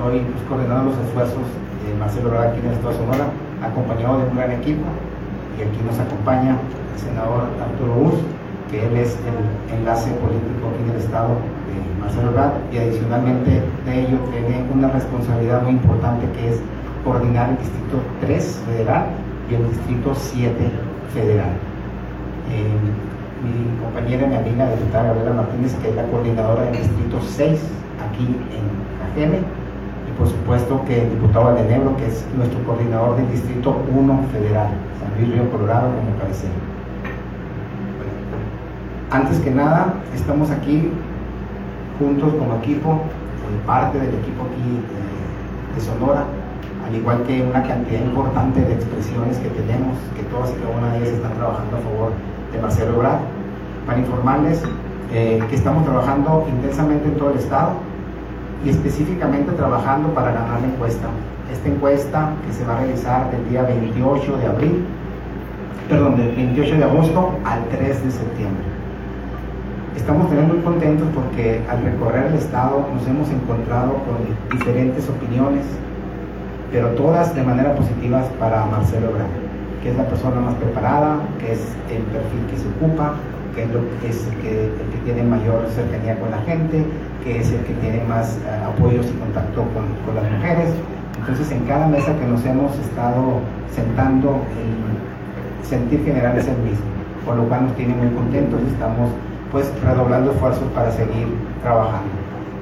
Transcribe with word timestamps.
estoy 0.00 0.20
pues, 0.32 0.44
coordinando 0.48 0.90
los 0.90 0.98
esfuerzos 1.04 1.44
de 1.84 1.92
Marcelo 2.00 2.28
Ebrard 2.28 2.48
aquí 2.48 2.60
en 2.60 2.66
el 2.68 2.72
Estado 2.72 2.92
de 2.92 2.98
Sonora, 3.04 3.26
acompañado 3.60 4.16
de 4.18 4.24
un 4.32 4.36
gran 4.36 4.52
equipo, 4.52 4.88
y 5.58 5.60
aquí 5.60 5.76
nos 5.84 5.98
acompaña 6.00 6.56
el 6.56 6.98
senador 6.98 7.52
Arturo 7.60 8.08
Urs, 8.08 8.20
que 8.70 8.80
él 8.80 8.96
es 8.96 9.12
el 9.28 9.36
enlace 9.76 10.08
político 10.24 10.72
aquí 10.72 10.80
en 10.88 10.90
el 10.96 11.00
Estado 11.04 11.36
de 11.36 11.76
Marcelo 12.00 12.32
Ebrard, 12.32 12.56
y 12.72 12.78
adicionalmente 12.78 13.60
de 13.60 13.92
ello 13.92 14.16
tiene 14.32 14.64
una 14.72 14.88
responsabilidad 14.88 15.62
muy 15.62 15.72
importante 15.72 16.24
que 16.32 16.48
es 16.48 16.56
coordinar 17.04 17.50
el 17.50 17.58
Distrito 17.60 18.00
3 18.24 18.62
federal 18.72 19.04
y 19.50 19.54
el 19.54 19.68
Distrito 19.68 20.14
7 20.16 20.56
federal. 21.12 21.52
Eh, 22.48 22.72
mi 23.44 23.84
compañera, 23.84 24.26
mi 24.26 24.36
amiga, 24.36 24.68
diputada 24.72 25.12
Gabriela 25.12 25.44
Martínez, 25.44 25.74
que 25.76 25.90
es 25.90 25.96
la 25.96 26.04
coordinadora 26.04 26.62
del 26.64 26.72
Distrito 26.72 27.20
6 27.20 27.60
aquí 28.00 28.24
en 28.24 28.64
Cajeme, 29.00 29.59
por 30.20 30.28
supuesto 30.28 30.84
que 30.86 31.02
el 31.02 31.10
diputado 31.12 31.48
Aldenebro, 31.48 31.96
que 31.96 32.06
es 32.06 32.26
nuestro 32.36 32.62
coordinador 32.64 33.16
del 33.16 33.30
Distrito 33.30 33.74
1 33.90 34.24
federal, 34.30 34.68
San 35.00 35.16
Luis 35.16 35.32
Río 35.32 35.50
Colorado, 35.50 35.88
como 35.96 36.10
parece. 36.20 36.46
Antes 39.10 39.38
que 39.38 39.50
nada, 39.50 39.94
estamos 40.14 40.50
aquí 40.50 40.92
juntos 41.98 42.34
como 42.34 42.56
equipo, 42.56 43.00
parte 43.64 43.98
del 43.98 44.10
equipo 44.10 44.44
aquí 44.44 44.84
eh, 44.92 45.74
de 45.74 45.80
Sonora, 45.80 46.24
al 46.86 46.94
igual 46.94 47.22
que 47.22 47.42
una 47.42 47.62
cantidad 47.62 48.02
importante 48.02 48.60
de 48.60 48.74
expresiones 48.74 49.38
que 49.38 49.48
tenemos, 49.48 49.96
que 50.14 50.22
todas 50.24 50.50
y 50.50 50.60
cada 50.60 50.76
una 50.76 50.92
de 50.92 50.98
ellas 50.98 51.14
están 51.14 51.32
trabajando 51.32 51.78
a 51.78 51.80
favor 51.80 52.12
de 52.52 52.60
Marcelo 52.60 52.94
Ebrard, 52.96 53.20
para 53.86 53.98
informarles 53.98 54.62
eh, 55.14 55.42
que 55.48 55.56
estamos 55.56 55.82
trabajando 55.86 56.46
intensamente 56.46 57.08
en 57.08 57.16
todo 57.16 57.30
el 57.30 57.38
estado 57.38 57.89
y 58.64 58.70
específicamente 58.70 59.52
trabajando 59.52 60.12
para 60.14 60.32
ganar 60.32 60.60
la 60.60 60.66
encuesta. 60.66 61.08
Esta 61.52 61.68
encuesta 61.68 62.32
que 62.46 62.52
se 62.52 62.64
va 62.64 62.76
a 62.76 62.80
realizar 62.80 63.30
del 63.30 63.48
día 63.48 63.62
28 63.62 64.36
de 64.36 64.46
abril, 64.46 64.84
perdón, 65.88 66.16
del 66.16 66.34
28 66.34 66.76
de 66.76 66.84
agosto 66.84 67.38
al 67.44 67.64
3 67.68 68.04
de 68.04 68.10
septiembre. 68.10 68.64
Estamos 69.96 70.28
también 70.28 70.48
muy 70.48 70.58
contentos 70.58 71.08
porque 71.14 71.60
al 71.68 71.82
recorrer 71.82 72.26
el 72.26 72.34
estado 72.34 72.86
nos 72.94 73.06
hemos 73.06 73.28
encontrado 73.30 73.94
con 74.04 74.58
diferentes 74.58 75.08
opiniones, 75.08 75.64
pero 76.70 76.88
todas 76.90 77.34
de 77.34 77.42
manera 77.42 77.74
positiva 77.74 78.22
para 78.38 78.64
Marcelo 78.66 79.10
Ebrard, 79.10 79.28
que 79.82 79.90
es 79.90 79.96
la 79.96 80.06
persona 80.06 80.40
más 80.40 80.54
preparada, 80.54 81.18
que 81.38 81.52
es 81.52 81.60
el 81.90 82.02
perfil 82.04 82.46
que 82.50 82.56
se 82.56 82.68
ocupa, 82.68 83.14
que 83.54 83.64
es, 84.08 84.26
el 84.26 84.36
que 84.38 84.99
tiene 85.04 85.22
mayor 85.22 85.66
cercanía 85.74 86.18
con 86.18 86.30
la 86.30 86.38
gente, 86.42 86.84
que 87.24 87.40
es 87.40 87.50
el 87.50 87.60
que 87.64 87.74
tiene 87.74 88.04
más 88.04 88.38
uh, 88.44 88.70
apoyos 88.70 89.06
y 89.06 89.12
contacto 89.18 89.64
con, 89.74 89.86
con, 90.04 90.14
las 90.14 90.30
mujeres. 90.30 90.70
Entonces 91.18 91.50
en 91.52 91.64
cada 91.64 91.86
mesa 91.86 92.14
que 92.18 92.26
nos 92.26 92.44
hemos 92.44 92.76
estado 92.78 93.40
sentando, 93.74 94.40
el 94.56 95.66
sentir 95.66 96.04
general 96.04 96.36
es 96.38 96.48
el 96.48 96.56
mismo, 96.58 96.86
por 97.24 97.36
lo 97.36 97.44
cual 97.44 97.66
nos 97.66 97.76
tiene 97.76 97.94
muy 97.94 98.08
contentos 98.08 98.60
y 98.66 98.72
estamos 98.72 99.10
pues 99.52 99.70
redoblando 99.82 100.32
esfuerzos 100.32 100.64
para 100.74 100.90
seguir 100.92 101.26
trabajando. 101.62 102.10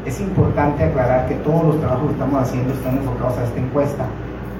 Es 0.07 0.21
importante 0.21 0.85
aclarar 0.85 1.29
que 1.29 1.35
todos 1.37 1.65
los 1.65 1.81
trabajos 1.81 2.07
que 2.07 2.13
estamos 2.13 2.43
haciendo 2.43 2.73
están 2.73 2.97
enfocados 2.97 3.39
a 3.39 3.45
esta 3.45 3.61
encuesta 3.61 4.05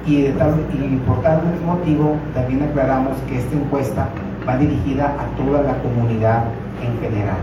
y, 0.05 0.21
de 0.23 0.31
tal, 0.33 0.53
y 0.73 0.95
por 1.07 1.21
tal 1.21 1.41
motivo 1.65 2.15
también 2.33 2.63
aclaramos 2.63 3.17
que 3.27 3.37
esta 3.37 3.55
encuesta 3.55 4.07
va 4.47 4.57
dirigida 4.57 5.15
a 5.19 5.25
toda 5.37 5.61
la 5.63 5.77
comunidad 5.81 6.45
en 6.81 6.99
general, 6.99 7.37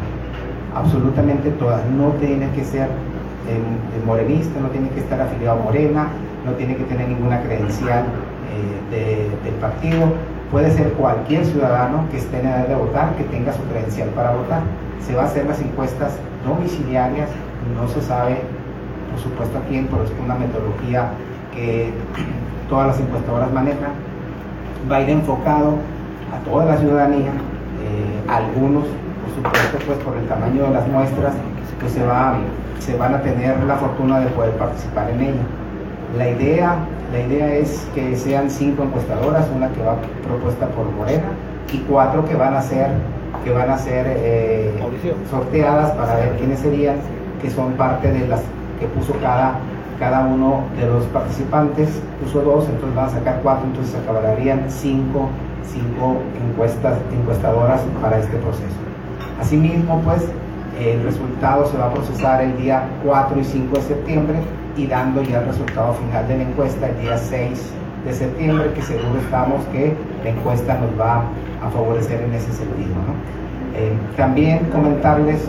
absolutamente 0.77 1.51
todas, 1.53 1.85
no 1.91 2.11
tiene 2.21 2.51
que 2.51 2.65
ser 2.65 2.89
el, 3.49 3.99
el 3.99 4.07
morenista, 4.07 4.61
no 4.61 4.69
tiene 4.69 4.89
que 4.91 5.01
estar 5.01 5.21
afiliado 5.21 5.61
a 5.61 5.63
Morena, 5.63 6.09
no 6.45 6.53
tiene 6.53 6.77
que 6.77 6.85
tener 6.85 7.09
ninguna 7.09 7.43
credencial 7.43 8.05
eh, 8.05 8.91
de, 8.91 9.51
del 9.51 9.55
partido, 9.61 10.07
puede 10.51 10.71
ser 10.71 10.93
cualquier 10.93 11.45
ciudadano 11.45 12.09
que 12.11 12.19
esté 12.19 12.41
en 12.41 12.47
edad 12.47 12.69
de 12.69 12.75
votar, 12.75 13.15
que 13.17 13.25
tenga 13.25 13.53
su 13.53 13.63
credencial 13.65 14.09
para 14.11 14.33
votar. 14.33 14.63
Se 15.05 15.15
va 15.15 15.23
a 15.23 15.27
hacer 15.27 15.47
las 15.47 15.61
encuestas 15.61 16.17
domiciliarias, 16.47 17.29
no 17.75 17.89
se 17.89 18.01
sabe, 18.01 18.39
por 19.11 19.21
supuesto, 19.21 19.59
a 19.59 19.63
quién, 19.69 19.89
pero 19.89 20.05
es 20.05 20.13
una 20.23 20.37
metodología 20.37 21.11
que 21.55 21.93
todas 22.69 22.89
las 22.89 23.01
encuestadoras 23.01 23.53
manejan. 23.53 23.93
Va 24.91 24.97
a 24.97 25.01
ir 25.03 25.11
enfocado 25.11 25.75
a 26.33 26.39
toda 26.49 26.65
la 26.65 26.77
ciudadanía, 26.77 27.31
eh, 27.31 28.29
algunos, 28.29 28.85
por 29.27 29.35
supuesto, 29.35 29.79
pues 29.87 29.99
por 29.99 30.17
el 30.17 30.27
tamaño 30.27 30.65
de 30.65 30.71
las 30.71 30.89
muestras, 30.89 31.35
pues 31.81 31.93
se, 31.93 32.05
va, 32.05 32.37
se 32.79 32.97
van 32.97 33.15
a 33.15 33.23
tener 33.23 33.63
la 33.65 33.77
fortuna 33.77 34.21
de 34.21 34.27
poder 34.29 34.53
participar 34.53 35.11
en 35.11 35.21
ella. 35.21 35.43
La 36.17 36.31
idea, 36.31 36.77
la 37.13 37.21
idea 37.21 37.55
es 37.55 37.87
que 37.95 38.17
sean 38.17 38.49
cinco 38.51 38.85
encuestadoras, 38.85 39.47
una 39.55 39.69
que 39.71 39.83
va 39.83 39.97
propuesta 40.27 40.67
por 40.69 40.91
Morena 40.93 41.29
y 41.73 41.79
cuatro 41.79 42.25
que 42.25 42.35
van 42.35 42.55
a 42.55 42.63
ser, 42.63 42.89
que 43.45 43.51
van 43.51 43.71
a 43.71 43.79
ser 43.79 44.07
eh, 44.09 44.73
sorteadas 45.31 45.91
para 45.93 46.17
ver 46.17 46.37
quiénes 46.39 46.61
serían, 46.61 46.97
que 47.43 47.51
son 47.51 47.73
parte 47.73 48.13
de 48.13 48.29
las 48.29 48.41
que 48.81 48.87
puso 48.87 49.13
cada, 49.21 49.55
cada 49.99 50.27
uno 50.27 50.63
de 50.79 50.87
los 50.87 51.05
participantes, 51.07 52.01
puso 52.23 52.41
dos, 52.43 52.69
entonces 52.69 52.95
van 52.95 53.07
a 53.07 53.11
sacar 53.11 53.41
cuatro, 53.43 53.67
entonces 53.67 53.93
se 53.93 53.99
acabarían 53.99 54.65
cinco 54.69 55.29
cinco 55.77 56.17
encuestas, 56.49 56.99
encuestadoras 57.13 57.81
para 58.01 58.19
este 58.19 58.37
proceso. 58.39 58.77
Asimismo, 59.41 60.01
pues, 60.03 60.23
el 60.81 61.03
resultado 61.03 61.67
se 61.71 61.79
va 61.79 61.87
a 61.87 61.95
procesar 61.95 62.43
el 62.43 62.57
día 62.59 62.89
4 63.05 63.41
y 63.41 63.45
5 63.45 63.77
de 63.77 63.83
septiembre 63.83 64.39
y 64.77 64.87
dando 64.87 65.23
ya 65.23 65.41
el 65.41 65.47
resultado 65.47 65.95
final 65.95 66.29
de 66.29 66.37
la 66.37 66.43
encuesta 66.43 66.89
el 66.89 67.01
día 67.01 67.17
6 67.17 67.73
de 68.05 68.13
septiembre, 68.13 68.73
que 68.75 68.83
seguro 68.83 69.19
estamos 69.21 69.65
que 69.73 69.95
la 70.23 70.31
encuesta 70.31 70.79
nos 70.79 71.01
va 71.01 71.25
a 71.63 71.71
favorecer 71.71 72.21
en 72.21 72.35
ese 72.35 72.53
sentido. 72.53 72.95
Eh, 73.75 73.93
también 74.17 74.67
comentarles 74.67 75.41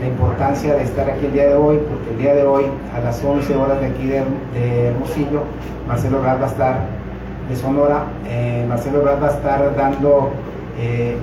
la 0.00 0.06
importancia 0.06 0.74
de 0.74 0.82
estar 0.84 1.10
aquí 1.10 1.26
el 1.26 1.32
día 1.32 1.48
de 1.48 1.54
hoy, 1.54 1.78
porque 1.88 2.10
el 2.10 2.18
día 2.18 2.34
de 2.34 2.46
hoy 2.46 2.64
a 2.94 3.00
las 3.00 3.22
11 3.22 3.56
horas 3.56 3.80
de 3.80 3.86
aquí 3.86 4.06
de, 4.06 4.22
de 4.54 4.86
Hermosillo, 4.88 5.42
Marcelo 5.88 6.22
Raz 6.22 6.40
va 6.40 6.44
a 6.44 6.48
estar 6.48 6.76
de 7.48 7.56
Sonora, 7.56 8.04
eh, 8.28 8.64
Marcelo 8.68 9.02
Brad 9.02 9.22
va 9.22 9.28
a 9.28 9.30
estar 9.30 9.76
dando, 9.76 10.30
eh, 10.78 11.16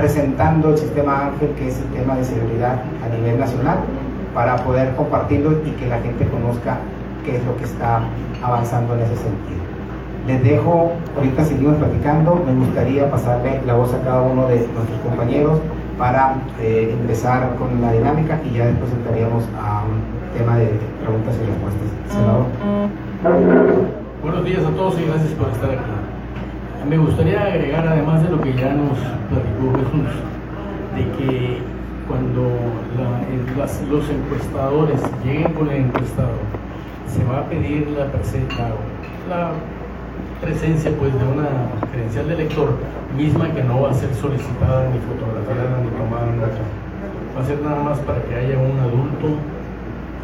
presentando 0.00 0.70
el 0.70 0.78
sistema 0.78 1.26
Ángel, 1.26 1.50
que 1.56 1.68
es 1.68 1.78
el 1.78 1.88
tema 1.88 2.16
de 2.16 2.24
seguridad 2.24 2.80
a 3.04 3.14
nivel 3.14 3.38
nacional, 3.38 3.78
para 4.34 4.56
poder 4.64 4.94
compartirlo 4.96 5.52
y 5.66 5.70
que 5.72 5.86
la 5.86 6.00
gente 6.00 6.26
conozca 6.28 6.78
qué 7.24 7.36
es 7.36 7.44
lo 7.44 7.54
que 7.58 7.64
está 7.64 8.00
avanzando 8.42 8.94
en 8.94 9.02
ese 9.02 9.16
sentido. 9.16 9.60
Les 10.26 10.42
dejo, 10.42 10.92
ahorita 11.16 11.44
seguimos 11.44 11.76
platicando, 11.76 12.42
me 12.46 12.54
gustaría 12.64 13.10
pasarle 13.10 13.60
la 13.66 13.74
voz 13.74 13.92
a 13.92 14.00
cada 14.02 14.22
uno 14.22 14.48
de 14.48 14.56
nuestros 14.56 15.00
compañeros 15.04 15.58
para 15.98 16.36
eh, 16.60 16.96
empezar 16.98 17.54
con 17.56 17.80
la 17.82 17.92
dinámica 17.92 18.40
y 18.50 18.56
ya 18.56 18.66
después 18.66 18.90
entraríamos 18.92 19.44
a 19.60 19.82
un 19.84 20.38
tema 20.38 20.56
de 20.56 20.70
preguntas 21.02 21.34
y 21.36 21.44
respuestas. 21.44 21.88
Senador. 22.08 22.46
Buenos 24.22 24.44
días 24.46 24.64
a 24.64 24.70
todos 24.70 24.98
y 24.98 25.04
gracias 25.04 25.32
por 25.32 25.48
estar 25.50 25.70
aquí. 25.70 25.99
Me 26.88 26.96
gustaría 26.96 27.44
agregar, 27.44 27.86
además 27.86 28.22
de 28.22 28.30
lo 28.30 28.40
que 28.40 28.54
ya 28.54 28.72
nos 28.72 28.96
platicó 29.28 29.70
Jesús, 29.76 30.10
de 30.96 31.02
que 31.18 31.58
cuando 32.08 32.50
los 33.90 34.08
encuestadores 34.08 35.00
lleguen 35.22 35.52
con 35.52 35.68
el 35.68 35.84
encuestado, 35.84 36.40
se 37.06 37.22
va 37.24 37.40
a 37.40 37.44
pedir 37.48 37.86
la, 37.90 38.06
presencia 40.40 40.90
pues, 40.98 41.12
de 41.12 41.24
una 41.26 41.48
credencial 41.92 42.28
de 42.28 42.34
elector, 42.34 42.70
misma 43.14 43.52
que 43.52 43.62
no 43.62 43.82
va 43.82 43.90
a 43.90 43.94
ser 43.94 44.12
solicitada 44.14 44.88
ni 44.88 44.98
fotografiada 45.00 45.84
ni 45.84 45.90
tomada 45.90 46.26
nota. 46.32 46.64
Va 47.36 47.42
a 47.42 47.46
ser 47.46 47.60
nada 47.60 47.82
más 47.82 47.98
para 48.00 48.22
que 48.22 48.34
haya 48.34 48.56
un 48.58 48.80
adulto 48.80 49.36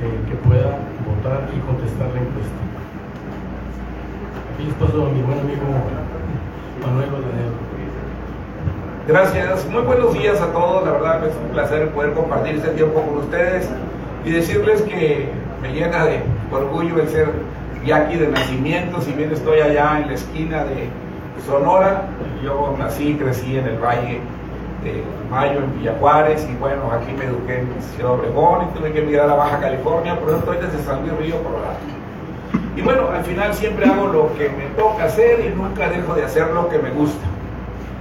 eh, 0.02 0.18
que 0.28 0.34
pueda 0.48 0.80
votar 1.04 1.48
y 1.54 1.60
contestar 1.60 2.08
la 2.08 2.20
encuesta. 2.20 2.60
Aquí 4.54 4.64
les 4.64 4.74
paso 4.74 5.06
a 5.06 5.10
mi 5.12 5.20
buen 5.20 5.38
amigo 5.38 6.15
Gracias, 9.08 9.64
muy 9.66 9.82
buenos 9.82 10.12
días 10.14 10.40
a 10.40 10.52
todos, 10.52 10.84
la 10.84 10.90
verdad 10.90 11.26
es 11.28 11.34
un 11.36 11.50
placer 11.50 11.90
poder 11.90 12.12
compartir 12.12 12.56
este 12.56 12.70
tiempo 12.70 13.00
con 13.02 13.18
ustedes 13.18 13.68
y 14.24 14.32
decirles 14.32 14.82
que 14.82 15.28
me 15.62 15.72
llena 15.72 16.04
de 16.06 16.22
orgullo 16.50 17.00
el 17.00 17.08
ser 17.08 17.28
yaqui 17.84 18.16
de 18.16 18.26
nacimiento, 18.26 19.00
si 19.00 19.12
bien 19.12 19.30
estoy 19.32 19.60
allá 19.60 20.00
en 20.00 20.08
la 20.08 20.14
esquina 20.14 20.64
de 20.64 20.88
Sonora, 21.46 22.02
yo 22.42 22.74
nací 22.78 23.10
y 23.10 23.14
crecí 23.14 23.56
en 23.56 23.66
el 23.66 23.78
Valle 23.78 24.20
de 24.82 25.04
Mayo, 25.30 25.60
en 25.60 25.78
Villa 25.78 25.94
Juárez, 26.00 26.44
y 26.50 26.56
bueno, 26.56 26.90
aquí 26.90 27.12
me 27.12 27.26
eduqué 27.26 27.60
en 27.60 27.68
Ciudad 27.94 28.12
Obregón 28.12 28.66
y 28.66 28.78
tuve 28.78 28.92
que 28.92 29.02
emigrar 29.02 29.30
a 29.30 29.34
Baja 29.34 29.60
California, 29.60 30.18
pero 30.18 30.38
estoy 30.38 30.56
desde 30.56 30.82
San 30.84 31.02
Luis 31.02 31.16
Río, 31.18 31.42
Colorado. 31.44 31.95
Y 32.76 32.82
bueno, 32.82 33.08
al 33.10 33.24
final 33.24 33.54
siempre 33.54 33.86
hago 33.86 34.06
lo 34.08 34.36
que 34.36 34.50
me 34.50 34.66
toca 34.76 35.04
hacer 35.04 35.40
y 35.40 35.56
nunca 35.56 35.88
dejo 35.88 36.14
de 36.14 36.24
hacer 36.24 36.48
lo 36.48 36.68
que 36.68 36.78
me 36.78 36.90
gusta. 36.90 37.24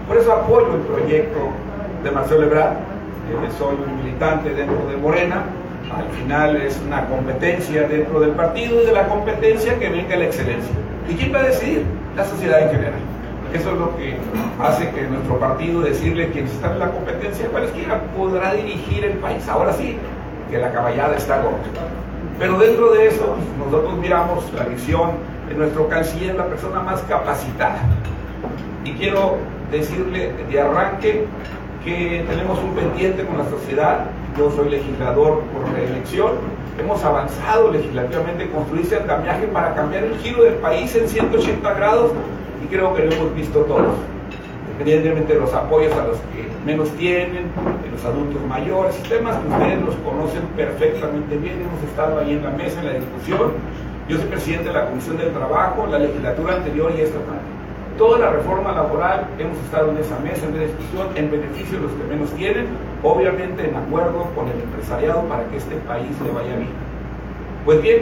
Por 0.07 0.18
eso 0.18 0.33
apoyo 0.33 0.75
el 0.75 0.81
proyecto 0.81 1.39
de 2.04 2.12
Marcelo 2.12 2.44
Ebrard, 2.44 2.75
soy 3.57 3.75
un 3.75 4.04
militante 4.04 4.54
dentro 4.54 4.86
de 4.88 4.98
Morena 4.98 5.45
al 5.94 6.10
final 6.10 6.56
es 6.57 6.81
una 6.86 7.06
competencia 7.07 7.88
dentro 7.88 8.19
del 8.19 8.31
partido 8.31 8.81
y 8.81 8.86
de 8.86 8.92
la 8.92 9.07
competencia 9.07 9.77
que 9.77 9.89
venga 9.89 10.16
la 10.16 10.25
excelencia. 10.25 10.74
¿Y 11.07 11.13
quién 11.13 11.33
va 11.33 11.39
a 11.39 11.44
decidir? 11.44 11.83
La 12.16 12.25
sociedad 12.25 12.62
en 12.63 12.69
general. 12.69 13.00
Eso 13.54 13.71
es 13.71 13.78
lo 13.78 13.95
que 13.95 14.18
hace 14.62 14.89
que 14.89 15.04
nuestro 15.04 15.39
partido 15.39 15.81
decirle 15.81 16.31
que 16.31 16.44
está 16.44 16.74
en 16.74 16.80
la 16.80 16.92
competencia 16.92 17.48
cualquiera 17.48 18.01
podrá 18.18 18.54
dirigir 18.54 19.06
el 19.06 19.18
país. 19.19 19.48
Ahora 19.48 19.74
sí, 19.74 19.98
que 20.50 20.57
la 20.57 20.71
caballada 20.71 21.16
está 21.16 21.42
gorda. 21.42 21.57
Pero 22.37 22.59
dentro 22.59 22.91
de 22.91 23.07
eso, 23.07 23.35
nosotros 23.57 23.97
miramos 23.97 24.51
la 24.53 24.65
visión 24.65 25.11
de 25.47 25.55
nuestro 25.55 25.87
canciller, 25.87 26.35
la 26.35 26.47
persona 26.47 26.81
más 26.81 27.01
capacitada. 27.03 27.79
Y 28.83 28.91
quiero 28.93 29.37
decirle 29.71 30.33
de 30.49 30.59
arranque 30.59 31.25
que 31.83 32.25
tenemos 32.27 32.59
un 32.59 32.71
pendiente 32.71 33.25
con 33.25 33.37
la 33.37 33.45
sociedad. 33.49 34.05
Yo 34.37 34.51
soy 34.51 34.69
legislador 34.69 35.43
por 35.53 35.73
reelección. 35.73 36.31
Hemos 36.77 37.01
avanzado 37.05 37.71
legislativamente 37.71 38.43
en 38.43 38.49
construir 38.49 38.85
ese 38.85 38.97
andamiaje 38.97 39.47
para 39.47 39.73
cambiar 39.73 40.03
el 40.03 40.17
giro 40.17 40.43
del 40.43 40.55
país 40.55 40.93
en 40.95 41.07
180 41.07 41.73
grados 41.73 42.11
y 42.63 42.67
creo 42.67 42.93
que 42.93 43.05
lo 43.05 43.13
hemos 43.13 43.33
visto 43.33 43.59
todos. 43.61 43.95
Independientemente 44.75 45.33
de 45.33 45.39
los 45.39 45.54
apoyos 45.54 45.94
a 45.94 46.06
los 46.06 46.18
que 46.36 46.45
menos 46.66 46.89
tienen, 46.98 47.48
de 47.81 47.92
los 47.92 48.04
adultos 48.04 48.42
mayores, 48.45 48.95
temas 49.04 49.38
que 49.38 49.48
ustedes 49.48 49.81
los 49.81 49.95
conocen 50.04 50.42
perfectamente 50.57 51.38
bien, 51.38 51.62
hemos 51.62 51.81
estado 51.89 52.19
ahí 52.19 52.33
en 52.33 52.44
la 52.44 52.50
mesa, 52.50 52.81
en 52.81 52.88
la 52.88 52.94
discusión. 52.94 53.54
Yo 54.10 54.18
soy 54.18 54.25
presidente 54.25 54.68
de 54.68 54.74
la 54.74 54.88
Comisión 54.89 55.18
del 55.18 55.31
Trabajo, 55.31 55.88
la 55.88 56.00
legislatura 56.00 56.56
anterior 56.56 56.92
y 56.92 57.01
esta 57.01 57.19
también. 57.19 57.56
Toda 57.98 58.19
la 58.19 58.31
reforma 58.31 58.74
laboral 58.74 59.27
hemos 59.39 59.57
estado 59.60 59.92
en 59.92 59.98
esa 59.98 60.19
mesa, 60.19 60.45
en 60.45 60.57
la 60.57 60.63
discusión, 60.63 61.07
en 61.16 61.31
beneficio 61.31 61.78
de 61.78 61.83
los 61.83 61.94
que 61.94 62.04
menos 62.10 62.30
tienen, 62.31 62.68
obviamente 63.01 63.69
en 63.69 63.75
acuerdo 63.78 64.28
con 64.36 64.50
el 64.50 64.60
empresariado 64.60 65.21
para 65.21 65.45
que 65.45 65.56
este 65.56 65.75
país 65.88 66.12
le 66.21 66.31
vaya 66.31 66.57
bien. 66.57 66.75
Pues 67.63 67.81
bien, 67.81 68.01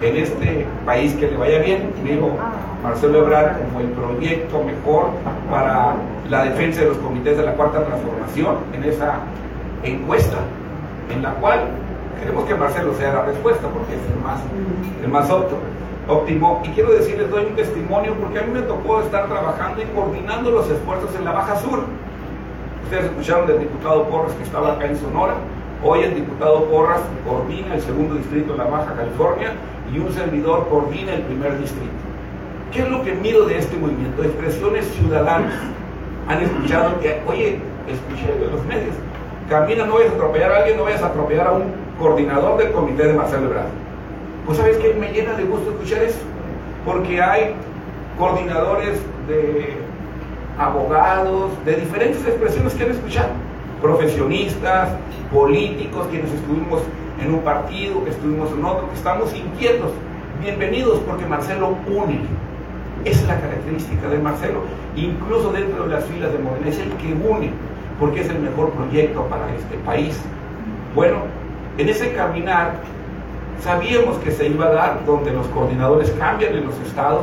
en 0.00 0.16
este 0.16 0.66
país 0.86 1.12
que 1.12 1.30
le 1.30 1.36
vaya 1.36 1.58
bien, 1.58 1.92
digo 2.02 2.34
Marcelo 2.84 3.24
Ebrard 3.24 3.56
como 3.60 3.80
el 3.80 3.88
proyecto 3.88 4.62
mejor 4.62 5.06
para 5.50 5.94
la 6.28 6.44
defensa 6.44 6.82
de 6.82 6.88
los 6.88 6.98
comités 6.98 7.34
de 7.38 7.42
la 7.42 7.54
cuarta 7.54 7.82
transformación 7.82 8.56
en 8.74 8.84
esa 8.84 9.20
encuesta, 9.82 10.36
en 11.10 11.22
la 11.22 11.30
cual 11.36 11.60
queremos 12.20 12.44
que 12.44 12.54
Marcelo 12.54 12.92
sea 12.94 13.14
la 13.14 13.22
respuesta 13.22 13.68
porque 13.68 13.94
es 13.94 14.02
el 14.06 14.22
más, 14.22 14.38
el 15.02 15.08
más 15.08 15.30
óptimo. 15.30 16.60
Y 16.62 16.68
quiero 16.74 16.92
decirles, 16.92 17.30
doy 17.30 17.46
un 17.46 17.56
testimonio 17.56 18.12
porque 18.20 18.40
a 18.40 18.42
mí 18.42 18.52
me 18.52 18.60
tocó 18.60 19.00
estar 19.00 19.28
trabajando 19.28 19.80
y 19.80 19.86
coordinando 19.86 20.50
los 20.50 20.68
esfuerzos 20.68 21.08
en 21.16 21.24
la 21.24 21.32
Baja 21.32 21.56
Sur. 21.56 21.84
Ustedes 22.84 23.06
escucharon 23.06 23.46
del 23.46 23.60
diputado 23.60 24.04
Porras 24.10 24.34
que 24.34 24.42
estaba 24.42 24.74
acá 24.74 24.84
en 24.84 24.98
Sonora. 24.98 25.36
Hoy 25.82 26.00
el 26.00 26.14
diputado 26.14 26.64
Porras 26.64 27.00
coordina 27.26 27.76
el 27.76 27.80
segundo 27.80 28.16
distrito 28.16 28.52
de 28.52 28.58
la 28.58 28.64
Baja 28.64 28.94
California 28.94 29.52
y 29.90 29.98
un 29.98 30.12
servidor 30.12 30.68
coordina 30.68 31.14
el 31.14 31.22
primer 31.22 31.58
distrito. 31.58 32.13
¿Qué 32.74 32.82
es 32.82 32.88
lo 32.88 33.02
que 33.04 33.12
miro 33.14 33.46
de 33.46 33.58
este 33.58 33.76
movimiento? 33.76 34.24
Expresiones 34.24 34.84
ciudadanas. 34.86 35.54
Han 36.28 36.42
escuchado 36.42 36.98
que, 37.00 37.22
oye, 37.26 37.58
escuché 37.86 38.38
de 38.38 38.50
los 38.50 38.64
medios, 38.66 38.94
camina, 39.48 39.86
no 39.86 39.94
vayas 39.94 40.10
a 40.10 40.14
atropellar 40.16 40.52
a 40.52 40.56
alguien, 40.56 40.76
no 40.76 40.84
vayas 40.84 41.02
a 41.02 41.06
atropellar 41.06 41.46
a 41.46 41.52
un 41.52 41.64
coordinador 41.98 42.58
del 42.58 42.72
comité 42.72 43.06
de 43.06 43.12
Marcelo 43.12 43.46
Ebrard 43.46 43.84
pues 44.44 44.58
sabes 44.58 44.76
que 44.76 44.92
me 44.94 45.10
llena 45.10 45.32
de 45.34 45.44
gusto 45.44 45.70
escuchar 45.70 46.02
eso, 46.02 46.18
porque 46.84 47.20
hay 47.22 47.54
coordinadores 48.18 49.00
de 49.26 49.76
abogados, 50.58 51.52
de 51.64 51.76
diferentes 51.76 52.24
expresiones 52.26 52.74
que 52.74 52.84
han 52.84 52.90
escuchado, 52.90 53.30
profesionistas, 53.80 54.90
políticos, 55.32 56.06
quienes 56.10 56.30
estuvimos 56.30 56.82
en 57.22 57.32
un 57.32 57.40
partido, 57.40 58.04
que 58.04 58.10
estuvimos 58.10 58.50
en 58.52 58.64
otro, 58.64 58.88
que 58.90 58.96
estamos 58.96 59.34
inquietos. 59.34 59.92
Bienvenidos 60.42 60.98
porque 61.06 61.24
Marcelo 61.24 61.76
une. 61.88 62.20
Esa 63.04 63.20
es 63.20 63.26
la 63.28 63.40
característica 63.40 64.08
de 64.08 64.18
Marcelo, 64.18 64.60
incluso 64.96 65.52
dentro 65.52 65.84
de 65.84 65.94
las 65.94 66.04
filas 66.04 66.32
de 66.32 66.38
Morena, 66.38 66.68
es 66.68 66.78
el 66.78 66.90
que 66.92 67.12
une, 67.12 67.50
porque 68.00 68.22
es 68.22 68.28
el 68.28 68.38
mejor 68.38 68.70
proyecto 68.70 69.26
para 69.26 69.54
este 69.54 69.76
país. 69.84 70.18
Bueno, 70.94 71.18
en 71.76 71.88
ese 71.88 72.12
caminar 72.12 72.74
Sabíamos 73.64 74.18
que 74.18 74.30
se 74.30 74.46
iba 74.46 74.66
a 74.66 74.72
dar 74.72 75.06
donde 75.06 75.32
los 75.32 75.46
coordinadores 75.46 76.10
cambian 76.18 76.54
en 76.54 76.66
los 76.66 76.78
estados, 76.80 77.22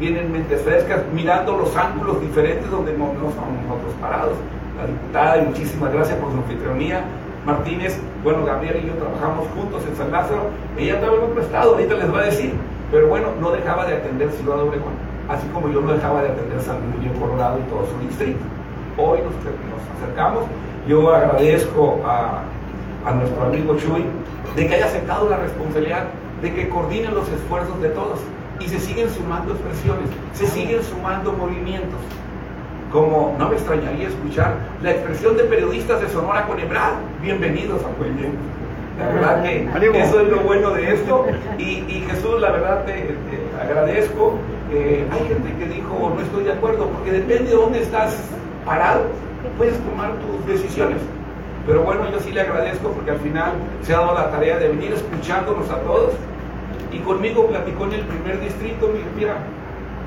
vienen 0.00 0.32
mentes 0.32 0.62
frescas, 0.62 1.02
mirando 1.12 1.58
los 1.58 1.76
ángulos 1.76 2.18
diferentes 2.18 2.70
donde 2.70 2.96
no, 2.96 3.08
estamos 3.12 3.62
nosotros 3.68 3.92
parados. 4.00 4.32
La 4.78 4.86
diputada, 4.86 5.42
y 5.42 5.46
muchísimas 5.48 5.92
gracias 5.92 6.16
por 6.18 6.30
su 6.30 6.38
anfitrionía, 6.38 7.04
Martínez, 7.44 8.00
bueno, 8.24 8.42
Gabriel 8.46 8.80
y 8.82 8.86
yo 8.86 8.94
trabajamos 8.94 9.48
juntos 9.54 9.82
en 9.86 9.94
San 9.94 10.10
Lázaro, 10.10 10.48
ella 10.78 10.94
estaba 10.94 11.14
en 11.14 11.22
otro 11.24 11.42
estado, 11.42 11.72
ahorita 11.72 11.94
les 11.94 12.14
va 12.14 12.20
a 12.20 12.24
decir, 12.24 12.54
pero 12.90 13.08
bueno, 13.08 13.28
no 13.38 13.50
dejaba 13.50 13.84
de 13.84 13.96
atender 13.96 14.30
Ciudad 14.30 14.62
Obregón, 14.62 14.94
así 15.32 15.46
como 15.48 15.68
yo 15.68 15.80
no 15.80 15.92
dejaba 15.92 16.22
de 16.22 16.28
atender 16.28 16.60
San 16.60 16.76
Luis 16.98 17.10
Colorado 17.18 17.58
y 17.58 17.70
todo 17.70 17.86
su 17.86 18.06
distrito. 18.06 18.40
Hoy 18.98 19.18
nos, 19.20 19.34
nos 19.34 19.82
acercamos, 19.96 20.44
yo 20.86 21.14
agradezco 21.14 22.00
a, 22.04 22.42
a 23.06 23.12
nuestro 23.12 23.44
amigo 23.44 23.76
Chuy 23.76 24.04
de 24.56 24.66
que 24.66 24.74
haya 24.74 24.86
aceptado 24.86 25.28
la 25.28 25.38
responsabilidad, 25.38 26.04
de 26.42 26.52
que 26.52 26.68
coordinen 26.68 27.14
los 27.14 27.28
esfuerzos 27.28 27.80
de 27.80 27.88
todos 27.90 28.20
y 28.60 28.68
se 28.68 28.78
siguen 28.78 29.08
sumando 29.10 29.54
expresiones, 29.54 30.08
se 30.34 30.46
siguen 30.46 30.82
sumando 30.82 31.32
movimientos. 31.32 31.98
Como 32.92 33.34
no 33.38 33.48
me 33.48 33.54
extrañaría 33.54 34.08
escuchar 34.08 34.54
la 34.82 34.90
expresión 34.90 35.36
de 35.38 35.44
periodistas 35.44 36.02
de 36.02 36.08
Sonora 36.10 36.46
con 36.46 36.60
Ebrard, 36.60 36.96
bienvenidos 37.22 37.82
a 37.82 37.88
Puebla. 37.88 38.28
La 38.98 39.08
verdad 39.08 39.42
que 39.42 40.00
eso 40.02 40.20
es 40.20 40.28
lo 40.28 40.40
bueno 40.40 40.70
de 40.72 40.92
esto. 40.92 41.26
Y, 41.58 42.04
Jesús, 42.10 42.40
la 42.40 42.50
verdad 42.50 42.84
te, 42.84 43.16
agradezco. 43.60 44.38
Hay 45.10 45.28
gente 45.28 45.54
que 45.58 45.66
dijo, 45.66 46.12
no 46.14 46.20
estoy 46.20 46.44
de 46.44 46.52
acuerdo, 46.52 46.88
porque 46.88 47.12
depende 47.12 47.50
de 47.50 47.56
dónde 47.56 47.82
estás 47.82 48.16
parado, 48.64 49.04
puedes 49.58 49.78
tomar 49.80 50.12
tus 50.18 50.46
decisiones. 50.46 50.98
Pero 51.66 51.82
bueno, 51.82 52.10
yo 52.10 52.18
sí 52.20 52.32
le 52.32 52.40
agradezco 52.40 52.90
porque 52.90 53.12
al 53.12 53.20
final 53.20 53.52
se 53.82 53.94
ha 53.94 54.00
dado 54.00 54.14
la 54.14 54.30
tarea 54.30 54.58
de 54.58 54.68
venir 54.68 54.92
escuchándonos 54.92 55.70
a 55.70 55.76
todos. 55.80 56.12
Y 56.90 56.98
conmigo 56.98 57.46
platicó 57.46 57.84
en 57.84 57.92
el 57.94 58.02
primer 58.02 58.40
distrito, 58.40 58.90
mira, 59.16 59.36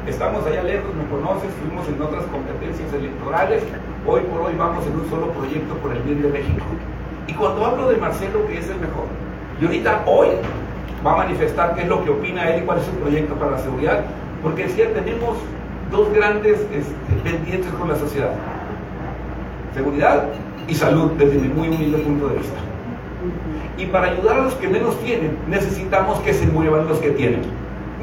estamos 0.06 0.45
allá 0.45 0.63
lejos, 0.63 0.94
me 0.94 1.06
conoces, 1.09 1.50
fuimos 1.62 1.88
en 1.88 2.01
otras 2.01 2.25
competencias 2.25 2.94
electorales, 2.94 3.63
hoy 4.06 4.21
por 4.21 4.41
hoy 4.41 4.53
vamos 4.57 4.85
en 4.85 5.00
un 5.00 5.09
solo 5.09 5.31
proyecto 5.31 5.73
por 5.75 5.94
el 5.94 6.01
bien 6.03 6.21
de 6.21 6.29
México. 6.29 6.65
Y 7.27 7.33
cuando 7.33 7.65
hablo 7.65 7.89
de 7.89 7.97
Marcelo, 7.97 8.45
que 8.47 8.59
es 8.59 8.69
el 8.69 8.79
mejor, 8.79 9.06
y 9.59 9.65
ahorita 9.65 10.03
hoy 10.06 10.27
va 11.06 11.13
a 11.13 11.17
manifestar 11.17 11.73
qué 11.75 11.83
es 11.83 11.88
lo 11.88 12.03
que 12.03 12.12
opina 12.12 12.50
él 12.51 12.62
y 12.62 12.65
cuál 12.65 12.79
es 12.79 12.85
su 12.85 12.91
proyecto 12.91 13.33
para 13.35 13.51
la 13.51 13.59
seguridad, 13.59 14.03
porque 14.45 14.67
decía, 14.67 14.93
tenemos 14.93 15.37
dos 15.91 16.13
grandes 16.13 16.59
este, 16.71 17.13
pendientes 17.23 17.71
con 17.73 17.89
la 17.89 17.95
sociedad. 17.95 18.29
Seguridad 19.73 20.29
y 20.67 20.75
salud 20.75 21.13
desde 21.17 21.39
mi 21.39 21.47
muy 21.47 21.67
humilde 21.67 21.97
punto 21.97 22.27
de 22.27 22.37
vista. 22.37 22.53
Y 23.79 23.87
para 23.87 24.11
ayudar 24.11 24.37
a 24.37 24.41
los 24.43 24.53
que 24.53 24.67
menos 24.67 24.99
tienen, 24.99 25.35
necesitamos 25.49 26.19
que 26.19 26.31
se 26.31 26.45
muevan 26.45 26.87
los 26.87 26.99
que 26.99 27.09
tienen. 27.09 27.41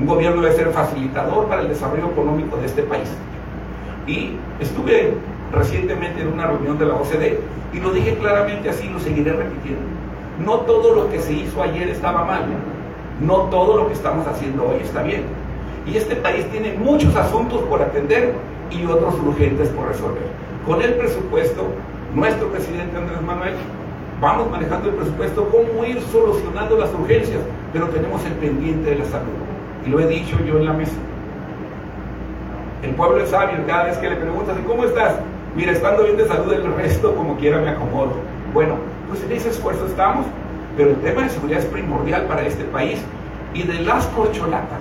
Un 0.01 0.05
gobierno 0.05 0.43
debe 0.43 0.53
ser 0.57 0.71
facilitador 0.71 1.47
para 1.47 1.63
el 1.63 1.69
desarrollo 1.69 2.07
económico 2.07 2.57
de 2.57 2.67
este 2.67 2.83
país. 2.83 3.09
Y 4.09 4.33
estuve 4.59 5.15
recientemente 5.53 6.23
en 6.23 6.33
una 6.33 6.49
reunión 6.49 6.77
de 6.77 6.87
la 6.87 6.95
OCDE 6.95 7.39
y 7.73 7.79
lo 7.79 7.93
dije 7.93 8.17
claramente 8.17 8.69
así, 8.69 8.89
lo 8.89 8.99
seguiré 8.99 9.33
repitiendo. 9.33 9.83
No 10.45 10.57
todo 10.63 10.93
lo 10.93 11.09
que 11.09 11.21
se 11.21 11.35
hizo 11.35 11.63
ayer 11.63 11.89
estaba 11.89 12.25
mal, 12.25 12.47
no 13.21 13.43
todo 13.43 13.77
lo 13.77 13.87
que 13.87 13.93
estamos 13.93 14.27
haciendo 14.27 14.65
hoy 14.65 14.81
está 14.83 15.05
bien. 15.05 15.42
Y 15.87 15.97
este 15.97 16.17
país 16.17 16.49
tiene 16.51 16.75
muchos 16.75 17.15
asuntos 17.17 17.61
por 17.63 17.83
atender 17.83 18.35
y 18.71 18.85
otros 18.87 19.15
urgentes 19.21 19.69
por 19.71 19.89
resolver. 19.89 20.23
Con 20.67 20.81
el 20.81 20.95
presupuesto 20.95 21.67
nuestro 22.15 22.49
presidente 22.49 22.97
Andrés 22.97 23.23
Manuel, 23.23 23.55
vamos 24.21 24.51
manejando 24.51 24.91
el 24.91 24.95
presupuesto, 24.95 25.49
cómo 25.49 25.85
ir 25.85 26.01
solucionando 26.13 26.77
las 26.79 26.93
urgencias, 26.95 27.41
pero 27.73 27.89
tenemos 27.89 28.25
el 28.25 28.33
pendiente 28.35 28.91
de 28.91 28.97
la 28.97 29.05
salud. 29.07 29.33
Y 29.87 29.91
lo 29.91 30.01
he 30.01 30.07
dicho 30.07 30.37
yo 30.47 30.59
en 30.59 30.67
la 30.67 30.73
mesa. 30.73 30.97
El 32.83 32.91
pueblo 32.95 33.23
es 33.23 33.31
sabio, 33.31 33.57
cada 33.67 33.85
vez 33.85 33.97
que 33.99 34.11
le 34.11 34.17
preguntas, 34.17 34.57
cómo 34.67 34.85
estás? 34.85 35.15
Mira, 35.57 35.73
estando 35.73 36.05
bien 36.05 36.17
de 36.17 36.27
salud, 36.27 36.53
el 36.53 36.75
resto 36.75 37.15
como 37.15 37.37
quiera 37.37 37.59
me 37.59 37.71
acomodo. 37.71 38.13
Bueno, 38.55 38.77
pues 39.09 39.23
en 39.25 39.33
ese 39.33 39.51
esfuerzo 39.51 39.87
estamos, 39.87 40.27
pero 40.77 40.91
el 40.91 40.97
tema 40.97 41.23
de 41.23 41.31
seguridad 41.31 41.61
es 41.61 41.67
primordial 41.67 42.25
para 42.25 42.43
este 42.43 42.65
país. 42.65 43.01
Y 43.55 43.65
de 43.65 43.81
las 43.81 44.07
corcholatas, 44.07 44.81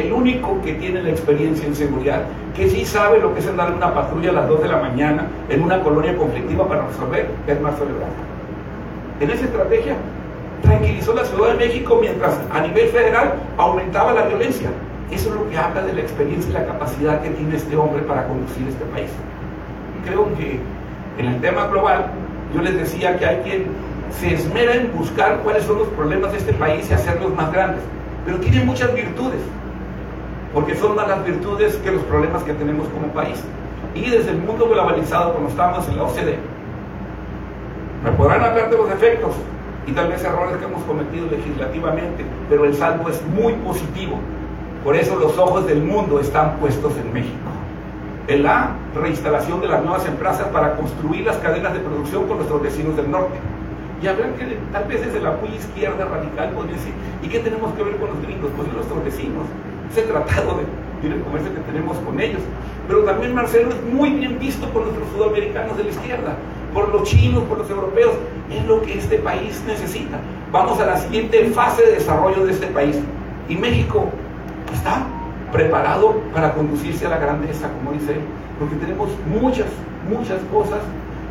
el 0.00 0.12
único 0.12 0.60
que 0.62 0.74
tiene 0.74 1.02
la 1.02 1.10
experiencia 1.10 1.66
en 1.66 1.74
seguridad, 1.74 2.22
que 2.56 2.68
sí 2.68 2.84
sabe 2.84 3.20
lo 3.20 3.34
que 3.34 3.40
es 3.40 3.46
andar 3.46 3.68
en 3.68 3.74
una 3.74 3.94
patrulla 3.94 4.30
a 4.30 4.32
las 4.32 4.48
2 4.48 4.62
de 4.62 4.68
la 4.68 4.78
mañana 4.78 5.26
en 5.48 5.62
una 5.62 5.80
colonia 5.80 6.16
conflictiva 6.16 6.66
para 6.68 6.86
resolver, 6.86 7.28
es 7.46 7.60
Marcelo 7.60 7.90
Ebrard. 7.90 8.10
En 9.20 9.30
esa 9.30 9.44
estrategia 9.44 9.96
tranquilizó 10.62 11.14
la 11.14 11.24
Ciudad 11.24 11.52
de 11.52 11.66
México 11.66 11.98
mientras 12.00 12.40
a 12.52 12.60
nivel 12.60 12.88
federal 12.88 13.34
aumentaba 13.58 14.12
la 14.12 14.22
violencia. 14.22 14.70
Eso 15.10 15.28
es 15.28 15.34
lo 15.34 15.48
que 15.48 15.56
habla 15.56 15.82
de 15.82 15.92
la 15.92 16.00
experiencia 16.00 16.50
y 16.50 16.52
la 16.54 16.66
capacidad 16.66 17.22
que 17.22 17.30
tiene 17.30 17.56
este 17.56 17.76
hombre 17.76 18.02
para 18.02 18.26
conducir 18.26 18.66
este 18.68 18.84
país. 18.86 19.10
Creo 20.04 20.34
que 20.36 20.58
en 21.18 21.26
el 21.26 21.40
tema 21.40 21.66
global, 21.68 22.06
yo 22.54 22.62
les 22.62 22.76
decía 22.76 23.16
que 23.18 23.26
hay 23.26 23.36
quien 23.38 23.66
se 24.18 24.34
esmera 24.34 24.74
en 24.74 24.92
buscar 24.96 25.38
cuáles 25.42 25.64
son 25.64 25.78
los 25.78 25.88
problemas 25.88 26.32
de 26.32 26.38
este 26.38 26.52
país 26.54 26.88
y 26.90 26.94
hacerlos 26.94 27.34
más 27.34 27.52
grandes, 27.52 27.82
pero 28.24 28.38
tiene 28.38 28.64
muchas 28.64 28.94
virtudes, 28.94 29.40
porque 30.54 30.76
son 30.76 30.94
más 30.94 31.08
las 31.08 31.24
virtudes 31.24 31.74
que 31.78 31.90
los 31.90 32.02
problemas 32.04 32.44
que 32.44 32.54
tenemos 32.54 32.88
como 32.88 33.08
país. 33.08 33.42
Y 33.94 34.08
desde 34.08 34.30
el 34.30 34.38
mundo 34.38 34.68
globalizado, 34.68 35.32
cuando 35.32 35.50
estamos 35.50 35.86
en 35.88 35.96
la 35.96 36.04
OCDE, 36.04 36.38
me 38.04 38.10
podrán 38.12 38.44
hablar 38.44 38.70
de 38.70 38.76
los 38.76 38.88
defectos 38.88 39.34
y 39.86 39.92
tal 39.92 40.08
vez 40.08 40.22
errores 40.22 40.56
que 40.56 40.64
hemos 40.64 40.82
cometido 40.84 41.26
legislativamente, 41.26 42.24
pero 42.48 42.64
el 42.64 42.74
saldo 42.74 43.08
es 43.10 43.20
muy 43.26 43.52
positivo. 43.54 44.18
Por 44.84 44.94
eso 44.94 45.16
los 45.16 45.36
ojos 45.38 45.66
del 45.66 45.82
mundo 45.82 46.20
están 46.20 46.56
puestos 46.58 46.92
en 46.98 47.12
México. 47.12 47.50
En 48.28 48.42
la 48.42 48.70
reinstalación 48.94 49.60
de 49.60 49.68
las 49.68 49.82
nuevas 49.82 50.06
empresas 50.06 50.46
para 50.48 50.76
construir 50.76 51.26
las 51.26 51.36
cadenas 51.38 51.72
de 51.74 51.80
producción 51.80 52.26
con 52.28 52.36
nuestros 52.36 52.62
vecinos 52.62 52.96
del 52.96 53.10
norte. 53.10 53.34
Y 54.02 54.06
habrán 54.06 54.34
que, 54.34 54.58
tal 54.72 54.84
vez 54.84 55.04
desde 55.04 55.20
la 55.20 55.32
muy 55.32 55.56
izquierda 55.56 56.04
radical, 56.04 56.50
podría 56.50 56.74
decir, 56.74 56.92
¿y 57.22 57.28
qué 57.28 57.40
tenemos 57.40 57.72
que 57.74 57.82
ver 57.82 57.96
con 57.96 58.10
los 58.10 58.22
gringos? 58.22 58.50
Pues 58.56 58.72
nuestros 58.72 59.04
vecinos. 59.04 59.46
Ese 59.90 60.02
tratado 60.02 60.58
de 60.58 60.64
libre 61.02 61.22
comercio 61.22 61.54
que 61.54 61.60
tenemos 61.60 61.96
con 61.98 62.20
ellos. 62.20 62.40
Pero 62.86 63.04
también 63.04 63.34
Marcelo 63.34 63.70
es 63.70 63.94
muy 63.94 64.10
bien 64.10 64.38
visto 64.38 64.68
por 64.68 64.82
nuestros 64.82 65.08
sudamericanos 65.10 65.76
de 65.76 65.84
la 65.84 65.90
izquierda 65.90 66.36
por 66.74 66.92
los 66.92 67.04
chinos, 67.04 67.44
por 67.44 67.58
los 67.58 67.70
europeos. 67.70 68.12
Es 68.50 68.66
lo 68.66 68.82
que 68.82 68.98
este 68.98 69.18
país 69.18 69.62
necesita. 69.66 70.18
Vamos 70.52 70.80
a 70.80 70.86
la 70.86 70.98
siguiente 70.98 71.44
fase 71.50 71.82
de 71.82 71.92
desarrollo 71.92 72.44
de 72.44 72.52
este 72.52 72.66
país. 72.66 72.98
Y 73.48 73.56
México 73.56 74.08
está 74.74 75.06
preparado 75.52 76.20
para 76.34 76.52
conducirse 76.52 77.06
a 77.06 77.10
la 77.10 77.18
grandeza, 77.18 77.70
como 77.78 77.92
dice 77.92 78.14
él, 78.14 78.20
porque 78.58 78.74
tenemos 78.76 79.08
muchas, 79.26 79.66
muchas 80.10 80.40
cosas 80.52 80.80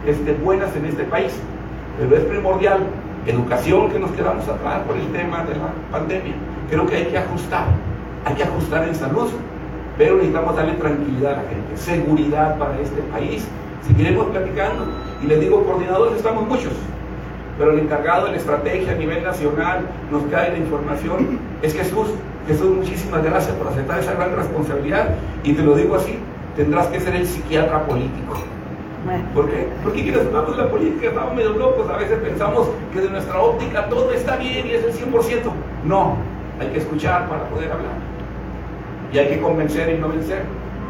este, 0.07 0.33
buenas 0.33 0.73
en 0.75 0.85
este 0.85 1.03
país. 1.03 1.33
Pero 1.99 2.15
es 2.15 2.23
primordial 2.23 2.79
educación 3.25 3.91
que 3.91 3.99
nos 3.99 4.11
quedamos 4.11 4.47
atrás 4.47 4.81
por 4.87 4.95
el 4.97 5.07
tema 5.11 5.43
de 5.43 5.55
la 5.55 5.69
pandemia. 5.91 6.33
Creo 6.69 6.85
que 6.87 6.95
hay 6.95 7.05
que 7.05 7.17
ajustar, 7.17 7.65
hay 8.25 8.35
que 8.35 8.43
ajustar 8.43 8.87
en 8.87 8.95
salud, 8.95 9.29
pero 9.97 10.15
necesitamos 10.15 10.55
darle 10.55 10.73
tranquilidad 10.73 11.33
a 11.33 11.43
la 11.43 11.49
gente, 11.49 11.77
seguridad 11.77 12.57
para 12.57 12.79
este 12.79 13.01
país 13.03 13.47
Seguiremos 13.87 14.27
platicando. 14.27 14.85
Y 15.21 15.27
les 15.27 15.39
digo, 15.39 15.63
coordinadores 15.63 16.17
estamos 16.17 16.47
muchos, 16.47 16.73
pero 17.57 17.71
el 17.71 17.79
encargado 17.79 18.25
de 18.25 18.31
la 18.31 18.37
estrategia 18.37 18.93
a 18.93 18.95
nivel 18.95 19.23
nacional 19.23 19.81
nos 20.11 20.23
cae 20.23 20.51
la 20.51 20.57
información 20.57 21.39
es 21.61 21.73
Jesús. 21.73 22.07
Jesús, 22.47 22.75
muchísimas 22.75 23.23
gracias 23.23 23.55
por 23.55 23.67
aceptar 23.67 23.99
esa 23.99 24.13
gran 24.13 24.35
responsabilidad. 24.35 25.15
Y 25.43 25.53
te 25.53 25.63
lo 25.63 25.75
digo 25.75 25.95
así, 25.95 26.17
tendrás 26.55 26.87
que 26.87 26.99
ser 26.99 27.15
el 27.15 27.25
psiquiatra 27.25 27.85
político. 27.85 28.35
¿Por 29.33 29.49
qué? 29.49 29.67
Porque 29.83 30.01
quienes 30.01 30.25
hablamos 30.25 30.55
de 30.55 30.63
la 30.63 30.69
política 30.69 31.07
estamos 31.09 31.35
medio 31.35 31.51
locos. 31.51 31.89
A 31.89 31.97
veces 31.97 32.19
pensamos 32.19 32.69
que 32.93 33.01
de 33.01 33.09
nuestra 33.09 33.39
óptica 33.39 33.87
todo 33.89 34.11
está 34.11 34.37
bien 34.37 34.65
y 34.65 34.71
es 34.71 34.83
el 34.83 34.93
100%. 34.93 35.51
No, 35.85 36.15
hay 36.59 36.67
que 36.67 36.79
escuchar 36.79 37.27
para 37.27 37.43
poder 37.49 37.71
hablar. 37.71 38.12
Y 39.13 39.17
hay 39.19 39.27
que 39.29 39.41
convencer 39.41 39.93
y 39.93 39.99
no 39.99 40.09
vencer. 40.09 40.41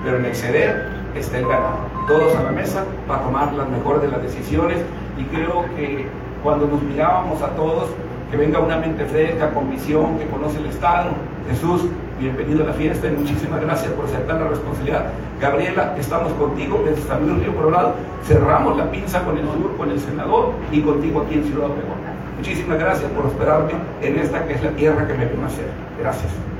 Pero 0.03 0.17
en 0.17 0.25
exceder 0.25 0.87
está 1.15 1.37
el 1.37 1.47
ganado 1.47 1.93
todos 2.07 2.35
a 2.35 2.43
la 2.43 2.51
mesa 2.51 2.83
para 3.07 3.21
tomar 3.21 3.53
las 3.53 3.69
mejores 3.69 4.01
de 4.01 4.07
las 4.09 4.21
decisiones 4.21 4.77
y 5.17 5.23
creo 5.25 5.65
que 5.75 6.07
cuando 6.43 6.67
nos 6.67 6.81
mirábamos 6.81 7.41
a 7.41 7.49
todos, 7.49 7.89
que 8.29 8.37
venga 8.37 8.59
una 8.59 8.77
mente 8.77 9.05
fresca, 9.05 9.51
con 9.51 9.69
visión, 9.69 10.17
que 10.17 10.25
conoce 10.25 10.57
el 10.57 10.65
Estado. 10.65 11.11
Jesús, 11.49 11.83
bienvenido 12.19 12.63
a 12.63 12.67
la 12.67 12.73
fiesta 12.73 13.07
y 13.07 13.11
muchísimas 13.11 13.61
gracias 13.61 13.91
por 13.93 14.05
aceptar 14.05 14.41
la 14.41 14.47
responsabilidad. 14.47 15.05
Gabriela, 15.39 15.95
estamos 15.97 16.33
contigo 16.33 16.83
desde 16.85 17.07
San 17.07 17.27
Luis 17.27 17.43
Río 17.43 17.55
Colorado. 17.55 17.93
Cerramos 18.25 18.75
la 18.75 18.89
pinza 18.89 19.23
con 19.23 19.37
el 19.37 19.45
sur, 19.45 19.77
con 19.77 19.91
el 19.91 19.99
senador 19.99 20.51
y 20.71 20.81
contigo 20.81 21.21
aquí 21.21 21.35
en 21.35 21.43
Ciudad 21.45 21.65
Obregón. 21.65 21.97
Muchísimas 22.37 22.79
gracias 22.79 23.09
por 23.11 23.27
esperarme 23.27 23.73
en 24.01 24.19
esta 24.19 24.45
que 24.47 24.53
es 24.53 24.63
la 24.63 24.71
tierra 24.71 25.07
que 25.07 25.13
me 25.13 25.25
vino 25.25 25.43
a 25.43 25.47
hacer. 25.47 25.67
Gracias. 25.99 26.52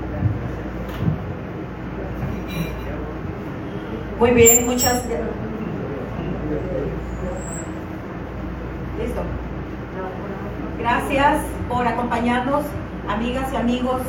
Muy 4.20 4.32
bien, 4.32 4.66
muchas 4.66 5.04
Listo. 9.00 9.22
Gracias 10.80 11.42
por 11.68 11.88
acompañarnos, 11.88 12.64
amigas 13.10 13.52
y 13.52 13.56
amigos, 13.56 14.02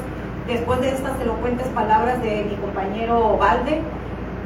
después 0.47 0.81
de 0.81 0.91
estas 0.91 1.19
elocuentes 1.21 1.67
palabras 1.69 2.23
de 2.23 2.45
mi 2.45 2.57
compañero 2.57 3.39
Valde. 3.39 3.81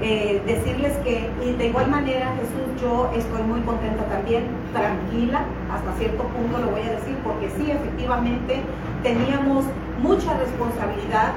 Eh, 0.01 0.41
decirles 0.47 0.93
que 0.99 1.29
de 1.59 1.67
igual 1.67 1.91
manera 1.91 2.33
Jesús, 2.37 2.81
yo 2.81 3.11
estoy 3.17 3.43
muy 3.43 3.61
contenta 3.63 4.05
también, 4.05 4.45
tranquila, 4.73 5.41
hasta 5.73 5.93
cierto 5.99 6.23
punto 6.23 6.59
lo 6.59 6.71
voy 6.71 6.83
a 6.83 6.93
decir, 6.93 7.17
porque 7.25 7.51
sí, 7.57 7.73
efectivamente 7.73 8.61
teníamos 9.03 9.65
mucha 10.01 10.39
responsabilidad 10.39 11.33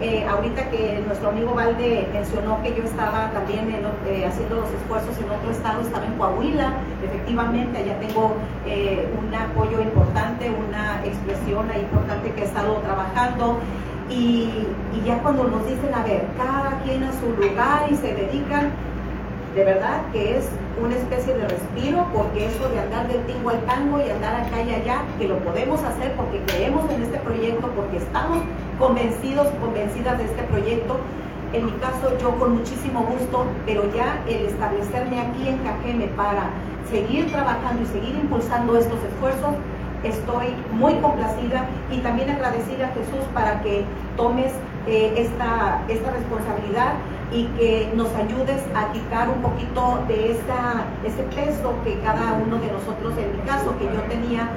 eh, 0.00 0.26
ahorita 0.28 0.68
que 0.70 1.02
nuestro 1.06 1.30
amigo 1.30 1.54
Valde 1.54 2.08
mencionó 2.12 2.62
que 2.62 2.74
yo 2.74 2.82
estaba 2.84 3.30
también 3.30 3.70
eh, 4.06 4.26
haciendo 4.26 4.56
los 4.56 4.70
esfuerzos 4.70 5.16
en 5.18 5.30
otro 5.30 5.50
estado, 5.50 5.80
estaba 5.80 6.04
en 6.04 6.12
Coahuila, 6.14 6.72
efectivamente, 7.02 7.78
allá 7.78 7.98
tengo 7.98 8.34
eh, 8.66 9.08
un 9.18 9.34
apoyo 9.34 9.80
importante, 9.80 10.50
una 10.50 11.02
expresión 11.04 11.66
importante 11.74 12.30
que 12.32 12.42
he 12.42 12.44
estado 12.44 12.74
trabajando. 12.76 13.58
Y, 14.10 14.66
y 14.94 15.04
ya 15.04 15.18
cuando 15.22 15.44
nos 15.44 15.66
dicen, 15.66 15.92
a 15.92 16.02
ver, 16.04 16.26
cada 16.36 16.78
quien 16.84 17.02
a 17.02 17.12
su 17.12 17.28
lugar 17.30 17.86
y 17.90 17.96
se 17.96 18.14
dedican, 18.14 18.70
de 19.56 19.64
verdad 19.64 20.02
que 20.12 20.36
es 20.36 20.44
una 20.78 20.94
especie 20.94 21.32
de 21.32 21.48
respiro, 21.48 22.06
porque 22.12 22.46
eso 22.46 22.68
de 22.68 22.78
andar 22.78 23.08
del 23.08 23.24
tingo 23.24 23.48
al 23.48 23.60
tango 23.64 23.98
y 23.98 24.10
andar 24.10 24.42
acá 24.42 24.60
y 24.60 24.74
allá, 24.74 25.00
que 25.18 25.26
lo 25.26 25.38
podemos 25.38 25.82
hacer 25.82 26.12
porque 26.12 26.42
creemos 26.46 26.84
en 26.90 27.02
este 27.02 27.18
proyecto, 27.20 27.66
porque 27.74 27.96
estamos 27.96 28.40
convencidos, 28.78 29.48
convencidas 29.58 30.18
de 30.18 30.24
este 30.24 30.42
proyecto. 30.42 30.98
En 31.54 31.64
mi 31.64 31.72
caso, 31.72 32.18
yo 32.20 32.38
con 32.38 32.58
muchísimo 32.58 33.00
gusto, 33.00 33.46
pero 33.64 33.90
ya 33.94 34.20
el 34.28 34.44
establecerme 34.44 35.20
aquí 35.20 35.48
en 35.48 35.56
Cajeme 35.58 36.08
para 36.08 36.50
seguir 36.90 37.32
trabajando 37.32 37.82
y 37.82 37.86
seguir 37.86 38.14
impulsando 38.14 38.76
estos 38.76 39.02
esfuerzos, 39.04 39.54
estoy 40.04 40.48
muy 40.72 40.92
complacida 40.96 41.64
y 41.90 42.00
también 42.00 42.28
agradecida 42.28 42.88
a 42.88 42.90
Jesús 42.90 43.24
para 43.32 43.62
que 43.62 43.84
tomes 44.18 44.52
eh, 44.86 45.14
esta, 45.16 45.80
esta 45.88 46.10
responsabilidad 46.10 46.92
y 47.32 47.44
que 47.58 47.90
nos 47.94 48.14
ayudes 48.14 48.62
a 48.74 48.92
quitar 48.92 49.28
un 49.28 49.42
poquito 49.42 50.02
de 50.08 50.32
esa, 50.32 50.84
ese 51.04 51.22
peso 51.34 51.74
que 51.84 51.98
cada 52.00 52.34
uno 52.34 52.58
de 52.58 52.70
nosotros, 52.70 53.14
en 53.18 53.36
mi 53.36 53.42
caso, 53.46 53.76
que 53.78 53.84
yo 53.84 54.00
tenía, 54.08 54.48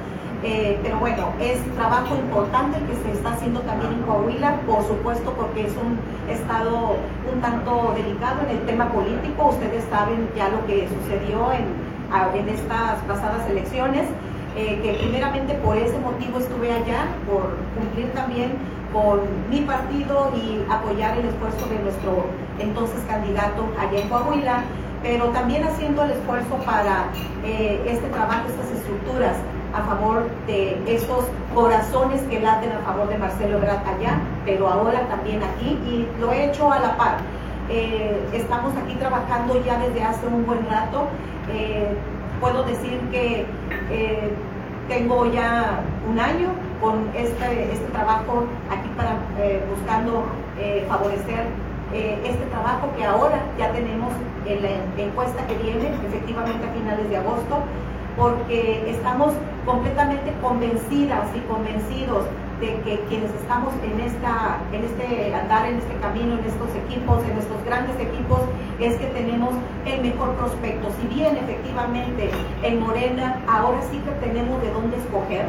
eh, 0.42 0.78
pero 0.82 0.98
bueno, 0.98 1.28
es 1.40 1.58
trabajo 1.74 2.14
importante 2.14 2.78
que 2.86 2.94
se 3.04 3.12
está 3.18 3.32
haciendo 3.32 3.60
también 3.60 3.92
en 3.92 4.02
Coahuila, 4.02 4.60
por 4.66 4.82
supuesto, 4.86 5.32
porque 5.34 5.66
es 5.66 5.72
un 5.76 5.98
estado 6.32 6.96
un 7.32 7.40
tanto 7.40 7.92
delicado 7.94 8.40
en 8.48 8.56
el 8.56 8.64
tema 8.64 8.88
político. 8.90 9.48
Ustedes 9.50 9.84
saben 9.90 10.28
ya 10.36 10.48
lo 10.48 10.64
que 10.66 10.88
sucedió 10.88 11.52
en, 11.52 11.66
en 12.38 12.48
estas 12.48 13.02
pasadas 13.06 13.48
elecciones. 13.50 14.06
Eh, 14.56 14.80
que 14.82 14.94
primeramente 14.94 15.54
por 15.54 15.76
ese 15.76 15.96
motivo 16.00 16.40
estuve 16.40 16.72
allá, 16.72 17.06
por 17.24 17.54
cumplir 17.78 18.10
también 18.12 18.50
con 18.92 19.20
mi 19.48 19.60
partido 19.60 20.32
y 20.34 20.64
apoyar 20.70 21.16
el 21.18 21.26
esfuerzo 21.26 21.66
de 21.68 21.78
nuestro 21.78 22.24
entonces 22.58 23.00
candidato 23.08 23.64
allá 23.78 24.00
en 24.00 24.08
Coahuila, 24.08 24.62
pero 25.02 25.26
también 25.26 25.64
haciendo 25.64 26.04
el 26.04 26.10
esfuerzo 26.12 26.56
para 26.66 27.06
eh, 27.44 27.80
este 27.86 28.08
trabajo, 28.08 28.48
estas 28.48 28.70
estructuras 28.78 29.36
a 29.72 29.82
favor 29.82 30.28
de 30.46 30.82
esos 30.86 31.24
corazones 31.54 32.20
que 32.22 32.40
laten 32.40 32.72
a 32.72 32.78
favor 32.80 33.08
de 33.08 33.18
Marcelo 33.18 33.58
Ebrard 33.58 33.86
allá, 33.86 34.18
pero 34.44 34.68
ahora 34.68 35.06
también 35.08 35.40
aquí 35.42 35.78
y 35.86 36.08
lo 36.20 36.32
he 36.32 36.50
hecho 36.50 36.70
a 36.70 36.80
la 36.80 36.96
par. 36.96 37.18
Eh, 37.68 38.20
estamos 38.32 38.72
aquí 38.76 38.94
trabajando 38.96 39.64
ya 39.64 39.78
desde 39.78 40.02
hace 40.02 40.26
un 40.26 40.44
buen 40.44 40.66
rato. 40.68 41.06
Eh, 41.52 41.86
puedo 42.40 42.64
decir 42.64 42.98
que 43.12 43.46
tengo 44.90 45.24
ya 45.32 45.80
un 46.10 46.18
año 46.18 46.48
con 46.80 47.08
este, 47.14 47.72
este 47.72 47.86
trabajo 47.92 48.44
aquí 48.68 48.88
para 48.96 49.12
eh, 49.38 49.62
buscando 49.70 50.24
eh, 50.58 50.84
favorecer 50.88 51.46
eh, 51.94 52.18
este 52.24 52.44
trabajo 52.46 52.90
que 52.96 53.04
ahora 53.04 53.38
ya 53.56 53.70
tenemos 53.70 54.12
en 54.46 54.62
la 54.62 55.02
encuesta 55.02 55.46
que 55.46 55.54
viene, 55.62 55.94
efectivamente 56.08 56.66
a 56.66 56.72
finales 56.72 57.08
de 57.08 57.16
agosto, 57.18 57.62
porque 58.16 58.90
estamos 58.90 59.32
completamente 59.64 60.32
convencidas 60.42 61.24
y 61.36 61.40
convencidos 61.46 62.26
de 62.60 62.80
que 62.82 63.00
quienes 63.08 63.30
estamos 63.34 63.72
en, 63.82 63.98
esta, 64.00 64.58
en 64.72 64.84
este 64.84 65.34
andar, 65.34 65.66
en 65.66 65.78
este 65.78 65.94
camino, 65.96 66.38
en 66.38 66.44
estos 66.44 66.68
equipos, 66.76 67.24
en 67.24 67.38
estos 67.38 67.64
grandes 67.64 67.98
equipos, 67.98 68.40
es 68.78 68.96
que 68.96 69.06
tenemos 69.06 69.54
el 69.86 70.02
mejor 70.02 70.34
prospecto. 70.34 70.88
Si 71.00 71.14
bien 71.14 71.36
efectivamente 71.36 72.30
en 72.62 72.80
Morena 72.80 73.40
ahora 73.48 73.80
sí 73.90 73.98
que 73.98 74.12
tenemos 74.26 74.60
de 74.62 74.70
dónde 74.72 74.96
escoger, 74.98 75.46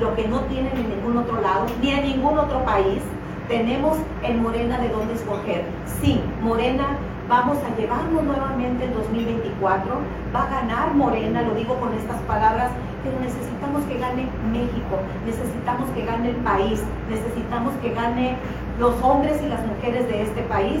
lo 0.00 0.14
que 0.14 0.26
no 0.28 0.40
tienen 0.42 0.76
en 0.76 0.90
ningún 0.90 1.16
otro 1.16 1.40
lado, 1.40 1.66
ni 1.80 1.90
en 1.90 2.02
ningún 2.02 2.38
otro 2.38 2.64
país, 2.64 3.02
tenemos 3.48 3.96
en 4.22 4.42
Morena 4.42 4.78
de 4.78 4.88
dónde 4.88 5.14
escoger. 5.14 5.64
Sí, 6.00 6.20
Morena 6.42 6.98
vamos 7.28 7.58
a 7.58 7.76
llevarnos 7.78 8.22
nuevamente 8.22 8.84
en 8.84 8.94
2024, 8.94 9.92
va 10.34 10.42
a 10.44 10.48
ganar 10.48 10.94
Morena, 10.94 11.42
lo 11.42 11.54
digo 11.54 11.78
con 11.78 11.92
estas 11.94 12.20
palabras, 12.22 12.70
pero 13.02 13.18
necesitamos 13.20 13.84
que 13.84 13.98
gane 13.98 14.26
México, 14.50 14.94
necesitamos 15.26 15.90
que 15.90 16.04
gane 16.04 16.30
el 16.30 16.36
país, 16.36 16.80
necesitamos 17.08 17.74
que 17.82 17.90
gane 17.94 18.36
los 18.78 18.94
hombres 19.02 19.40
y 19.42 19.48
las 19.48 19.64
mujeres 19.66 20.08
de 20.08 20.22
este 20.22 20.42
país. 20.42 20.80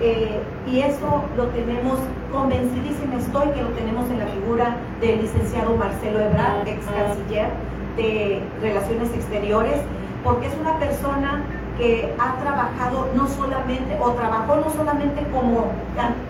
Eh, 0.00 0.40
y 0.66 0.80
eso 0.80 1.22
lo 1.36 1.46
tenemos 1.48 1.98
convencidísima 2.32 3.16
estoy 3.16 3.48
que 3.50 3.62
lo 3.62 3.68
tenemos 3.70 4.10
en 4.10 4.18
la 4.18 4.26
figura 4.26 4.76
del 5.00 5.22
licenciado 5.22 5.76
Marcelo 5.76 6.18
Ebrard, 6.20 6.66
ex 6.66 6.84
canciller 6.86 7.48
de 7.96 8.42
Relaciones 8.60 9.12
Exteriores, 9.14 9.76
porque 10.24 10.46
es 10.46 10.54
una 10.60 10.78
persona 10.78 11.42
que 11.78 12.12
ha 12.18 12.36
trabajado 12.40 13.08
no 13.14 13.28
solamente, 13.28 13.96
o 14.00 14.10
trabajó 14.12 14.56
no 14.56 14.70
solamente 14.70 15.22
como, 15.32 15.66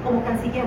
como 0.04 0.24
canciller, 0.24 0.64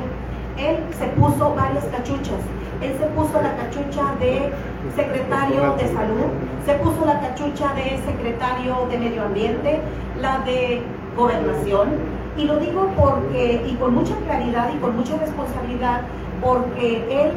él 0.57 0.77
se 0.97 1.05
puso 1.19 1.53
varias 1.55 1.83
cachuchas. 1.85 2.39
Él 2.81 2.93
se 2.99 3.05
puso 3.07 3.41
la 3.41 3.55
cachucha 3.55 4.15
de 4.19 4.51
secretario 4.95 5.75
de 5.75 5.87
salud, 5.93 6.27
se 6.65 6.73
puso 6.75 7.05
la 7.05 7.19
cachucha 7.19 7.73
de 7.73 7.99
secretario 8.05 8.87
de 8.89 8.97
medio 8.97 9.23
ambiente, 9.23 9.79
la 10.21 10.39
de 10.39 10.81
gobernación. 11.15 11.89
Y 12.37 12.43
lo 12.45 12.57
digo 12.57 12.89
porque, 12.97 13.65
y 13.67 13.75
con 13.75 13.95
mucha 13.95 14.15
claridad 14.25 14.69
y 14.75 14.77
con 14.79 14.95
mucha 14.95 15.17
responsabilidad, 15.17 16.01
porque 16.41 17.05
él 17.09 17.31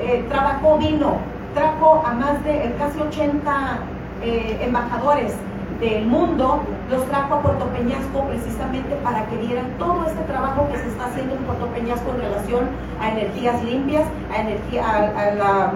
eh, 0.00 0.24
trabajó, 0.28 0.78
vino, 0.78 1.18
trajo 1.54 2.02
a 2.04 2.14
más 2.14 2.42
de 2.44 2.74
casi 2.78 2.98
80 3.00 3.78
eh, 4.22 4.58
embajadores 4.62 5.34
del 5.80 6.06
mundo, 6.06 6.60
los 6.90 7.04
trajo 7.06 7.34
a 7.34 7.42
Puerto 7.42 7.66
Peñasco 7.66 8.24
precisamente 8.28 8.94
para 9.02 9.26
que 9.26 9.36
vieran 9.36 9.66
todo 9.78 10.06
este 10.06 10.22
trabajo 10.22 10.68
que 10.70 10.78
se 10.78 10.88
está 10.88 11.06
haciendo 11.06 11.34
en 11.34 11.42
Puerto 11.42 11.66
Peñasco 11.68 12.10
en 12.10 12.20
relación 12.20 12.64
a 13.00 13.10
energías 13.10 13.62
limpias, 13.64 14.04
a 14.32 14.40
energía, 14.40 14.84
a, 14.86 15.72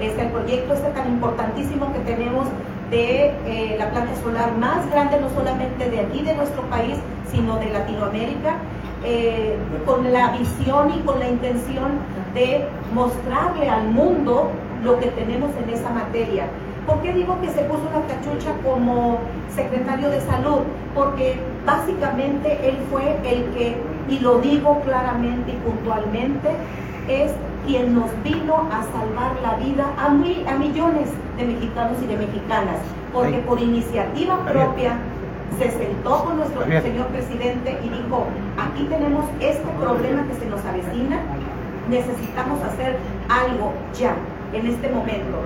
este, 0.00 0.22
el 0.22 0.28
proyecto 0.28 0.74
este 0.74 0.90
tan 0.90 1.08
importantísimo 1.08 1.92
que 1.92 2.00
tenemos 2.00 2.46
de 2.90 3.32
eh, 3.46 3.76
la 3.78 3.90
planta 3.90 4.14
solar 4.22 4.56
más 4.58 4.90
grande, 4.90 5.18
no 5.20 5.30
solamente 5.30 5.88
de 5.88 6.00
aquí, 6.00 6.22
de 6.22 6.34
nuestro 6.34 6.62
país, 6.64 6.96
sino 7.30 7.56
de 7.58 7.70
Latinoamérica, 7.70 8.56
eh, 9.04 9.56
con 9.86 10.12
la 10.12 10.32
visión 10.32 10.92
y 10.94 11.00
con 11.00 11.18
la 11.18 11.28
intención 11.28 11.92
de 12.34 12.66
mostrarle 12.94 13.68
al 13.68 13.88
mundo 13.88 14.50
lo 14.84 14.98
que 14.98 15.06
tenemos 15.08 15.50
en 15.56 15.70
esa 15.70 15.90
materia. 15.90 16.46
¿Por 16.86 17.00
qué 17.00 17.12
digo 17.12 17.40
que 17.40 17.48
se 17.48 17.62
puso 17.62 17.84
la 17.92 18.02
cachucha 18.12 18.52
como 18.64 19.18
secretario 19.54 20.10
de 20.10 20.20
salud? 20.20 20.62
Porque 20.94 21.36
básicamente 21.64 22.58
él 22.68 22.76
fue 22.90 23.16
el 23.24 23.44
que, 23.54 23.76
y 24.08 24.18
lo 24.18 24.38
digo 24.38 24.80
claramente 24.80 25.52
y 25.52 25.56
puntualmente, 25.56 26.50
es 27.08 27.32
quien 27.66 27.94
nos 27.94 28.10
vino 28.24 28.68
a 28.70 28.82
salvar 28.82 29.36
la 29.42 29.54
vida 29.64 29.86
a, 29.96 30.06
a 30.06 30.58
millones 30.58 31.08
de 31.36 31.44
mexicanos 31.44 31.98
y 32.02 32.06
de 32.06 32.16
mexicanas, 32.16 32.76
porque 33.12 33.38
por 33.38 33.60
iniciativa 33.60 34.38
propia 34.44 34.98
se 35.58 35.70
sentó 35.70 36.24
con 36.24 36.38
nuestro 36.38 36.64
señor 36.64 37.06
presidente 37.08 37.78
y 37.84 37.88
dijo, 37.88 38.26
aquí 38.58 38.84
tenemos 38.84 39.24
este 39.38 39.68
problema 39.80 40.26
que 40.26 40.34
se 40.34 40.46
nos 40.46 40.64
avecina, 40.64 41.20
necesitamos 41.88 42.60
hacer 42.62 42.96
algo 43.28 43.72
ya, 43.94 44.16
en 44.52 44.66
este 44.66 44.88
momento. 44.88 45.38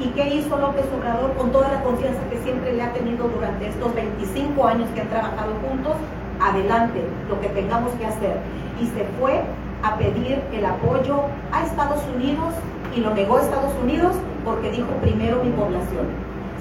¿Y 0.00 0.08
qué 0.14 0.34
hizo 0.34 0.56
López 0.56 0.86
Obrador 0.96 1.34
con 1.34 1.52
toda 1.52 1.68
la 1.68 1.82
confianza 1.82 2.20
que 2.30 2.38
siempre 2.38 2.72
le 2.72 2.82
ha 2.82 2.92
tenido 2.94 3.28
durante 3.28 3.68
estos 3.68 3.94
25 3.94 4.66
años 4.66 4.88
que 4.94 5.02
han 5.02 5.08
trabajado 5.08 5.52
juntos? 5.68 5.92
Adelante, 6.40 7.04
lo 7.28 7.38
que 7.38 7.48
tengamos 7.50 7.92
que 7.92 8.06
hacer. 8.06 8.38
Y 8.80 8.86
se 8.86 9.04
fue 9.20 9.42
a 9.82 9.96
pedir 9.98 10.42
el 10.52 10.64
apoyo 10.64 11.24
a 11.52 11.64
Estados 11.66 12.00
Unidos 12.16 12.54
y 12.96 13.00
lo 13.00 13.14
negó 13.14 13.38
Estados 13.38 13.74
Unidos 13.82 14.16
porque 14.42 14.70
dijo 14.70 14.88
primero 15.02 15.44
mi 15.44 15.50
población. 15.50 16.06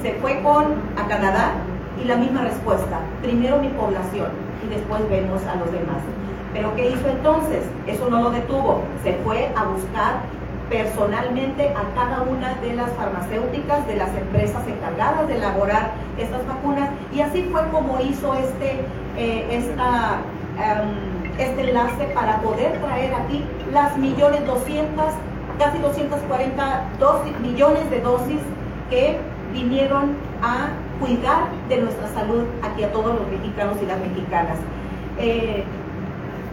Se 0.01 0.13
fue 0.15 0.41
con 0.43 0.65
a 0.98 1.08
Canadá 1.08 1.53
y 2.03 2.08
la 2.08 2.17
misma 2.17 2.41
respuesta, 2.41 3.00
primero 3.22 3.58
mi 3.60 3.69
población 3.69 4.27
y 4.65 4.69
después 4.69 5.10
vemos 5.10 5.41
a 5.46 5.55
los 5.55 5.72
demás. 5.72 6.03
Pero 6.53 6.75
¿qué 6.75 6.90
hizo 6.90 7.07
entonces? 7.07 7.64
Eso 7.87 8.09
no 8.09 8.22
lo 8.22 8.31
detuvo, 8.31 8.81
se 9.03 9.14
fue 9.24 9.50
a 9.55 9.64
buscar 9.64 10.24
personalmente 10.70 11.70
a 11.70 11.84
cada 11.96 12.22
una 12.22 12.55
de 12.55 12.74
las 12.74 12.92
farmacéuticas, 12.92 13.88
de 13.88 13.96
las 13.96 14.10
empresas 14.16 14.62
encargadas 14.68 15.27
de 15.27 15.36
elaborar 15.38 15.92
estas 16.18 16.46
vacunas 16.48 16.90
y 17.14 17.22
así 17.22 17.44
fue 17.51 17.68
como 17.72 18.00
hizo 18.00 18.34
este, 18.36 18.82
eh, 19.18 19.48
em, 19.51 21.40
este 21.40 21.70
enlace 21.70 22.05
para 22.14 22.40
poder 22.42 22.79
traer 22.79 23.14
aquí 23.16 23.44
las 23.74 23.98
millones 23.98 24.46
200, 24.46 25.05
casi 25.58 25.77
240 25.79 26.84
dosis, 27.00 27.40
millones 27.40 27.90
de 27.90 28.01
dosis 28.01 28.42
que 28.90 29.18
vinieron 29.53 30.16
a 30.44 30.70
cuidar 31.00 31.48
de 31.68 31.77
nuestra 31.77 32.08
salud 32.10 32.44
aquí 32.62 32.84
a 32.84 32.92
todos 32.92 33.16
los 33.16 33.27
mexicanos 33.27 33.77
y 33.82 33.86
las 33.86 34.00
mexicanas. 34.00 34.58
Eh, 35.18 35.64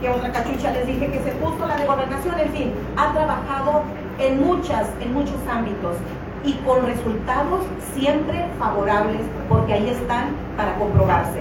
otra 0.08 0.30
cachucha 0.30 0.70
les 0.72 0.86
dije 0.86 1.10
que 1.10 1.20
se 1.20 1.32
puso 1.32 1.66
la 1.66 1.76
de 1.76 1.86
gobernación, 1.86 2.38
en 2.38 2.50
fin, 2.50 2.72
ha 2.96 3.12
trabajado 3.12 3.82
en, 4.18 4.44
muchas, 4.44 4.88
en 5.00 5.12
muchos 5.12 5.36
ámbitos 5.50 5.96
y 6.44 6.52
con 6.64 6.86
resultados 6.86 7.60
siempre 7.94 8.46
favorables 8.58 9.20
porque 9.48 9.74
ahí 9.74 9.88
están 9.88 10.28
para 10.56 10.74
comprobarse. 10.76 11.40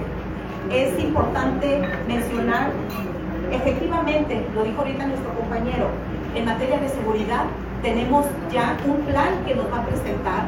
Es 0.70 0.98
importante 0.98 1.80
mencionar, 2.08 2.70
efectivamente, 3.52 4.44
lo 4.54 4.64
dijo 4.64 4.78
ahorita 4.80 5.06
nuestro 5.06 5.32
compañero, 5.34 5.88
en 6.34 6.44
materia 6.44 6.78
de 6.78 6.88
seguridad 6.88 7.44
tenemos 7.82 8.26
ya 8.52 8.76
un 8.86 8.96
plan 9.02 9.44
que 9.46 9.54
nos 9.54 9.72
va 9.72 9.78
a 9.78 9.84
presentar 9.86 10.44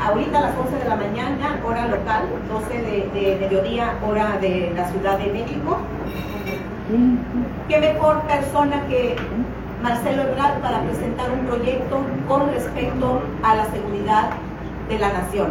ahorita 0.00 0.38
a 0.38 0.40
las 0.40 0.56
11 0.56 0.76
de 0.76 0.88
la 0.88 0.96
mañana, 0.96 1.60
hora 1.64 1.88
local, 1.88 2.24
12 2.48 2.82
de, 2.82 3.20
de 3.20 3.38
mediodía, 3.40 3.94
hora 4.06 4.38
de 4.40 4.72
la 4.74 4.88
Ciudad 4.90 5.18
de 5.18 5.32
México. 5.32 5.78
¿Qué 7.68 7.78
mejor 7.80 8.22
persona 8.22 8.82
que 8.88 9.16
Marcelo 9.86 10.22
Ebrard 10.22 10.60
para 10.62 10.80
presentar 10.82 11.30
un 11.30 11.46
proyecto 11.46 12.00
con 12.26 12.50
respecto 12.50 13.22
a 13.44 13.54
la 13.54 13.66
seguridad 13.66 14.30
de 14.88 14.98
la 14.98 15.12
nación, 15.12 15.50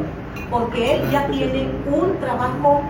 porque 0.52 0.95
él 0.95 1.10
ya 1.10 1.26
tiene 1.28 1.69
un 1.89 2.19
trabajo 2.19 2.82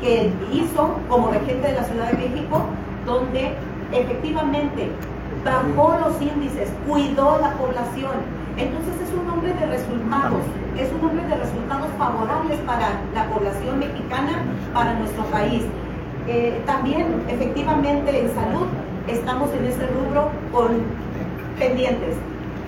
que 0.00 0.30
hizo 0.52 0.94
como 1.08 1.32
regente 1.32 1.66
de 1.66 1.74
la 1.74 1.82
Ciudad 1.82 2.12
de 2.12 2.18
México, 2.18 2.66
donde 3.04 3.50
efectivamente 3.90 4.92
bajó 5.44 5.98
los 6.06 6.22
índices, 6.22 6.70
cuidó 6.86 7.40
la 7.40 7.54
población. 7.54 8.12
Entonces 8.56 8.94
es 9.08 9.12
un 9.20 9.28
hombre 9.28 9.52
de 9.54 9.66
resultados, 9.66 10.42
es 10.78 10.88
un 10.92 11.04
hombre 11.04 11.26
de 11.26 11.34
resultados 11.34 11.88
favorables 11.98 12.60
para 12.60 12.90
la 13.12 13.26
población 13.34 13.80
mexicana, 13.80 14.44
para 14.72 14.94
nuestro 15.00 15.24
país. 15.24 15.64
Eh, 16.28 16.62
también 16.64 17.24
efectivamente 17.26 18.20
en 18.20 18.32
salud 18.36 18.68
estamos 19.08 19.50
en 19.54 19.64
ese 19.66 19.86
rubro 19.86 20.30
con 20.52 20.68
pendientes, 21.58 22.14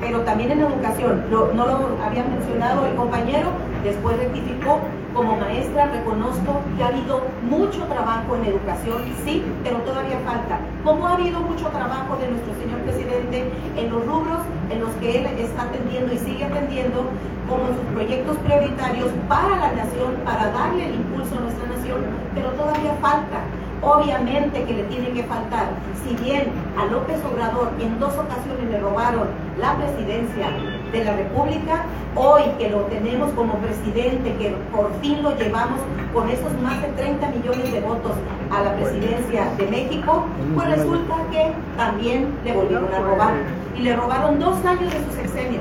pero 0.01 0.21
también 0.21 0.53
en 0.53 0.61
educación. 0.61 1.25
no 1.31 1.67
lo 1.67 1.89
había 2.05 2.25
mencionado 2.25 2.87
el 2.87 2.95
compañero, 2.95 3.51
después 3.85 4.17
rectificó. 4.19 4.81
Como 5.15 5.37
maestra 5.37 5.87
reconozco 5.87 6.61
que 6.77 6.85
ha 6.85 6.87
habido 6.87 7.23
mucho 7.43 7.83
trabajo 7.87 8.37
en 8.37 8.45
educación, 8.45 9.03
sí, 9.25 9.43
pero 9.65 9.79
todavía 9.79 10.21
falta. 10.25 10.61
Como 10.85 11.05
ha 11.05 11.15
habido 11.15 11.41
mucho 11.41 11.67
trabajo 11.67 12.17
de 12.17 12.31
nuestro 12.31 12.55
señor 12.63 12.79
presidente 12.83 13.51
en 13.77 13.91
los 13.91 14.07
rubros 14.07 14.39
en 14.71 14.81
los 14.81 14.91
que 15.03 15.19
él 15.19 15.27
está 15.37 15.63
atendiendo 15.63 16.15
y 16.15 16.19
sigue 16.19 16.45
atendiendo, 16.45 17.11
como 17.49 17.67
sus 17.67 17.87
proyectos 17.93 18.37
prioritarios 18.39 19.11
para 19.29 19.57
la 19.57 19.73
nación, 19.73 20.15
para 20.25 20.53
darle 20.53 20.87
el 20.87 20.95
impulso 20.95 21.37
a 21.37 21.41
nuestra 21.41 21.67
nación, 21.67 21.99
pero 22.33 22.51
todavía 22.51 22.95
falta. 23.03 23.43
Obviamente 23.83 24.65
que 24.65 24.75
le 24.75 24.83
tiene 24.85 25.11
que 25.13 25.23
faltar. 25.25 25.69
Si 26.05 26.15
bien 26.23 26.53
a 26.79 26.85
López 26.87 27.17
Obrador 27.25 27.73
en 27.81 27.99
dos 27.99 28.13
ocasiones 28.15 28.71
le 28.71 28.79
robaron 28.79 29.29
la 29.59 29.77
presidencia 29.77 30.49
de 30.93 31.05
la 31.05 31.17
República, 31.17 31.85
hoy 32.15 32.43
que 32.59 32.69
lo 32.69 32.81
tenemos 32.85 33.31
como 33.33 33.55
presidente, 33.55 34.35
que 34.37 34.55
por 34.71 34.93
fin 35.01 35.23
lo 35.23 35.35
llevamos 35.37 35.81
con 36.13 36.29
esos 36.29 36.53
más 36.61 36.83
de 36.83 36.89
30 36.89 37.27
millones 37.29 37.73
de 37.73 37.81
votos 37.81 38.13
a 38.51 38.63
la 38.63 38.75
presidencia 38.75 39.47
de 39.57 39.67
México, 39.67 40.27
pues 40.55 40.69
resulta 40.69 41.15
que 41.31 41.53
también 41.77 42.35
le 42.45 42.53
volvieron 42.53 42.93
a 42.93 42.99
robar. 42.99 43.33
Y 43.77 43.83
le 43.83 43.97
robaron 43.97 44.39
dos 44.39 44.63
años 44.65 44.93
de 44.93 45.05
su 45.07 45.13
sexenio. 45.17 45.61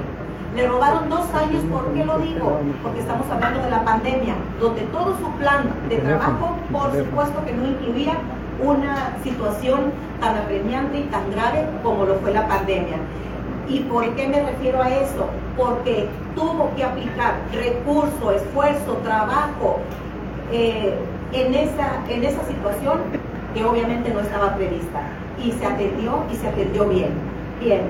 Le 0.60 0.67
robaron 0.67 1.10
dos 1.10 1.26
años, 1.34 1.63
¿por 1.72 1.86
qué 1.93 2.04
lo 2.04 2.19
digo? 2.19 2.60
Porque 2.84 3.00
estamos 3.00 3.26
hablando 3.32 3.62
de 3.62 3.69
la 3.69 3.82
pandemia, 3.86 4.36
donde 4.60 4.82
todo 4.91 5.15
su 5.17 5.32
plan 5.38 5.69
de 5.88 5.95
trabajo, 6.00 6.58
por 6.69 6.91
supuesto 6.93 7.45
que 7.45 7.54
no 7.54 7.65
incluía 7.65 8.15
una 8.62 9.15
situación 9.24 9.93
tan 10.19 10.36
apremiante 10.36 11.00
y 11.00 11.04
tan 11.04 11.32
grave 11.32 11.65
como 11.82 12.04
lo 12.04 12.15
fue 12.15 12.34
la 12.34 12.45
pandemia. 12.50 12.98
¿Y 13.69 13.80
por 13.82 14.04
qué 14.15 14.28
me 14.28 14.43
refiero 14.43 14.84
a 14.84 14.89
eso? 14.89 15.28
Porque 15.56 16.10
tuvo 16.36 16.69
que 16.76 16.84
aplicar 16.84 17.36
recurso, 17.54 18.34
esfuerzo, 18.34 18.98
trabajo 19.02 19.80
eh, 20.52 20.93
en, 21.32 21.56
esa, 21.56 22.04
en 22.10 22.26
esa 22.26 22.43
situación 22.43 22.98
que 23.54 23.63
obviamente 23.63 24.13
no 24.13 24.19
estaba 24.19 24.56
prevista. 24.58 25.04
Y 25.41 25.54
se 25.54 25.65
atendió 25.65 26.24
y 26.30 26.36
se 26.36 26.50
atendió 26.50 26.84
bien. 26.84 27.12
Bien, 27.62 27.84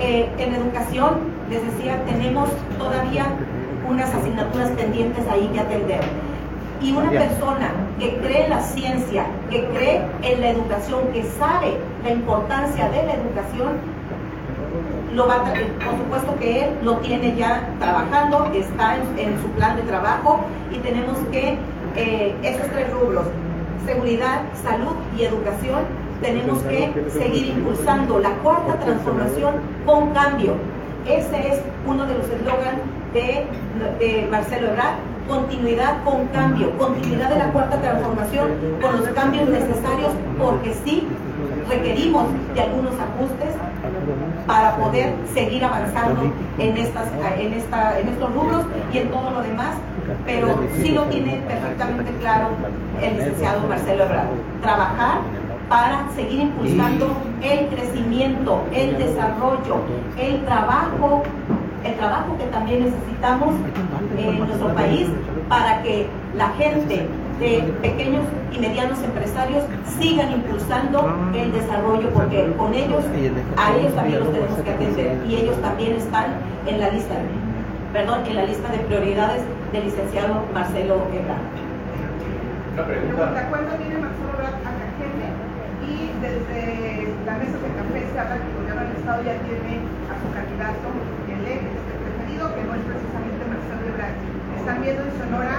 Eh, 0.00 0.30
en 0.38 0.54
educación, 0.54 1.36
les 1.50 1.62
decía, 1.64 2.02
tenemos 2.04 2.48
todavía 2.78 3.26
unas 3.88 4.14
asignaturas 4.14 4.70
pendientes 4.70 5.24
ahí 5.28 5.48
que 5.52 5.60
atender. 5.60 6.00
Y 6.80 6.92
una 6.92 7.10
persona 7.10 7.72
que 7.98 8.16
cree 8.18 8.44
en 8.44 8.50
la 8.50 8.60
ciencia, 8.60 9.26
que 9.50 9.64
cree 9.66 10.02
en 10.22 10.40
la 10.40 10.50
educación, 10.50 11.08
que 11.12 11.24
sabe 11.24 11.76
la 12.04 12.10
importancia 12.10 12.88
de 12.88 13.02
la 13.02 13.14
educación, 13.14 13.98
lo 15.14 15.26
va 15.26 15.42
por 15.42 15.98
supuesto 15.98 16.36
que 16.38 16.64
él 16.64 16.70
lo 16.82 16.98
tiene 16.98 17.34
ya 17.34 17.68
trabajando, 17.80 18.50
está 18.54 18.96
en, 19.16 19.40
su 19.40 19.48
plan 19.56 19.76
de 19.76 19.82
trabajo 19.82 20.40
y 20.70 20.76
tenemos 20.78 21.16
que 21.32 21.56
eh, 21.96 22.34
esos 22.42 22.68
tres 22.68 22.92
rubros, 22.92 23.24
seguridad, 23.84 24.42
salud 24.62 24.94
y 25.18 25.24
educación, 25.24 25.80
tenemos 26.20 26.58
que 26.64 26.92
seguir 27.10 27.48
impulsando 27.48 28.18
la 28.18 28.30
cuarta 28.36 28.78
transformación 28.78 29.54
con 29.86 30.10
cambio. 30.10 30.54
Ese 31.08 31.48
es 31.48 31.60
uno 31.86 32.04
de 32.04 32.14
los 32.18 32.28
eslogans 32.28 32.80
de, 33.14 34.28
Marcelo 34.30 34.68
Ebrard, 34.68 34.96
continuidad 35.26 36.04
con 36.04 36.26
cambio, 36.26 36.70
continuidad 36.76 37.30
de 37.30 37.38
la 37.38 37.50
cuarta 37.50 37.80
transformación 37.80 38.48
con 38.82 39.00
los 39.00 39.08
cambios 39.08 39.48
necesarios, 39.48 40.12
porque 40.38 40.74
sí 40.84 41.08
requerimos 41.66 42.26
de 42.54 42.60
algunos 42.60 42.92
ajustes 42.92 43.54
para 44.46 44.76
poder 44.76 45.14
seguir 45.32 45.64
avanzando 45.64 46.30
en, 46.58 46.76
en 46.76 46.76
estos 46.76 48.34
rubros 48.34 48.66
y 48.92 48.98
en 48.98 49.08
todo 49.08 49.30
lo 49.30 49.40
demás, 49.40 49.76
pero 50.26 50.58
sí 50.82 50.90
lo 50.90 51.04
tiene 51.04 51.40
perfectamente 51.48 52.12
claro 52.20 52.48
el 53.00 53.16
licenciado 53.16 53.66
Marcelo 53.66 54.04
Ebrard. 54.04 54.28
Trabajar 54.60 55.20
para 55.68 56.08
seguir 56.14 56.40
impulsando 56.40 57.16
el 57.42 57.66
crecimiento, 57.68 58.62
el 58.72 58.96
desarrollo, 58.98 59.82
el 60.18 60.44
trabajo, 60.44 61.22
el 61.84 61.94
trabajo 61.94 62.36
que 62.38 62.44
también 62.46 62.84
necesitamos 62.84 63.54
en 64.16 64.38
nuestro 64.38 64.74
país 64.74 65.08
para 65.48 65.82
que 65.82 66.06
la 66.36 66.48
gente 66.50 67.06
de 67.38 67.62
pequeños 67.80 68.24
y 68.52 68.58
medianos 68.58 68.98
empresarios 69.02 69.64
sigan 69.98 70.32
impulsando 70.32 71.30
el 71.34 71.52
desarrollo 71.52 72.10
porque 72.10 72.52
con 72.56 72.74
ellos 72.74 73.04
a 73.56 73.76
ellos 73.76 73.94
también 73.94 74.20
los 74.20 74.32
tenemos 74.32 74.58
que 74.58 74.70
atender 74.70 75.18
y 75.28 75.36
ellos 75.36 75.60
también 75.62 75.92
están 75.92 76.26
en 76.66 76.80
la 76.80 76.90
lista 76.90 77.14
perdón 77.92 78.26
en 78.26 78.36
la 78.36 78.44
lista 78.44 78.68
de 78.70 78.78
prioridades 78.78 79.42
del 79.72 79.84
licenciado 79.84 80.42
Marcelo 80.52 80.94
Ebrard. 81.12 81.40
Una 82.74 82.84
pregunta. 82.86 83.32
¿De 83.32 83.38
acuerdo 83.38 83.78
viene 83.78 83.98
Marcelo 83.98 84.28
Ebrard 84.34 84.54
a 84.54 84.72
Cajeme 84.78 85.28
y 85.86 86.10
desde 86.38 87.10
la 87.26 87.34
mesa 87.34 87.58
de 87.58 87.70
café 87.74 88.00
se 88.06 88.18
habla 88.18 88.36
que 88.38 88.46
el 88.46 88.54
gobierno 88.62 88.82
del 88.86 88.94
estado 88.94 89.18
ya 89.26 89.34
tiene 89.42 89.72
a 90.06 90.14
su 90.22 90.26
candidato 90.30 90.86
el 91.26 91.42
este 91.42 91.92
preferido 91.98 92.54
que 92.54 92.62
no 92.62 92.72
es 92.78 92.84
precisamente 92.86 93.42
Marcelo 93.42 93.82
Ebrard. 93.90 94.16
Están 94.58 94.82
viendo 94.82 95.02
en 95.02 95.12
Sonora 95.18 95.58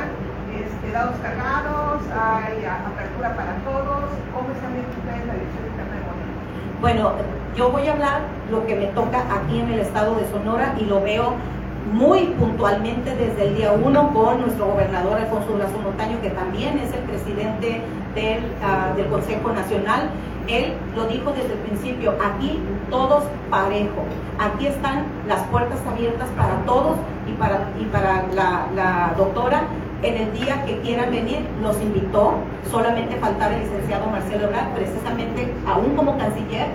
dados 0.92 1.16
cargados, 1.22 2.02
hay 2.10 2.66
apertura 2.66 3.36
para 3.36 3.54
todos. 3.64 4.10
¿Cómo 4.34 4.50
están 4.52 4.74
viendo 4.74 4.90
ustedes 4.90 5.26
la 5.28 5.34
elección 5.34 5.64
interna 5.70 5.96
de 5.96 6.02
Morena? 6.02 6.34
Bueno, 6.82 7.12
yo 7.56 7.72
voy 7.72 7.88
a 7.88 7.94
hablar 7.94 8.22
lo 8.50 8.66
que 8.66 8.76
me 8.76 8.88
toca 8.88 9.24
aquí 9.30 9.60
en 9.60 9.70
el 9.70 9.80
estado 9.80 10.16
de 10.16 10.28
Sonora 10.30 10.74
y 10.80 10.86
lo 10.86 11.02
veo 11.02 11.36
muy 11.94 12.28
puntualmente 12.40 13.16
desde 13.16 13.48
el 13.48 13.56
día 13.56 13.72
uno 13.72 14.14
con 14.14 14.42
nuestro 14.42 14.68
gobernador 14.68 15.20
Alfonso 15.20 15.52
Durazo 15.52 15.78
Montaño, 15.80 16.22
que 16.22 16.30
también 16.30 16.78
es 16.80 16.94
el 16.94 17.02
presidente 17.02 17.82
del, 18.20 18.44
uh, 18.60 18.96
del 18.96 19.08
Consejo 19.08 19.52
Nacional. 19.52 20.10
Él 20.48 20.74
lo 20.96 21.06
dijo 21.06 21.32
desde 21.32 21.54
el 21.54 21.60
principio, 21.60 22.14
aquí 22.24 22.60
todos 22.90 23.24
parejo, 23.52 24.02
aquí 24.40 24.66
están 24.66 25.06
las 25.28 25.42
puertas 25.44 25.78
abiertas 25.88 26.28
para 26.36 26.56
todos 26.66 26.98
y 27.28 27.34
para, 27.34 27.70
y 27.80 27.86
para 27.86 28.26
la, 28.34 29.14
doctora 29.16 29.62
en 30.02 30.16
el 30.16 30.34
día 30.34 30.66
que 30.66 30.80
quieran 30.80 31.12
venir, 31.12 31.40
nos 31.62 31.80
invitó, 31.82 32.34
solamente 32.72 33.16
faltaba 33.18 33.54
el 33.54 33.62
licenciado 33.62 34.08
Marcelo 34.08 34.48
Ebrard, 34.48 34.74
precisamente 34.74 35.54
aún 35.68 35.96
como 35.96 36.18
canciller, 36.18 36.68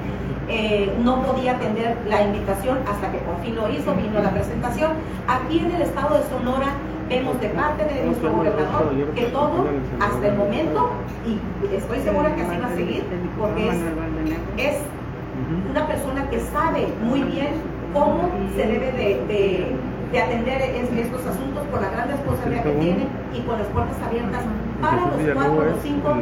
eh, 0.49 0.93
no 1.03 1.23
podía 1.23 1.53
atender 1.53 1.97
la 2.07 2.23
invitación 2.23 2.79
hasta 2.87 3.11
que 3.11 3.19
por 3.19 3.41
fin 3.41 3.57
lo 3.57 3.69
hizo, 3.71 3.95
vino 3.95 4.21
la 4.21 4.31
presentación. 4.31 4.93
Aquí 5.27 5.59
en 5.59 5.75
el 5.75 5.83
estado 5.83 6.19
de 6.19 6.23
Sonora 6.29 6.75
vemos 7.09 7.41
de 7.41 7.49
parte 7.49 7.85
de 7.85 8.05
nuestro 8.07 8.33
gobernador 8.33 8.93
que 9.15 9.27
todo, 9.27 9.67
hasta 10.01 10.27
el 10.27 10.37
momento, 10.37 10.91
y 11.27 11.75
estoy 11.75 12.01
segura 12.01 12.35
que 12.35 12.43
así 12.43 12.57
va 12.59 12.67
a 12.67 12.75
seguir, 12.75 13.05
porque 13.39 13.69
es, 13.69 13.77
es 14.57 14.77
una 15.71 15.87
persona 15.87 16.29
que 16.31 16.41
sabe 16.41 16.89
muy 17.03 17.23
bien 17.23 17.49
cómo 17.93 18.31
se 18.57 18.67
debe 18.67 18.93
de 18.93 19.77
de 20.15 20.23
atender 20.23 20.63
estos 20.63 21.27
asuntos 21.27 21.67
por 21.73 21.83
la 21.83 21.91
gran 21.91 22.09
responsabilidad 22.09 22.63
que 22.63 22.71
tiene 22.71 23.07
y 23.35 23.41
con 23.41 23.59
las 23.59 23.67
puertas 23.67 23.97
abiertas 24.07 24.43
para 24.81 25.11
los 25.11 25.35
cuatro 25.35 25.75
o 25.75 25.83
cinco 25.83 26.15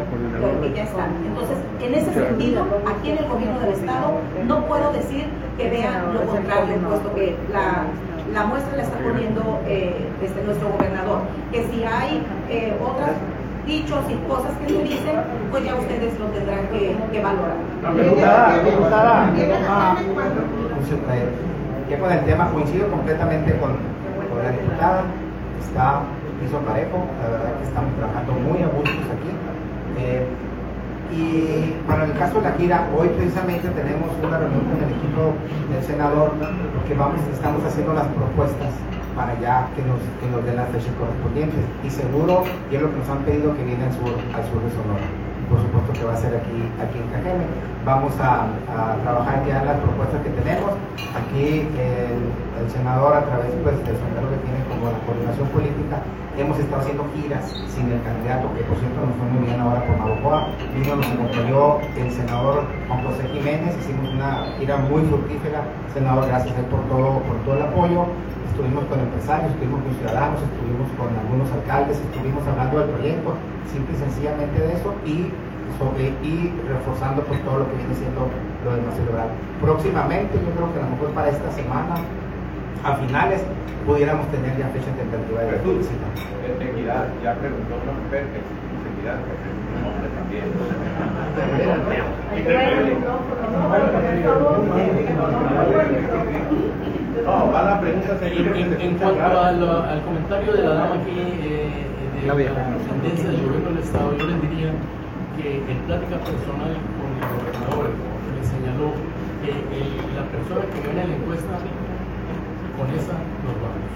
que 0.63 0.73
ya 0.75 0.85
están. 0.85 1.11
Entonces, 1.27 1.59
en 1.79 1.95
ese 1.95 2.15
sentido, 2.15 2.65
aquí 2.89 3.11
en 3.11 3.19
el 3.19 3.29
gobierno 3.29 3.61
del 3.61 3.73
Estado 3.73 4.13
no 4.47 4.65
puedo 4.65 4.93
decir 4.93 5.27
que 5.59 5.69
vean 5.69 6.15
lo 6.15 6.23
contrario, 6.25 6.75
puesto 6.89 7.15
que 7.15 7.37
la, 7.53 7.85
la 8.33 8.45
muestra 8.47 8.77
la 8.77 8.83
está 8.83 8.99
poniendo 8.99 9.61
eh, 9.67 10.09
este, 10.23 10.43
nuestro 10.45 10.69
gobernador. 10.71 11.21
Que 11.53 11.65
si 11.69 11.85
hay 11.85 12.23
eh, 12.49 12.75
otros 12.81 13.11
dichos 13.67 14.01
y 14.11 14.15
cosas 14.29 14.53
que 14.59 14.73
se 14.73 14.83
dicen, 14.83 15.17
pues 15.51 15.65
ya 15.65 15.75
ustedes 15.77 16.19
lo 16.19 16.27
tendrán 16.27 16.67
que, 16.69 16.97
que 17.13 17.23
valorar. 17.23 17.57
Con 22.01 22.11
el 22.11 22.25
tema 22.25 22.51
coincido 22.51 22.89
completamente 22.89 23.55
con, 23.59 23.77
la 24.43 24.51
diputada, 24.51 25.03
está 25.61 26.01
piso 26.41 26.59
parejo, 26.61 27.05
la 27.23 27.29
verdad 27.29 27.53
que 27.61 27.65
estamos 27.69 27.95
trabajando 27.97 28.33
muy 28.33 28.63
a 28.63 28.67
gustos 28.67 29.07
aquí. 29.13 29.31
Eh, 30.01 30.27
y 31.13 31.75
en 31.89 32.11
el 32.11 32.19
caso 32.19 32.41
de 32.41 32.49
la 32.49 32.53
gira, 32.57 32.89
hoy 32.97 33.09
precisamente 33.09 33.69
tenemos 33.69 34.11
una 34.23 34.39
reunión 34.39 34.65
con 34.65 34.79
el 34.83 34.91
equipo 34.91 35.35
del 35.71 35.83
senador 35.85 36.33
porque 36.75 36.95
vamos, 36.95 37.21
estamos 37.33 37.65
haciendo 37.65 37.93
las 37.93 38.07
propuestas 38.09 38.73
para 39.15 39.39
ya 39.41 39.69
que 39.77 39.83
nos, 39.83 40.01
que 40.21 40.27
nos 40.33 40.45
den 40.45 40.57
las 40.57 40.69
fechas 40.71 40.95
correspondientes. 40.99 41.61
Y 41.85 41.91
seguro, 41.91 42.45
y 42.71 42.77
es 42.77 42.83
lo 42.83 42.91
que 42.91 42.99
nos 42.99 43.09
han 43.09 43.19
pedido, 43.25 43.55
que 43.57 43.65
viene 43.65 43.85
al 43.85 43.93
sur, 43.93 44.09
al 44.09 44.45
sur 44.49 44.63
de 44.63 44.71
Sonora 44.71 45.22
que 45.91 46.05
va 46.05 46.15
a 46.15 46.17
ser 46.17 46.37
aquí, 46.37 46.71
aquí 46.79 46.99
en 46.99 47.09
Cajeme. 47.11 47.47
Vamos 47.85 48.13
a, 48.21 48.47
trabajar 49.03 49.43
ya 49.47 49.65
las 49.65 49.81
propuestas 49.81 50.23
que 50.23 50.31
tenemos. 50.31 50.71
Aquí 51.19 51.67
el, 51.75 52.71
senador, 52.71 53.17
a 53.17 53.25
través 53.27 53.51
pues, 53.65 53.75
del 53.83 53.99
sombrero 53.99 54.31
que 54.31 54.39
tiene 54.47 54.63
como 54.71 54.87
la 54.87 54.99
coordinación 55.03 55.49
política, 55.51 55.99
hemos 56.39 56.57
estado 56.59 56.81
haciendo 56.81 57.05
giras 57.11 57.43
sin 57.75 57.91
el 57.91 58.01
candidato, 58.07 58.47
que 58.55 58.63
por 58.63 58.79
cierto 58.79 59.03
nos 59.03 59.19
fue 59.19 59.27
muy 59.35 59.51
bien 59.51 59.59
ahora 59.59 59.83
por 59.83 59.99
Navajoa. 59.99 60.47
Vino, 60.71 60.95
nos 60.95 61.11
acompañó 61.11 61.83
el 61.99 62.09
senador 62.13 62.63
Juan 62.87 63.03
José 63.03 63.27
Jiménez, 63.35 63.75
hicimos 63.83 64.15
una 64.15 64.55
gira 64.59 64.77
muy 64.79 65.03
fructífera. 65.11 65.67
Senador, 65.93 66.29
gracias 66.29 66.55
por 66.71 66.81
todo, 66.87 67.19
por 67.27 67.37
todo 67.43 67.57
el 67.59 67.63
apoyo 67.63 68.07
estuvimos 68.53 68.85
con 68.85 69.01
empresarios, 69.01 69.51
estuvimos 69.53 69.81
con 69.83 69.95
ciudadanos, 69.97 70.39
estuvimos 70.45 70.89
con 71.01 71.09
algunos 71.09 71.49
alcaldes, 71.51 71.97
estuvimos 71.99 72.47
hablando 72.47 72.79
del 72.79 72.89
proyecto, 72.91 73.35
simple 73.73 73.97
y 73.97 73.99
sencillamente 73.99 74.61
de 74.61 74.73
eso 74.77 74.95
y 75.09 75.33
sobre 75.79 76.13
y 76.23 76.53
reforzando 76.69 77.23
pues 77.25 77.43
todo 77.45 77.61
lo 77.61 77.71
que 77.71 77.77
viene 77.77 77.95
siendo 77.95 78.29
lo 78.65 78.77
demás 78.77 78.95
celebrar. 78.95 79.29
Próximamente, 79.61 80.35
yo 80.39 80.51
creo 80.55 80.73
que 80.73 80.79
a 80.79 80.85
lo 80.87 80.91
mejor 80.95 81.11
para 81.11 81.29
esta 81.31 81.51
semana, 81.53 81.95
a 82.85 82.97
finales, 82.97 83.43
pudiéramos 83.87 84.27
tener 84.31 84.57
ya 84.57 84.69
fecha 84.71 84.91
tentativa 84.95 85.43
de 85.43 85.59
visita. 85.79 86.07
Equidad, 86.63 87.09
ya 87.23 87.35
preguntó 87.35 87.75
una 87.83 87.93
mujer 87.99 88.27
que 88.31 88.39
equidad, 88.39 89.19
que 89.19 89.35
un 89.75 89.83
hombre 89.83 90.09
también. 90.15 90.47
No, 97.25 97.53
va 97.53 97.63
la 97.63 97.81
pregunta 97.81 98.19
en, 98.23 98.81
en, 98.81 98.95
cuanto 98.97 99.41
al, 99.41 100.03
comentario 100.03 100.53
de 100.53 100.63
la 100.63 100.75
dama 100.75 100.95
aquí 100.95 101.19
eh, 101.43 101.87
de 102.21 102.27
la 102.27 102.35
tendencia 102.35 103.31
del 103.31 103.43
gobierno 103.43 103.69
del 103.71 103.79
Estado, 103.79 104.17
yo 104.17 104.27
les 104.27 104.43
diría 104.43 104.73
que 105.37 105.63
en 105.63 105.79
plática 105.89 106.17
personal 106.23 106.73
con 106.97 107.09
el 107.17 107.25
gobernador 107.25 107.91
le 107.93 108.43
señaló 108.45 108.93
que 109.43 109.53
la 110.15 110.25
persona 110.31 110.63
que 110.71 110.79
gana 110.85 111.09
la 111.09 111.15
encuesta, 111.17 111.55
con 112.77 112.87
esa 112.95 113.17
nos 113.17 113.57
vamos. 113.61 113.93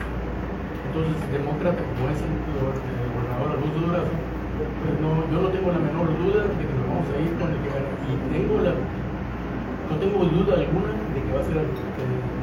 Entonces, 0.91 1.17
demócrata 1.33 1.81
como 1.81 2.09
es 2.09 2.21
el, 2.25 2.33
gobernador 2.57 3.49
Alonso 3.57 3.81
Durazo, 3.85 4.17
pues 4.17 4.95
no, 5.01 5.11
yo 5.29 5.37
no 5.45 5.49
tengo 5.53 5.69
la 5.73 5.83
menor 5.83 6.09
duda 6.21 6.49
de 6.49 6.63
que 6.65 6.75
nos 6.77 6.87
vamos 6.89 7.09
a 7.13 7.17
ir 7.21 7.33
con 7.37 7.49
el 7.53 7.59
que 7.61 7.71
gana. 7.73 7.91
Y 8.07 8.13
tengo 8.33 8.55
la, 8.65 8.73
no 8.73 9.95
tengo 10.01 10.19
duda 10.25 10.53
alguna 10.57 10.91
de 10.93 11.19
que 11.21 11.31
va 11.31 11.41
a 11.41 11.47
ser 11.47 11.57
el, 11.61 11.69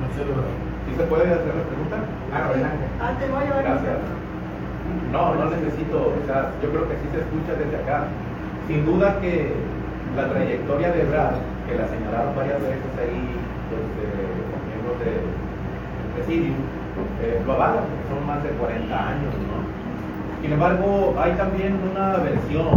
Marcelo 0.02 0.38
Durazo 0.38 0.74
se 0.98 1.04
puede 1.06 1.26
hacer 1.26 1.54
la 1.54 1.66
pregunta? 1.66 1.98
Ah, 2.34 2.50
adelante. 2.50 2.86
Ah, 3.02 3.12
te 3.18 3.26
voy 3.30 3.44
a 3.44 3.62
Gracias. 3.62 3.98
No, 5.12 5.36
no 5.36 5.46
necesito, 5.50 5.98
o 5.98 6.26
sea, 6.26 6.52
yo 6.62 6.70
creo 6.70 6.90
que 6.90 6.96
sí 7.02 7.08
se 7.14 7.20
escucha 7.22 7.54
desde 7.58 7.78
acá. 7.82 8.08
Sin 8.68 8.86
duda 8.86 9.20
que 9.20 9.52
la 10.16 10.30
trayectoria 10.30 10.92
de 10.92 11.04
Brad, 11.06 11.36
que 11.68 11.76
la 11.76 11.88
señalaron 11.88 12.36
varias 12.36 12.62
veces 12.62 12.92
ahí 13.00 13.36
los, 13.72 13.84
miembros 14.68 14.96
este 15.00 15.12
presidio 16.16 16.54
eh, 17.22 17.42
lo 17.46 17.54
avalan, 17.54 17.84
son 18.10 18.26
más 18.28 18.44
de 18.44 18.50
40 18.50 18.94
años, 18.94 19.34
¿no? 19.48 19.64
Sin 20.42 20.52
embargo, 20.52 21.16
hay 21.18 21.32
también 21.34 21.80
una 21.92 22.18
versión 22.18 22.68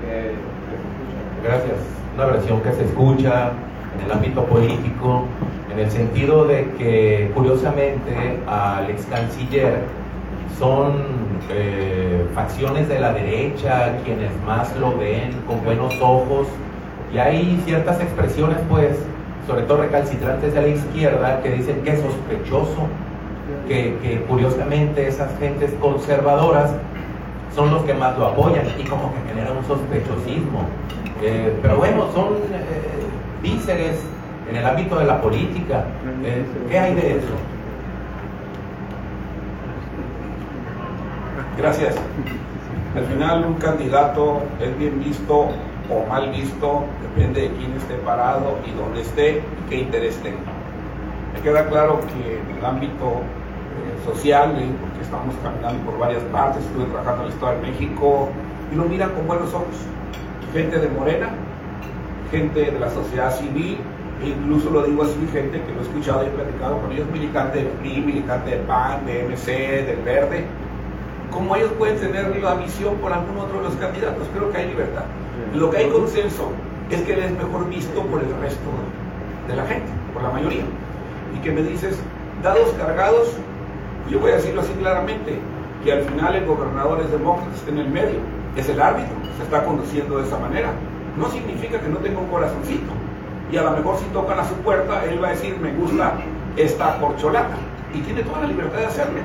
que, 0.00 0.32
se 0.32 0.74
escucha. 0.78 1.42
Gracias. 1.42 1.78
Una 2.14 2.26
versión 2.26 2.60
que 2.62 2.72
se 2.72 2.84
escucha 2.84 3.50
en 3.98 4.06
el 4.06 4.12
ámbito 4.12 4.44
político, 4.44 5.24
en 5.72 5.78
el 5.80 5.90
sentido 5.90 6.44
de 6.46 6.70
que, 6.78 7.30
curiosamente, 7.34 8.38
al 8.46 8.88
ex 8.90 9.06
canciller 9.06 9.80
son 10.58 11.23
eh, 11.50 12.26
facciones 12.34 12.88
de 12.88 13.00
la 13.00 13.12
derecha 13.12 13.98
quienes 14.04 14.30
más 14.46 14.74
lo 14.76 14.96
ven 14.96 15.32
con 15.46 15.62
buenos 15.64 15.94
ojos 16.00 16.46
y 17.12 17.18
hay 17.18 17.60
ciertas 17.64 18.00
expresiones, 18.00 18.58
pues, 18.68 18.96
sobre 19.46 19.62
todo 19.62 19.82
recalcitrantes 19.82 20.52
de 20.54 20.60
la 20.60 20.68
izquierda, 20.68 21.40
que 21.42 21.50
dicen 21.50 21.82
que 21.82 21.90
es 21.90 22.00
sospechoso 22.00 22.88
que, 23.68 24.24
curiosamente 24.28 25.06
esas 25.06 25.30
gentes 25.38 25.72
conservadoras 25.80 26.72
son 27.54 27.70
los 27.70 27.84
que 27.84 27.94
más 27.94 28.18
lo 28.18 28.26
apoyan 28.26 28.66
y 28.78 28.84
como 28.84 29.12
que 29.12 29.28
genera 29.28 29.52
un 29.52 29.64
sospechosismo. 29.64 30.66
Eh, 31.22 31.56
pero 31.62 31.76
bueno, 31.76 32.06
son 32.12 32.34
eh, 32.52 33.42
víceres 33.42 34.00
en 34.50 34.56
el 34.56 34.66
ámbito 34.66 34.98
de 34.98 35.04
la 35.04 35.20
política. 35.20 35.84
Eh, 36.24 36.44
¿Qué 36.68 36.78
hay 36.78 36.94
de 36.94 37.18
eso? 37.18 37.53
Gracias. 41.56 41.94
Al 42.96 43.04
final 43.06 43.44
un 43.46 43.54
candidato 43.54 44.42
es 44.60 44.76
bien 44.78 45.02
visto 45.02 45.48
o 45.90 46.06
mal 46.08 46.30
visto, 46.30 46.84
depende 47.02 47.42
de 47.42 47.48
quién 47.56 47.72
esté 47.72 47.94
parado 47.96 48.58
y 48.66 48.70
dónde 48.76 49.02
esté 49.02 49.38
y 49.38 49.70
qué 49.70 49.76
interés 49.78 50.16
tenga. 50.22 50.38
Me 51.32 51.40
queda 51.40 51.66
claro 51.68 52.00
que 52.00 52.40
en 52.40 52.58
el 52.58 52.64
ámbito 52.64 53.20
social, 54.04 54.52
porque 54.80 55.02
estamos 55.02 55.34
caminando 55.42 55.82
por 55.84 55.98
varias 55.98 56.22
partes, 56.24 56.64
estuve 56.64 56.84
trabajando 56.86 57.22
en 57.22 57.28
el 57.28 57.34
Estado 57.34 57.52
de 57.56 57.70
México, 57.70 58.28
y 58.72 58.76
lo 58.76 58.84
miran 58.84 59.10
con 59.10 59.26
buenos 59.26 59.52
ojos. 59.54 59.76
Gente 60.52 60.78
de 60.78 60.88
Morena, 60.88 61.30
gente 62.30 62.70
de 62.70 62.78
la 62.78 62.90
sociedad 62.90 63.34
civil, 63.34 63.78
e 64.22 64.28
incluso 64.28 64.70
lo 64.70 64.82
digo 64.82 65.02
así, 65.02 65.28
gente 65.32 65.60
que 65.60 65.72
lo 65.72 65.80
he 65.80 65.82
escuchado 65.82 66.24
y 66.24 66.26
he 66.26 66.30
platicado 66.30 66.78
con 66.80 66.92
ellos, 66.92 67.06
militantes 67.12 67.62
del 67.62 67.72
PRI, 67.72 68.00
militantes 68.00 68.50
del 68.50 68.60
PAN, 68.60 69.06
de 69.06 69.24
MC, 69.24 69.86
del 69.86 70.02
Verde, 70.04 70.44
como 71.34 71.56
ellos 71.56 71.72
pueden 71.76 71.98
tener 71.98 72.36
la 72.40 72.54
visión 72.54 72.94
por 72.98 73.12
algún 73.12 73.36
otro 73.36 73.58
de 73.58 73.64
los 73.64 73.74
candidatos, 73.74 74.26
creo 74.32 74.52
que 74.52 74.58
hay 74.58 74.68
libertad. 74.68 75.02
Lo 75.52 75.68
que 75.68 75.78
hay 75.78 75.90
consenso 75.90 76.50
es 76.90 77.02
que 77.02 77.14
él 77.14 77.24
es 77.24 77.32
mejor 77.32 77.68
visto 77.68 78.00
por 78.02 78.22
el 78.22 78.30
resto 78.40 78.70
de 79.48 79.56
la 79.56 79.66
gente, 79.66 79.90
por 80.12 80.22
la 80.22 80.30
mayoría. 80.30 80.62
Y 81.34 81.38
que 81.40 81.50
me 81.50 81.62
dices, 81.62 81.98
dados 82.40 82.72
cargados, 82.78 83.32
yo 84.08 84.20
voy 84.20 84.30
a 84.30 84.36
decirlo 84.36 84.60
así 84.60 84.72
claramente, 84.74 85.40
que 85.82 85.92
al 85.92 86.02
final 86.02 86.36
el 86.36 86.46
gobernador 86.46 87.00
es 87.00 87.10
demócrata, 87.10 87.50
está 87.54 87.70
en 87.72 87.78
el 87.78 87.90
medio, 87.90 88.20
es 88.56 88.68
el 88.68 88.80
árbitro, 88.80 89.14
se 89.36 89.42
está 89.42 89.64
conduciendo 89.64 90.18
de 90.18 90.26
esa 90.26 90.38
manera. 90.38 90.70
No 91.18 91.28
significa 91.30 91.80
que 91.80 91.88
no 91.88 91.98
tenga 91.98 92.20
un 92.20 92.28
corazoncito. 92.28 92.92
Y 93.50 93.56
a 93.56 93.62
lo 93.62 93.72
mejor 93.72 93.98
si 93.98 94.04
tocan 94.06 94.38
a 94.38 94.48
su 94.48 94.54
puerta, 94.56 95.04
él 95.04 95.22
va 95.22 95.28
a 95.28 95.30
decir, 95.32 95.58
me 95.58 95.72
gusta 95.72 96.14
esta 96.56 96.98
corcholata. 97.00 97.56
Y 97.92 98.00
tiene 98.00 98.22
toda 98.22 98.42
la 98.42 98.46
libertad 98.46 98.78
de 98.78 98.86
hacerlo. 98.86 99.20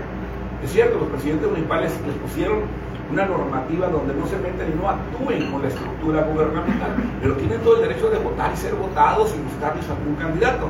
Es 0.64 0.72
cierto, 0.72 1.00
los 1.00 1.10
presidentes 1.10 1.48
municipales 1.48 1.94
les 2.06 2.16
pusieron 2.18 2.64
una 3.12 3.26
normativa 3.26 3.88
donde 3.88 4.14
no 4.14 4.28
se 4.28 4.38
meten 4.38 4.74
y 4.74 4.82
no 4.82 4.90
actúen 4.90 5.52
con 5.52 5.62
la 5.62 5.70
estructura 5.70 6.22
gubernamental, 6.24 6.92
pero 7.22 7.36
tienen 7.36 7.60
todo 7.62 7.78
el 7.78 7.88
derecho 7.88 8.10
de 8.10 8.20
votar 8.20 8.52
y 8.54 8.58
ser 8.58 8.76
votados 8.76 9.34
y 9.36 9.42
buscarles 9.42 9.90
algún 9.90 10.16
candidato. 10.16 10.70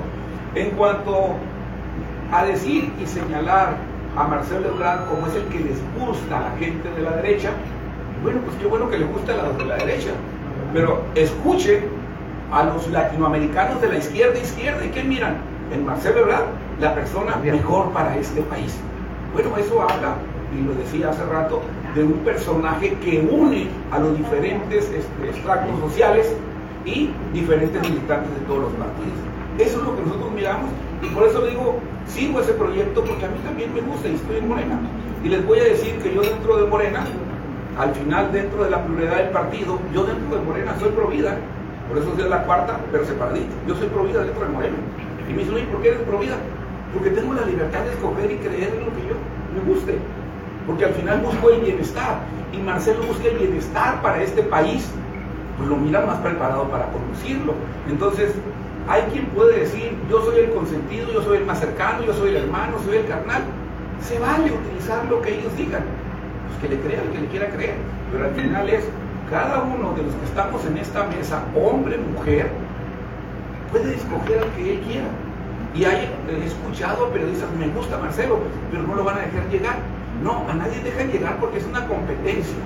En 0.56 0.72
cuanto 0.72 1.36
a 2.32 2.46
decir 2.46 2.94
y 3.02 3.06
señalar 3.06 3.78
a 4.16 4.24
Marcelo 4.26 4.70
Ebrard 4.70 5.08
como 5.10 5.28
es 5.28 5.36
el 5.36 5.44
que 5.46 5.60
les 5.60 5.78
gusta 6.00 6.38
a 6.38 6.42
la 6.50 6.58
gente 6.58 6.90
de 6.92 7.02
la 7.02 7.12
derecha, 7.18 7.52
bueno, 8.24 8.40
pues 8.46 8.58
qué 8.58 8.68
bueno 8.68 8.90
que 8.90 9.00
le 9.00 9.06
gusta 9.06 9.34
a 9.34 9.48
los 9.48 9.58
de 9.58 9.66
la 9.66 9.78
derecha, 9.78 10.12
pero 10.74 11.04
escuche 11.16 11.84
a 12.52 12.64
los 12.64 12.88
latinoamericanos 12.90 13.82
de 13.82 13.90
la 13.90 13.98
izquierda 13.98 14.40
izquierda 14.40 14.86
y 14.86 14.90
que 14.90 15.04
miran 15.04 15.38
en 15.72 15.86
Marcelo 15.86 16.20
Ebrard 16.20 16.46
la 16.80 16.96
persona 16.96 17.36
mejor 17.38 17.92
para 17.92 18.16
este 18.18 18.42
país. 18.44 18.80
Bueno, 19.34 19.56
eso 19.58 19.82
habla, 19.82 20.16
y 20.58 20.64
lo 20.66 20.74
decía 20.74 21.10
hace 21.10 21.24
rato, 21.26 21.62
de 21.96 22.04
un 22.04 22.14
personaje 22.20 22.96
que 23.04 23.20
une 23.20 23.68
a 23.92 24.00
los 24.00 24.18
diferentes 24.18 24.90
este, 24.90 25.30
extractos 25.30 25.80
sociales 25.80 26.36
y 26.86 27.10
diferentes 27.34 27.82
militantes 27.82 28.34
de 28.34 28.46
todos 28.48 28.64
los 28.64 28.72
partidos. 28.74 29.20
Eso 29.58 29.80
es 29.80 29.86
lo 29.86 29.96
que 29.96 30.02
nosotros 30.04 30.32
miramos 30.32 30.70
y 31.02 31.08
por 31.08 31.28
eso 31.28 31.46
digo, 31.46 31.80
sigo 32.08 32.40
ese 32.40 32.54
proyecto 32.54 33.04
porque 33.04 33.26
a 33.26 33.30
mí 33.30 33.40
también 33.44 33.74
me 33.74 33.82
gusta 33.82 34.08
y 34.08 34.16
estoy 34.16 34.38
en 34.38 34.48
Morena. 34.48 34.80
Y 35.24 35.30
les 35.30 35.46
voy 35.46 35.60
a 35.60 35.64
decir 35.64 35.96
que 36.00 36.14
yo 36.14 36.22
dentro 36.22 36.58
de 36.58 36.68
Morena, 36.68 37.06
al 37.78 37.94
final 37.94 38.32
dentro 38.32 38.64
de 38.64 38.70
la 38.70 38.84
pluralidad 38.84 39.18
del 39.18 39.30
partido, 39.30 39.80
yo 39.94 40.04
dentro 40.06 40.38
de 40.38 40.44
Morena 40.44 40.76
soy 40.80 40.90
provida. 40.90 41.38
Por 41.88 41.98
eso 41.98 42.16
soy 42.16 42.30
la 42.30 42.44
cuarta, 42.44 42.80
pero 42.92 43.06
separadito. 43.06 43.52
Yo 43.68 43.76
soy 43.76 43.88
provida 43.88 44.24
dentro 44.24 44.44
de 44.44 44.50
Morena. 44.50 44.76
Y 45.30 45.34
me 45.34 45.44
dicen, 45.44 45.68
¿por 45.68 45.82
qué 45.82 45.90
eres 45.90 46.02
provida? 46.02 46.38
Porque 46.94 47.12
tengo 47.12 47.34
la 47.34 47.46
libertad 47.46 47.82
de 47.82 47.92
escoger 47.92 48.32
y 48.32 48.38
creer 48.38 48.74
en 48.74 48.86
lo 48.86 48.94
que 48.94 49.08
yo 49.08 49.16
me 49.54 49.72
guste. 49.72 49.98
Porque 50.66 50.86
al 50.86 50.94
final 50.94 51.22
busco 51.22 51.50
el 51.50 51.62
bienestar. 51.62 52.22
Y 52.52 52.58
Marcelo 52.58 53.04
busca 53.04 53.28
el 53.28 53.38
bienestar 53.38 54.02
para 54.02 54.22
este 54.22 54.44
país. 54.44 54.90
Pues 55.58 55.70
lo 55.70 55.76
mira 55.76 56.06
más 56.06 56.18
preparado 56.20 56.70
para 56.70 56.92
conducirlo. 56.92 57.54
Entonces, 57.90 58.34
hay 58.88 59.04
quien 59.12 59.26
puede 59.28 59.60
decir, 59.60 59.96
yo 60.10 60.24
soy 60.24 60.40
el 60.40 60.52
consentido, 60.52 61.12
yo 61.12 61.22
soy 61.22 61.38
el 61.38 61.46
más 61.46 61.60
cercano, 61.60 62.04
yo 62.04 62.14
soy 62.14 62.30
el 62.30 62.38
hermano, 62.38 62.78
soy 62.84 62.98
el 62.98 63.08
carnal. 63.08 63.44
Se 64.02 64.18
vale 64.18 64.52
utilizar 64.52 65.06
lo 65.06 65.22
que 65.22 65.38
ellos 65.38 65.56
digan. 65.56 65.84
Pues 66.48 66.60
que 66.62 66.76
le 66.76 66.82
crea 66.82 67.04
el 67.04 67.10
que 67.10 67.20
le 67.20 67.28
quiera 67.28 67.50
creer. 67.50 67.76
Pero 68.12 68.26
al 68.26 68.32
final 68.32 68.70
es, 68.70 68.84
cada 69.30 69.62
uno 69.62 69.94
de 69.94 70.04
los 70.04 70.16
que 70.16 70.26
estamos 70.26 70.66
en 70.66 70.78
esta 70.78 71.04
mesa, 71.06 71.44
hombre, 71.56 71.98
mujer, 71.98 72.50
puede 73.72 73.96
escoger 73.96 74.40
al 74.40 74.50
que 74.56 74.74
él 74.74 74.80
quiera. 74.82 75.08
Y 75.76 75.86
hay, 75.86 76.10
he 76.30 76.46
escuchado 76.46 77.06
a 77.06 77.10
periodistas, 77.10 77.50
me 77.58 77.68
gusta 77.68 77.98
Marcelo, 77.98 78.40
pero 78.72 78.84
no 78.84 78.96
lo 78.96 79.04
van 79.04 79.20
a 79.20 79.22
dejar 79.22 79.48
llegar. 79.50 79.76
No, 80.24 80.44
a 80.50 80.54
nadie 80.54 80.82
deja 80.84 81.04
llegar 81.04 81.38
porque 81.40 81.60
es 81.60 81.66
una 81.66 81.88
competencia. 81.88 82.58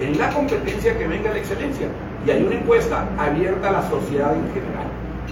En 0.00 0.18
la 0.18 0.30
competencia 0.30 0.96
que 0.96 1.06
venga 1.08 1.30
la 1.30 1.38
excelencia. 1.38 1.88
Y 2.26 2.30
hay 2.30 2.44
una 2.44 2.54
encuesta 2.54 3.06
abierta 3.18 3.68
a 3.68 3.72
la 3.72 3.88
sociedad 3.88 4.34
en 4.34 4.48
general. 4.52 4.86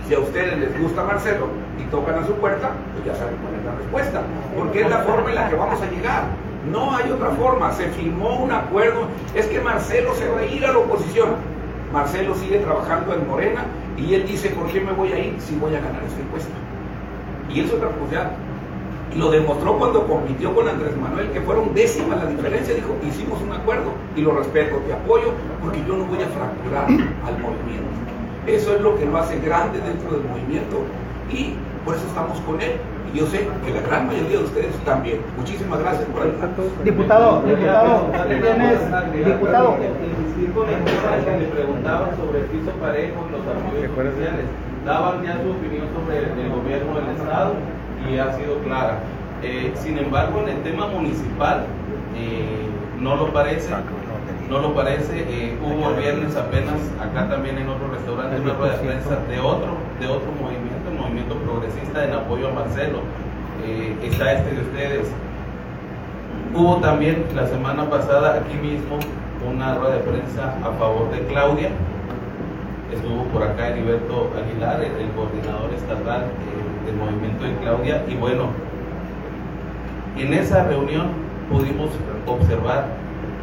Si 0.07 0.15
a 0.15 0.19
ustedes 0.19 0.59
les 0.59 0.81
gusta 0.81 1.05
Marcelo 1.05 1.49
y 1.79 1.85
tocan 1.91 2.17
a 2.19 2.27
su 2.27 2.35
puerta, 2.35 2.73
pues 2.93 3.07
ya 3.07 3.15
saben 3.15 3.37
cuál 3.37 3.55
es 3.55 3.65
la 3.65 3.75
respuesta. 3.77 4.23
Porque 4.57 4.83
es 4.83 4.91
la 4.91 4.99
forma 4.99 5.31
en 5.31 5.35
la 5.37 5.49
que 5.49 5.57
vamos 5.57 5.81
a 5.81 5.91
llegar. 5.91 6.25
No 6.71 6.95
hay 6.95 7.11
otra 7.11 7.31
forma. 7.31 7.73
Se 7.73 7.89
firmó 7.91 8.43
un 8.43 8.53
acuerdo. 8.53 9.07
Es 9.35 9.47
que 9.47 9.61
Marcelo 9.61 10.15
se 10.15 10.29
va 10.29 10.41
a 10.41 10.45
ir 10.45 10.65
a 10.67 10.73
la 10.73 10.79
oposición. 10.79 11.37
Marcelo 11.93 12.35
sigue 12.35 12.59
trabajando 12.59 13.15
en 13.15 13.27
Morena 13.29 13.65
y 13.97 14.15
él 14.15 14.27
dice, 14.27 14.51
¿por 14.51 14.67
qué 14.67 14.81
me 14.81 14.93
voy 14.93 15.13
a 15.13 15.19
ir 15.19 15.41
si 15.41 15.55
voy 15.57 15.75
a 15.75 15.81
ganar 15.81 16.03
esta 16.05 16.21
encuesta? 16.21 16.51
Y 17.53 17.61
eso 17.61 17.79
cosa. 17.79 18.31
Y 19.15 19.19
lo 19.19 19.31
demostró 19.31 19.79
cuando 19.79 20.07
compitió 20.07 20.53
con 20.55 20.69
Andrés 20.69 20.97
Manuel, 20.97 21.31
que 21.31 21.41
fueron 21.41 21.73
décimas 21.73 22.19
la 22.23 22.27
diferencia. 22.27 22.75
Dijo, 22.75 22.97
hicimos 23.07 23.41
un 23.43 23.53
acuerdo 23.53 23.93
y 24.17 24.23
lo 24.23 24.37
respeto, 24.37 24.77
te 24.87 24.93
apoyo, 24.93 25.33
porque 25.63 25.79
yo 25.87 25.97
no 25.97 26.05
voy 26.05 26.19
a 26.19 26.27
fracturar 26.27 26.87
al 26.89 27.39
movimiento. 27.39 27.95
Eso 28.47 28.75
es 28.75 28.81
lo 28.81 28.97
que 28.97 29.07
lo 29.07 29.17
hace 29.19 29.39
grande 29.39 29.79
dentro 29.81 30.11
del 30.19 30.29
movimiento 30.29 30.83
y 31.31 31.55
por 31.85 31.95
eso 31.95 32.07
estamos 32.07 32.39
con 32.41 32.61
él. 32.61 32.73
Y 33.13 33.19
yo 33.19 33.27
sé 33.27 33.47
que 33.65 33.73
la 33.73 33.81
gran 33.83 34.09
mayoría 34.09 34.39
de 34.39 34.45
ustedes 34.45 34.75
también. 34.85 35.21
Muchísimas 35.39 35.79
gracias 35.79 36.05
por 36.07 36.23
ahí. 36.23 36.33
Diputado, 36.83 37.43
diputado, 37.43 38.11
tienes, 38.27 38.81
diputado. 39.25 39.77
Le 39.79 41.47
preguntaban 41.47 42.11
sobre 42.17 42.41
el 42.41 42.47
piso 42.47 42.71
parejo 42.81 43.27
y 43.29 43.33
los 43.33 43.41
apoyos 43.47 43.91
oficiales. 43.97 44.47
Daban 44.85 45.23
ya 45.25 45.41
su 45.43 45.51
opinión 45.51 45.89
sobre 45.95 46.19
el 46.19 46.51
gobierno 46.51 46.95
del 46.95 47.17
Estado 47.17 47.55
y 48.09 48.19
ha 48.19 48.33
sido 48.35 48.59
clara. 48.59 48.99
Eh, 49.43 49.73
sin 49.77 49.99
embargo, 49.99 50.41
en 50.43 50.57
el 50.57 50.63
tema 50.63 50.87
municipal, 50.87 51.65
eh, 52.17 52.67
no 53.01 53.17
lo 53.17 53.33
parece 53.33 53.71
no 54.49 54.59
lo 54.59 54.75
parece. 54.75 55.25
Eh, 55.27 55.59
hubo 55.63 55.91
el 55.91 55.97
viernes 55.97 56.37
apenas 56.37 56.77
acá 57.01 57.29
también 57.31 57.57
en 57.57 57.69
otro 57.69 57.89
restaurante 57.89 58.41
una 58.41 58.53
rueda 58.53 58.77
de 58.77 58.87
prensa 58.87 59.17
de 59.29 59.41
otro, 59.41 59.77
de 59.99 60.07
otro 60.07 60.31
movimiento, 60.41 60.91
el 60.91 60.99
movimiento 60.99 61.35
progresista 61.37 62.05
en 62.05 62.13
apoyo 62.13 62.49
a 62.49 62.53
Marcelo. 62.53 62.99
Está 64.03 64.33
este 64.33 64.55
de 64.55 64.61
ustedes. 64.61 65.09
Hubo 66.55 66.77
también 66.77 67.25
la 67.35 67.47
semana 67.47 67.89
pasada 67.89 68.35
aquí 68.35 68.55
mismo 68.59 68.99
una 69.51 69.77
rueda 69.77 69.95
de 69.95 70.01
prensa 70.01 70.55
a 70.63 70.79
favor 70.79 71.11
de 71.11 71.27
Claudia. 71.27 71.71
Estuvo 72.95 73.25
por 73.25 73.43
acá 73.43 73.71
Heriberto 73.71 74.31
Aguilar, 74.39 74.83
el, 74.83 75.11
coordinador 75.17 75.75
estatal 75.75 76.23
eh, 76.23 76.87
del 76.87 76.97
movimiento 76.97 77.45
de 77.45 77.55
Claudia. 77.57 78.05
Y 78.09 78.15
bueno, 78.15 78.49
en 80.17 80.33
esa 80.33 80.65
reunión 80.65 81.09
pudimos 81.51 81.91
observar 82.27 82.87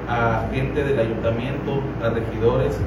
a 0.08 0.48
gente 0.54 0.84
del 0.84 1.00
ayuntamiento, 1.00 1.82
a 2.04 2.10
regidores, 2.10 2.78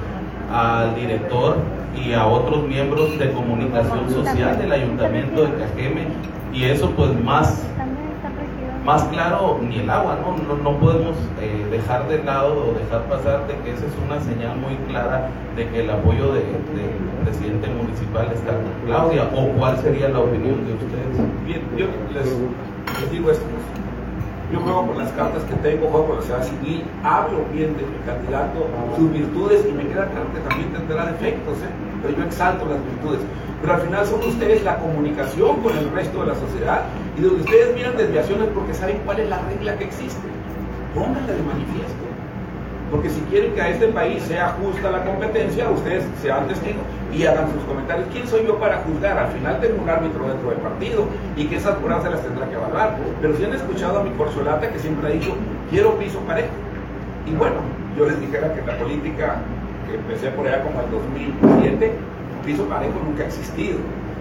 al 0.53 0.95
director 0.95 1.59
y 1.97 2.13
a 2.13 2.27
otros 2.27 2.67
miembros 2.67 3.19
de 3.19 3.31
comunicación 3.33 4.11
social 4.11 4.59
del 4.59 4.73
ayuntamiento 4.73 5.45
de 5.45 5.55
Cajeme 5.55 6.07
Y 6.53 6.65
eso 6.65 6.91
pues 6.91 7.13
más 7.23 7.65
más 8.85 9.03
claro 9.05 9.59
ni 9.63 9.79
el 9.79 9.89
agua, 9.89 10.19
¿no? 10.21 10.57
No, 10.57 10.79
podemos 10.79 11.17
eh, 11.41 11.67
dejar 11.71 12.07
de 12.07 12.23
lado 12.23 12.69
o 12.69 12.79
dejar 12.79 13.05
pasar 13.05 13.47
de 13.47 13.57
que 13.59 13.73
esa 13.73 13.87
es 13.87 13.93
una 14.05 14.21
señal 14.21 14.59
muy 14.59 14.77
clara 14.89 15.31
de 15.57 15.69
que 15.69 15.85
el 15.85 15.91
apoyo 15.91 16.35
del 16.35 16.45
presidente 17.25 17.69
municipal 17.69 18.31
está 18.33 18.53
con 18.53 18.87
Claudia, 18.87 19.31
o 19.35 19.49
cuál 19.59 19.79
sería 19.79 20.09
la 20.11 20.21
opinión 20.21 20.67
de 20.67 20.75
ustedes. 20.75 21.17
Bien, 21.47 21.63
yo 21.77 21.87
les, 22.13 23.11
digo 23.11 23.31
esto. 23.31 23.45
Yo 24.53 24.61
juego 24.61 24.87
con 24.89 24.99
las 24.99 25.11
cartas 25.13 25.43
que 25.45 25.55
tengo, 25.55 25.89
juego 25.89 26.07
con 26.07 26.17
la 26.17 26.23
sociedad 26.23 26.45
civil, 26.45 26.85
hablo 27.03 27.39
bien 27.53 27.75
de 27.77 27.83
mi 27.83 27.99
candidato, 28.05 28.67
sus 28.97 29.11
virtudes, 29.11 29.67
y 29.67 29.73
me 29.73 29.85
queda 29.85 30.07
claro 30.07 30.27
que 30.35 30.41
también 30.49 30.73
tendrá 30.73 31.07
defectos, 31.07 31.57
¿eh? 31.59 31.84
Pero 32.05 32.17
yo 32.19 32.25
exalto 32.25 32.67
las 32.69 32.85
virtudes 32.85 33.21
pero 33.65 33.77
al 33.77 33.81
final 33.81 34.05
son 34.05 34.21
ustedes 34.21 34.63
la 34.63 34.77
comunicación 34.77 35.63
con 35.63 35.75
el 35.75 35.91
resto 35.91 36.21
de 36.21 36.27
la 36.27 36.35
sociedad 36.35 36.83
y 37.17 37.23
donde 37.23 37.41
ustedes 37.41 37.75
miran 37.75 37.97
desviaciones 37.97 38.49
porque 38.53 38.75
saben 38.75 39.01
cuál 39.07 39.21
es 39.21 39.31
la 39.31 39.41
regla 39.41 39.79
que 39.79 39.85
existe. 39.85 40.29
Pónganla 40.95 41.33
de 41.33 41.43
manifiesto. 41.43 42.05
Porque 42.91 43.09
si 43.09 43.21
quieren 43.23 43.55
que 43.55 43.63
a 43.63 43.71
este 43.71 43.89
país 43.89 44.23
sea 44.25 44.55
justa 44.61 44.91
la 44.91 45.03
competencia, 45.07 45.71
ustedes 45.71 46.05
sean 46.21 46.47
testigos 46.47 46.83
y 47.11 47.25
hagan 47.25 47.51
sus 47.53 47.63
comentarios. 47.65 48.07
¿Quién 48.13 48.29
soy 48.29 48.45
yo 48.47 48.59
para 48.59 48.83
juzgar? 48.83 49.17
Al 49.17 49.33
final 49.33 49.59
tengo 49.63 49.83
un 49.83 49.89
árbitro 49.89 50.29
dentro 50.29 50.51
del 50.51 50.59
partido 50.59 51.07
y 51.35 51.47
que 51.47 51.57
esas 51.57 51.79
se 51.81 52.11
las 52.11 52.23
tendrá 52.23 52.47
que 52.47 52.57
evaluar. 52.57 52.99
Pero 53.23 53.35
si 53.35 53.47
han 53.47 53.55
escuchado 53.55 54.01
a 54.01 54.05
mi 54.05 54.11
corcholata 54.11 54.71
que 54.71 54.79
siempre 54.79 55.09
ha 55.09 55.11
dicho, 55.11 55.35
quiero 55.71 55.97
piso 55.97 56.19
parejo. 56.21 56.53
Y 57.25 57.35
bueno, 57.35 57.57
yo 57.97 58.05
les 58.05 58.21
dijera 58.21 58.53
que 58.53 58.61
la 58.61 58.77
política, 58.77 59.37
que 59.87 59.95
empecé 59.97 60.31
por 60.31 60.47
allá 60.47 60.63
como 60.63 60.81
el 60.81 60.91
2007, 60.91 61.93
piso 62.45 62.65
parejo 62.65 62.95
nunca 63.05 63.25
ha 63.25 63.27
existido. 63.27 63.79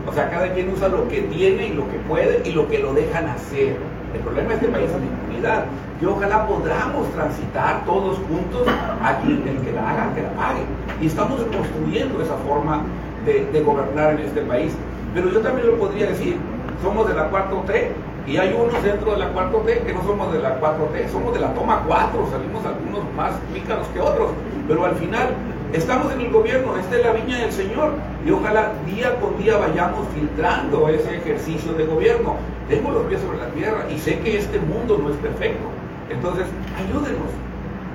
O 0.08 0.14
sea, 0.14 0.30
cada 0.30 0.52
quien 0.54 0.70
usa 0.70 0.90
lo 0.90 1.08
que 1.08 1.22
tiene 1.22 1.68
y 1.68 1.74
lo 1.74 1.90
que 1.90 1.98
puede 2.08 2.42
y 2.46 2.52
lo 2.52 2.68
que 2.68 2.80
lo 2.80 2.94
dejan 2.94 3.28
hacer. 3.28 3.78
El 4.14 4.20
problema 4.20 4.50
de 4.50 4.56
este 4.56 4.68
país 4.68 4.86
es 4.86 4.92
la 4.92 5.06
impunidad. 5.06 5.66
Y 6.02 6.06
ojalá 6.06 6.46
podamos 6.48 7.10
transitar 7.14 7.86
todos 7.86 8.18
juntos 8.18 8.68
aquí, 9.02 9.42
el 9.48 9.58
que 9.62 9.72
la 9.72 9.90
haga, 9.90 10.14
que 10.14 10.22
la 10.22 10.32
pague. 10.34 10.62
Y 11.02 11.08
estamos 11.08 11.42
construyendo 11.42 12.22
esa 12.22 12.36
forma 12.48 12.84
de, 13.26 13.46
de 13.46 13.62
gobernar 13.62 14.16
en 14.16 14.20
este 14.28 14.42
país. 14.42 14.74
Pero 15.14 15.30
yo 15.30 15.40
también 15.40 15.68
lo 15.68 15.78
podría 15.78 16.08
decir, 16.08 16.38
somos 16.82 17.08
de 17.08 17.14
la 17.14 17.32
4T 17.32 17.88
y 18.28 18.38
hay 18.38 18.54
unos 18.54 18.82
dentro 18.84 19.12
de 19.12 19.18
la 19.18 19.34
4T 19.34 19.84
que 19.86 19.94
no 19.94 20.04
somos 20.04 20.32
de 20.34 20.40
la 20.40 20.60
4T, 20.60 21.10
somos 21.12 21.34
de 21.34 21.40
la 21.40 21.54
toma 21.54 21.84
4, 21.88 22.28
salimos 22.32 22.66
algunos 22.66 23.04
más 23.16 23.34
pícaros 23.54 23.88
que 23.88 24.00
otros, 24.00 24.32
pero 24.68 24.86
al 24.86 24.96
final 24.96 25.30
Estamos 25.74 26.14
en 26.14 26.22
el 26.22 26.30
gobierno, 26.30 26.78
esta 26.78 26.98
es 26.98 27.04
la 27.04 27.14
viña 27.14 27.40
del 27.40 27.52
Señor 27.52 27.94
y 28.24 28.30
ojalá 28.30 28.74
día 28.86 29.16
con 29.20 29.36
día 29.42 29.58
vayamos 29.58 30.08
filtrando 30.14 30.88
ese 30.88 31.16
ejercicio 31.16 31.74
de 31.74 31.88
gobierno. 31.88 32.36
Tengo 32.70 32.92
los 32.92 33.08
pies 33.08 33.20
sobre 33.22 33.40
la 33.40 33.48
tierra 33.48 33.88
y 33.90 33.98
sé 33.98 34.20
que 34.20 34.38
este 34.38 34.60
mundo 34.60 35.00
no 35.02 35.10
es 35.10 35.16
perfecto. 35.16 35.66
Entonces, 36.12 36.46
ayúdenos. 36.78 37.26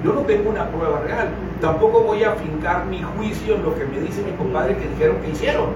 Yo 0.04 0.12
no 0.12 0.22
tengo 0.22 0.50
una 0.50 0.68
prueba 0.70 1.02
real. 1.02 1.28
Tampoco 1.60 2.02
voy 2.02 2.24
a 2.24 2.32
fincar 2.32 2.84
mi 2.86 3.00
juicio 3.16 3.54
en 3.54 3.62
lo 3.62 3.72
que 3.76 3.84
me 3.84 4.00
dice 4.00 4.24
mi 4.24 4.32
compadre 4.32 4.76
que 4.76 4.88
dijeron 4.88 5.18
que 5.22 5.30
hicieron. 5.30 5.66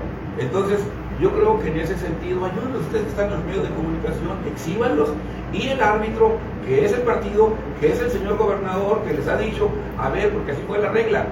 Entonces, 0.40 0.80
yo 1.22 1.30
creo 1.30 1.60
que 1.60 1.68
en 1.70 1.78
ese 1.78 1.96
sentido, 1.96 2.44
ayúdenos. 2.44 2.82
Ustedes 2.82 3.06
están 3.06 3.26
en 3.26 3.34
los 3.34 3.44
medios 3.44 3.62
de 3.62 3.74
comunicación, 3.76 4.36
exíbanlos. 4.50 5.10
Y 5.52 5.68
el 5.68 5.80
árbitro, 5.80 6.32
que 6.66 6.84
es 6.84 6.92
el 6.92 7.02
partido, 7.02 7.52
que 7.80 7.92
es 7.92 8.00
el 8.00 8.10
señor 8.10 8.36
gobernador, 8.36 9.02
que 9.06 9.14
les 9.14 9.28
ha 9.28 9.36
dicho, 9.36 9.68
a 9.98 10.08
ver, 10.08 10.30
porque 10.30 10.50
así 10.50 10.60
fue 10.66 10.80
la 10.80 10.90
regla, 10.90 11.26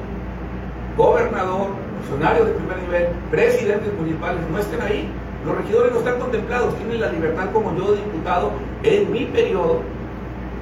gobernador, 0.96 1.70
funcionarios 2.06 2.46
de 2.46 2.52
primer 2.52 2.78
nivel, 2.82 3.08
presidentes 3.32 3.92
municipales 3.94 4.40
no 4.50 4.58
estén 4.58 4.80
ahí. 4.80 5.08
Los 5.44 5.56
regidores 5.56 5.92
no 5.92 5.98
están 5.98 6.20
contemplados, 6.20 6.76
tienen 6.76 7.00
la 7.00 7.10
libertad 7.10 7.50
como 7.52 7.74
yo 7.76 7.94
diputado 7.94 8.52
en 8.84 9.10
mi 9.10 9.24
periodo. 9.24 9.80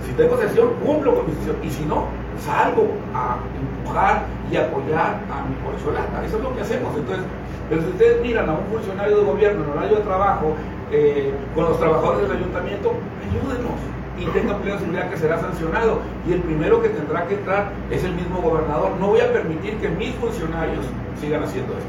Si 0.07 0.13
tengo 0.13 0.39
sesión, 0.39 0.71
cumplo 0.83 1.17
con 1.17 1.27
mi 1.27 1.35
sesión. 1.35 1.57
Y 1.63 1.69
si 1.69 1.85
no, 1.85 2.05
salgo 2.41 2.89
a 3.15 3.39
empujar 3.57 4.25
y 4.51 4.57
apoyar 4.57 5.21
a 5.31 5.45
mi 5.49 5.55
corcholata. 5.65 6.25
Eso 6.25 6.39
es 6.39 6.43
lo 6.43 6.55
que 6.55 6.63
hacemos. 6.63 6.97
Entonces, 6.97 7.25
pero 7.69 7.83
si 7.83 7.89
ustedes 7.89 8.23
miran 8.23 8.49
a 8.49 8.53
un 8.53 8.67
funcionario 8.67 9.19
de 9.19 9.25
gobierno 9.25 9.65
en 9.65 9.71
horario 9.71 9.97
de 9.97 10.03
trabajo, 10.03 10.55
eh, 10.91 11.35
con 11.55 11.65
los 11.65 11.79
trabajadores 11.79 12.29
del 12.29 12.39
ayuntamiento, 12.39 12.95
ayúdenos 13.29 13.89
empleo 14.25 14.75
de 14.75 14.81
seguridad 14.81 15.11
que 15.11 15.17
será 15.17 15.41
sancionado. 15.41 16.01
Y 16.29 16.33
el 16.33 16.41
primero 16.41 16.83
que 16.83 16.89
tendrá 16.89 17.27
que 17.27 17.35
entrar 17.35 17.73
es 17.91 18.05
el 18.05 18.15
mismo 18.15 18.41
gobernador. 18.41 18.93
No 19.01 19.09
voy 19.09 19.21
a 19.21 19.33
permitir 19.33 19.75
que 19.79 19.89
mis 19.89 20.15
funcionarios 20.17 20.85
sigan 21.21 21.43
haciendo 21.43 21.73
esto. 21.73 21.89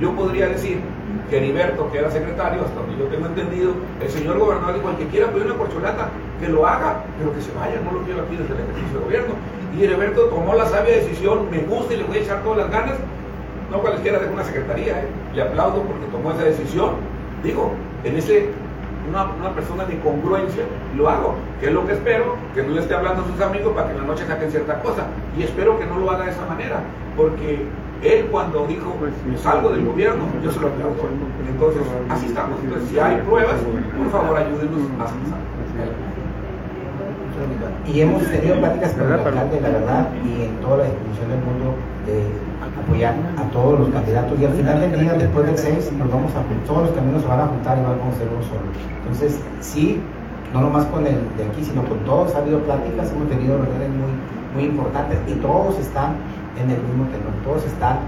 Yo 0.00 0.12
podría 0.14 0.48
decir 0.48 0.80
que 1.28 1.36
Heriberto, 1.36 1.90
que 1.90 1.98
era 1.98 2.10
secretario, 2.10 2.62
hasta 2.62 2.80
donde 2.80 2.96
yo 2.96 3.04
tengo 3.06 3.26
entendido, 3.26 3.72
el 4.00 4.10
señor 4.10 4.38
gobernador 4.38 4.74
dijo, 4.74 4.90
el 4.90 4.96
que 4.96 5.06
quiera 5.06 5.28
pedir 5.28 5.46
una 5.46 5.56
corcholata, 5.56 6.08
que 6.40 6.48
lo 6.48 6.66
haga, 6.66 7.04
pero 7.18 7.34
que 7.34 7.40
se 7.40 7.52
vaya, 7.52 7.80
no 7.84 7.92
lo 7.92 8.04
quiero 8.04 8.22
aquí 8.22 8.36
desde 8.36 8.54
el 8.54 8.60
ejercicio 8.60 8.98
de 8.98 9.04
gobierno. 9.04 9.34
Y 9.76 9.84
Heriberto 9.84 10.24
tomó 10.26 10.54
la 10.54 10.66
sabia 10.66 10.96
decisión, 10.96 11.50
me 11.50 11.58
gusta 11.58 11.94
y 11.94 11.98
le 11.98 12.04
voy 12.04 12.18
a 12.18 12.20
echar 12.20 12.42
todas 12.42 12.58
las 12.58 12.70
ganas, 12.70 12.96
no 13.70 13.78
cualquiera 13.78 14.18
de 14.18 14.28
una 14.28 14.44
secretaría, 14.44 15.00
¿eh? 15.00 15.08
le 15.34 15.42
aplaudo 15.42 15.82
porque 15.82 16.06
tomó 16.10 16.32
esa 16.32 16.44
decisión. 16.44 16.94
Digo, 17.42 17.72
en 18.04 18.16
ese 18.16 18.50
una, 19.08 19.54
persona 19.54 19.84
de 19.84 19.98
congruencia, 20.00 20.64
lo 20.96 21.08
hago, 21.08 21.34
que 21.58 21.66
es 21.66 21.72
lo 21.72 21.86
que 21.86 21.92
espero, 21.92 22.36
que 22.54 22.62
no 22.62 22.74
le 22.74 22.80
esté 22.80 22.94
hablando 22.94 23.22
a 23.22 23.26
sus 23.26 23.40
amigos 23.40 23.72
para 23.74 23.88
que 23.88 23.94
en 23.94 24.00
la 24.00 24.06
noche 24.06 24.26
saquen 24.26 24.50
cierta 24.50 24.80
cosa. 24.82 25.06
Y 25.36 25.42
espero 25.42 25.78
que 25.78 25.86
no 25.86 25.98
lo 25.98 26.10
haga 26.10 26.24
de 26.24 26.30
esa 26.30 26.46
manera, 26.46 26.80
porque 27.16 27.66
él 28.02 28.26
cuando 28.30 28.66
dijo 28.66 28.94
pues 28.98 29.12
salgo 29.40 29.70
del 29.70 29.84
gobierno, 29.84 30.24
yo 30.42 30.50
se 30.50 30.60
lo 30.60 30.68
aplaudo. 30.68 31.08
Entonces, 31.48 31.82
así 32.08 32.26
estamos. 32.26 32.58
Entonces, 32.62 32.88
si 32.88 32.98
hay 32.98 33.20
pruebas, 33.22 33.56
por 33.96 34.10
favor 34.10 34.36
ayúdenos 34.38 34.90
a 34.98 35.02
avanzar. 35.02 35.40
Y 37.86 38.00
hemos 38.02 38.22
tenido 38.22 38.56
pláticas 38.58 38.92
con 38.92 39.06
el 39.06 39.12
alcalde, 39.12 39.60
la 39.60 39.68
verdad, 39.70 40.08
y 40.24 40.44
en 40.44 40.56
toda 40.60 40.78
la 40.78 40.84
disposición 40.84 41.28
del 41.30 41.40
mundo 41.40 41.74
de 42.06 42.24
apoyar 42.60 43.14
a 43.36 43.42
todos 43.50 43.80
los 43.80 43.88
candidatos 43.90 44.38
y 44.38 44.44
al 44.44 44.52
final 44.52 44.80
del 44.80 45.00
día, 45.00 45.14
después 45.14 45.46
del 45.46 45.58
6, 45.58 45.92
nos 45.98 46.10
vamos 46.10 46.30
a 46.34 46.66
todos 46.66 46.82
los 46.88 46.92
caminos 46.92 47.22
se 47.22 47.28
van 47.28 47.40
a 47.40 47.46
juntar 47.46 47.78
y 47.78 47.82
vamos 47.82 48.14
a 48.14 48.18
ser 48.18 48.28
uno 48.28 48.42
solo. 48.44 48.68
Entonces, 49.02 49.40
sí, 49.60 50.00
no 50.52 50.60
nomás 50.60 50.84
con 50.86 51.06
el 51.06 51.16
de 51.36 51.44
aquí, 51.44 51.64
sino 51.64 51.82
con 51.84 51.98
todos 52.00 52.34
ha 52.34 52.38
habido 52.38 52.60
pláticas, 52.60 53.10
hemos 53.12 53.28
tenido 53.28 53.58
reuniones 53.58 53.90
muy, 53.90 54.12
muy 54.54 54.64
importantes 54.70 55.18
y 55.26 55.32
todos 55.40 55.78
están 55.78 56.16
en 56.56 56.70
el 56.70 56.82
mismo 56.82 57.04
tenor, 57.06 57.32
todos 57.44 57.64
están 57.64 57.98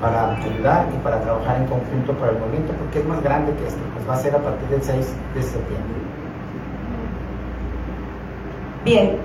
para 0.00 0.36
ayudar 0.36 0.88
y 0.92 0.98
para 1.04 1.20
trabajar 1.20 1.56
en 1.58 1.66
conjunto 1.66 2.12
para 2.14 2.32
el 2.32 2.38
movimiento, 2.38 2.72
porque 2.74 2.98
es 2.98 3.06
más 3.06 3.22
grande 3.22 3.54
que 3.54 3.68
esto, 3.68 3.80
pues 3.94 4.08
va 4.08 4.14
a 4.14 4.16
ser 4.18 4.34
a 4.34 4.38
partir 4.38 4.68
del 4.68 4.82
6 4.82 5.14
de 5.34 5.42
septiembre. 5.42 6.02
Bien, 8.84 9.16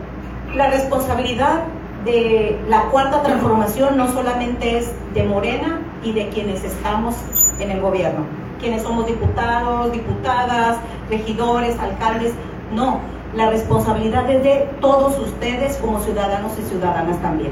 la 0.56 0.70
responsabilidad 0.70 1.64
de 2.06 2.60
la 2.70 2.84
cuarta 2.86 3.24
transformación 3.24 3.98
no 3.98 4.08
solamente 4.12 4.78
es 4.78 4.92
de 5.16 5.24
Morena 5.24 5.82
y 6.04 6.14
de 6.14 6.30
quienes 6.30 6.64
estamos 6.64 7.16
en 7.60 7.72
el 7.72 7.82
gobierno, 7.82 8.20
quienes 8.60 8.84
somos 8.84 9.08
diputados, 9.08 9.92
diputadas, 9.92 10.78
regidores, 11.10 11.78
alcaldes, 11.80 12.34
no, 12.74 13.00
la 13.36 13.50
responsabilidad 13.50 14.30
es 14.30 14.44
de 14.44 14.70
todos 14.80 15.18
ustedes 15.20 15.78
como 15.78 16.00
ciudadanos 16.00 16.52
y 16.60 16.70
ciudadanas 16.70 17.20
también. 17.22 17.52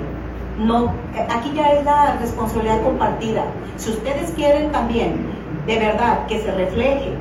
No, 0.57 0.93
aquí 1.29 1.51
ya 1.53 1.73
es 1.73 1.83
la 1.83 2.17
responsabilidad 2.19 2.81
compartida. 2.81 3.43
Si 3.77 3.89
ustedes 3.89 4.31
quieren 4.31 4.71
también, 4.71 5.25
de 5.67 5.79
verdad, 5.79 6.25
que 6.27 6.41
se 6.41 6.51
refleje 6.51 7.13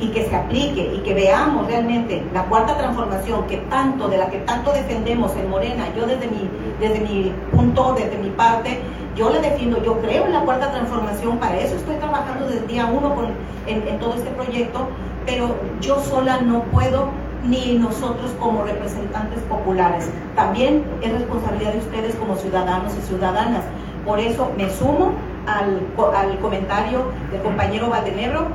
y 0.00 0.08
que 0.08 0.26
se 0.26 0.36
aplique 0.36 0.94
y 0.94 0.98
que 1.00 1.14
veamos 1.14 1.66
realmente 1.66 2.22
la 2.32 2.44
cuarta 2.44 2.76
transformación 2.76 3.46
que 3.48 3.56
tanto, 3.68 4.08
de 4.08 4.18
la 4.18 4.28
que 4.30 4.38
tanto 4.38 4.72
defendemos 4.72 5.34
en 5.36 5.50
Morena, 5.50 5.86
yo 5.96 6.06
desde 6.06 6.28
mi, 6.28 6.48
desde 6.78 7.00
mi 7.00 7.32
punto, 7.50 7.94
desde 7.94 8.16
mi 8.18 8.30
parte, 8.30 8.78
yo 9.16 9.30
le 9.30 9.40
defiendo, 9.40 9.82
yo 9.82 9.98
creo 10.00 10.26
en 10.26 10.32
la 10.32 10.42
cuarta 10.42 10.70
transformación, 10.70 11.38
para 11.38 11.58
eso 11.58 11.74
estoy 11.74 11.96
trabajando 11.96 12.46
desde 12.46 12.60
el 12.60 12.66
día 12.68 12.86
uno 12.86 13.14
con, 13.14 13.26
en, 13.66 13.98
todo 13.98 14.14
este 14.14 14.30
proyecto, 14.30 14.86
pero 15.26 15.56
yo 15.80 16.00
sola 16.00 16.40
no 16.40 16.62
puedo 16.64 17.08
ni 17.44 17.78
nosotros 17.78 18.32
como 18.40 18.64
representantes 18.64 19.40
populares. 19.48 20.10
También 20.34 20.84
es 21.02 21.12
responsabilidad 21.12 21.72
de 21.72 21.78
ustedes 21.78 22.14
como 22.16 22.36
ciudadanos 22.36 22.92
y 22.96 23.06
ciudadanas. 23.06 23.62
Por 24.04 24.18
eso 24.18 24.50
me 24.56 24.70
sumo 24.70 25.12
al, 25.46 25.80
al 26.14 26.38
comentario 26.38 27.04
del 27.30 27.42
compañero 27.42 27.88
Valdenebro 27.90 28.46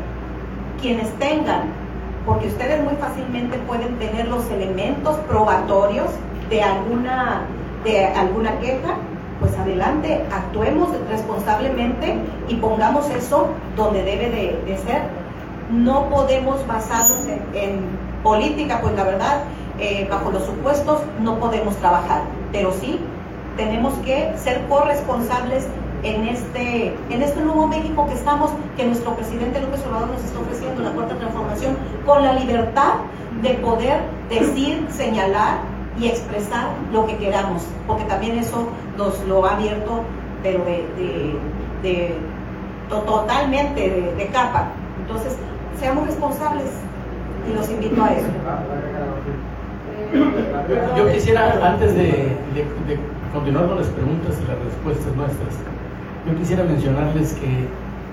quienes 0.82 1.10
tengan, 1.18 1.64
porque 2.26 2.48
ustedes 2.48 2.84
muy 2.84 2.96
fácilmente 2.96 3.58
pueden 3.60 3.98
tener 4.00 4.28
los 4.28 4.50
elementos 4.52 5.16
probatorios 5.30 6.10
de 6.50 6.62
alguna, 6.62 7.44
de 7.86 8.06
alguna 8.08 8.60
queja, 8.60 8.98
pues 9.40 9.58
adelante, 9.58 10.24
actuemos 10.32 10.90
responsablemente 11.10 12.18
y 12.48 12.56
pongamos 12.56 13.10
eso 13.10 13.48
donde 13.76 14.04
debe 14.04 14.30
de, 14.30 14.78
ser. 14.78 15.02
No 15.72 16.10
podemos 16.10 16.66
basarnos 16.68 17.26
en, 17.54 17.82
política, 18.24 18.80
pues 18.82 18.96
la 18.96 19.04
verdad, 19.04 19.44
eh, 19.80 20.08
bajo 20.10 20.32
los 20.32 20.46
supuestos 20.46 21.02
no 21.22 21.40
podemos 21.40 21.76
trabajar, 21.78 22.22
pero 22.52 22.72
sí 22.72 23.00
tenemos 23.58 23.94
que 24.06 24.34
ser 24.38 24.62
corresponsables 24.68 25.68
en 26.04 26.28
este, 26.28 26.94
en 27.10 27.22
este 27.22 27.42
nuevo 27.42 27.68
México 27.68 28.06
que 28.08 28.14
estamos, 28.14 28.52
que 28.76 28.86
nuestro 28.86 29.16
presidente 29.16 29.62
López 29.62 29.82
Obrador 29.88 30.10
nos 30.10 30.24
está 30.24 30.40
ofreciendo, 30.40 30.84
la 30.84 30.92
cuarta 30.92 31.16
transformación, 31.16 31.78
con 32.06 32.24
la 32.24 32.34
libertad 32.34 32.96
de 33.42 33.54
poder 33.56 34.02
decir, 34.30 34.86
señalar 34.92 35.60
y 36.00 36.08
expresar 36.08 36.70
lo 36.92 37.06
que 37.06 37.18
queramos, 37.18 37.64
porque 37.88 38.04
también 38.06 38.38
eso 38.38 38.68
nos 38.98 39.20
lo 39.28 39.46
ha 39.46 39.54
abierto, 39.54 40.02
pero 40.42 40.64
de, 40.66 40.86
de, 41.82 42.16
totalmente 42.90 44.14
de, 44.18 44.28
capa. 44.28 44.68
Entonces, 45.00 45.38
seamos 45.80 46.06
responsables 46.06 46.66
y 47.50 47.54
los 47.54 47.70
invito 47.70 48.04
a 48.04 48.14
eso. 48.14 48.28
Yo 50.98 51.12
quisiera, 51.12 51.72
antes 51.72 51.96
de, 51.96 52.38
continuar 53.34 53.68
con 53.68 53.78
las 53.78 53.88
preguntas 53.88 54.40
y 54.40 54.48
las 54.48 54.60
respuestas 54.64 55.16
nuestras, 55.16 55.56
yo 56.28 56.38
quisiera 56.38 56.64
mencionarles 56.64 57.34
que 57.34 57.68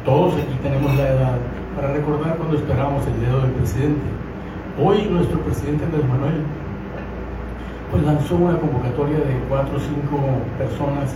todos 0.05 0.35
aquí 0.35 0.57
tenemos 0.63 0.95
la 0.97 1.09
edad 1.09 1.37
para 1.77 1.93
recordar 1.93 2.37
cuando 2.37 2.57
esperábamos 2.57 3.07
el 3.07 3.21
dedo 3.21 3.41
del 3.43 3.53
presidente. 3.53 4.01
Hoy 4.83 5.07
nuestro 5.11 5.39
presidente 5.41 5.85
Andrés 5.85 6.09
Manuel 6.09 6.43
pues 7.91 8.03
lanzó 8.05 8.37
una 8.37 8.57
convocatoria 8.59 9.19
de 9.19 9.35
cuatro 9.49 9.77
o 9.77 9.81
cinco 9.81 10.19
personas 10.57 11.11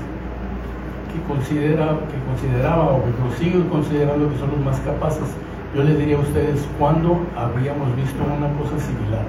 que, 1.11 1.23
considera, 1.27 1.97
que 2.11 2.19
consideraba 2.29 2.93
o 2.93 3.03
que 3.05 3.13
sigue 3.39 3.67
considerando 3.69 4.29
que 4.29 4.39
son 4.39 4.51
los 4.51 4.61
más 4.61 4.79
capaces. 4.81 5.31
Yo 5.75 5.83
les 5.83 5.99
diría 5.99 6.17
a 6.17 6.21
ustedes, 6.21 6.63
¿cuándo 6.79 7.19
habríamos 7.35 7.91
visto 7.97 8.23
una 8.23 8.47
cosa 8.63 8.79
similar? 8.79 9.27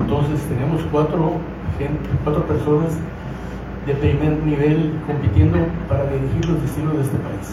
Entonces 0.00 0.40
tenemos 0.48 0.80
cuatro, 0.90 1.36
cuatro 2.24 2.42
personas 2.48 2.96
de 3.84 3.92
primer 3.92 4.40
nivel 4.40 4.96
compitiendo 5.06 5.58
para 5.84 6.08
dirigir 6.08 6.48
los 6.48 6.62
destinos 6.62 6.96
de 6.96 7.02
este 7.04 7.18
país. 7.20 7.46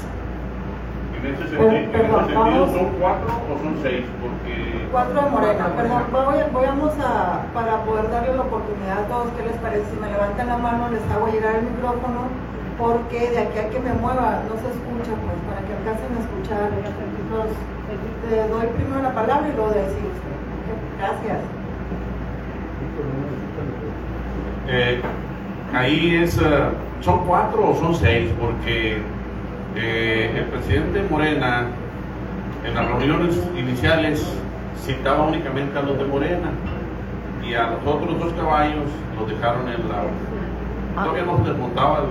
En 1.19 1.35
ese 1.35 1.51
sentido, 1.51 2.63
¿son 2.71 2.95
cuatro 2.95 3.27
o 3.43 3.59
son 3.59 3.75
seis? 3.83 4.07
Porque... 4.23 4.87
Cuatro 4.95 5.19
de 5.19 5.29
Morena. 5.35 5.67
Perdón, 5.75 6.03
voy, 6.15 6.63
vamos 6.63 6.93
a, 7.03 7.43
para 7.51 7.83
poder 7.83 8.07
darle 8.09 8.39
la 8.39 8.43
oportunidad 8.47 9.03
a 9.03 9.07
todos, 9.11 9.35
¿qué 9.35 9.51
les 9.51 9.57
parece? 9.59 9.83
Si 9.91 9.99
me 9.99 10.07
levantan 10.07 10.47
la 10.47 10.57
mano, 10.63 10.87
les 10.95 11.03
hago 11.11 11.27
llegar 11.27 11.59
el 11.59 11.67
micrófono, 11.67 12.31
porque 12.79 13.35
de 13.35 13.39
aquí 13.39 13.59
a 13.59 13.67
que 13.67 13.79
me 13.83 13.91
mueva 13.99 14.47
no 14.47 14.55
se 14.63 14.71
escucha, 14.71 15.11
pues, 15.11 15.37
para 15.43 15.59
que 15.59 15.75
alcancen 15.75 16.15
a 16.15 16.23
escuchar. 16.23 16.71
Entonces, 17.35 17.57
te 18.29 18.47
doy 18.47 18.67
primero 18.77 19.01
la 19.01 19.13
palabra 19.13 19.49
y 19.49 19.55
luego 19.55 19.71
decimos. 19.71 20.13
Gracias. 20.97 21.37
Eh, 24.69 25.01
ahí 25.73 26.15
es, 26.15 26.37
eh, 26.37 26.43
son 27.01 27.25
cuatro 27.25 27.71
o 27.71 27.75
son 27.75 27.93
seis, 27.93 28.31
porque 28.39 28.99
eh, 29.75 30.31
el 30.37 30.45
presidente 30.45 31.03
Morena 31.09 31.67
en 32.65 32.73
las 32.73 32.87
reuniones 32.87 33.37
iniciales 33.57 34.25
citaba 34.85 35.25
únicamente 35.25 35.77
a 35.77 35.81
los 35.81 35.97
de 35.97 36.05
Morena 36.05 36.51
y 37.45 37.53
a 37.53 37.71
los 37.71 37.85
otros 37.85 38.17
dos 38.17 38.33
caballos 38.33 38.85
los 39.19 39.29
dejaron 39.29 39.67
en 39.67 39.89
la... 39.89 41.03
Todavía 41.03 41.25
no 41.25 41.43
se 41.43 41.51
desmontaba 41.51 42.05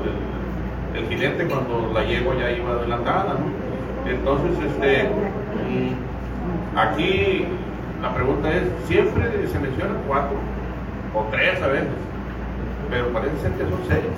el, 0.94 1.00
el, 1.00 1.08
jinete 1.08 1.46
cuando 1.46 1.90
la 1.94 2.04
yegua 2.04 2.34
ya 2.36 2.50
iba 2.50 2.72
adelantada, 2.72 3.36
Entonces, 4.06 4.58
este, 4.66 5.08
aquí 6.76 7.46
la 8.02 8.14
pregunta 8.14 8.52
es, 8.52 8.62
siempre 8.86 9.24
se 9.48 9.58
mencionan 9.58 9.96
cuatro 10.06 10.36
o 11.14 11.24
tres 11.30 11.62
a 11.62 11.68
veces 11.68 12.04
pero 12.90 13.08
parece 13.08 13.36
ser 13.38 13.52
que 13.52 13.64
son 13.64 13.80
seis. 13.88 14.14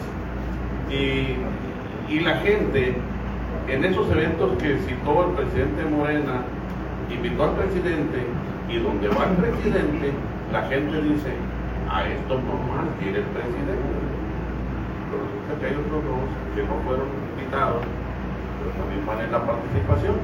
Y, 0.90 2.20
la 2.20 2.36
gente, 2.36 2.94
en 3.68 3.84
esos 3.84 4.10
eventos 4.10 4.56
que 4.58 4.78
citó 4.86 5.26
el 5.28 5.32
presidente 5.34 5.84
Morena, 5.90 6.42
invitó 7.10 7.44
al 7.44 7.52
presidente, 7.52 8.26
y 8.68 8.78
donde 8.78 9.08
va 9.08 9.24
el 9.30 9.36
presidente, 9.36 10.12
la 10.52 10.62
gente 10.62 11.02
dice, 11.02 11.32
a 11.90 12.06
esto 12.06 12.34
no 12.34 12.54
más 12.68 12.86
quiere 13.00 13.18
el 13.18 13.30
presidente. 13.32 13.96
Pero 15.08 15.22
resulta 15.24 15.60
que 15.60 15.66
hay 15.66 15.76
otros 15.80 16.02
dos 16.04 16.26
que 16.54 16.62
no 16.62 16.74
fueron 16.84 17.08
invitados, 17.32 17.82
también 18.76 19.06
van 19.06 19.20
en 19.20 19.32
la 19.32 19.44
participación. 19.44 20.14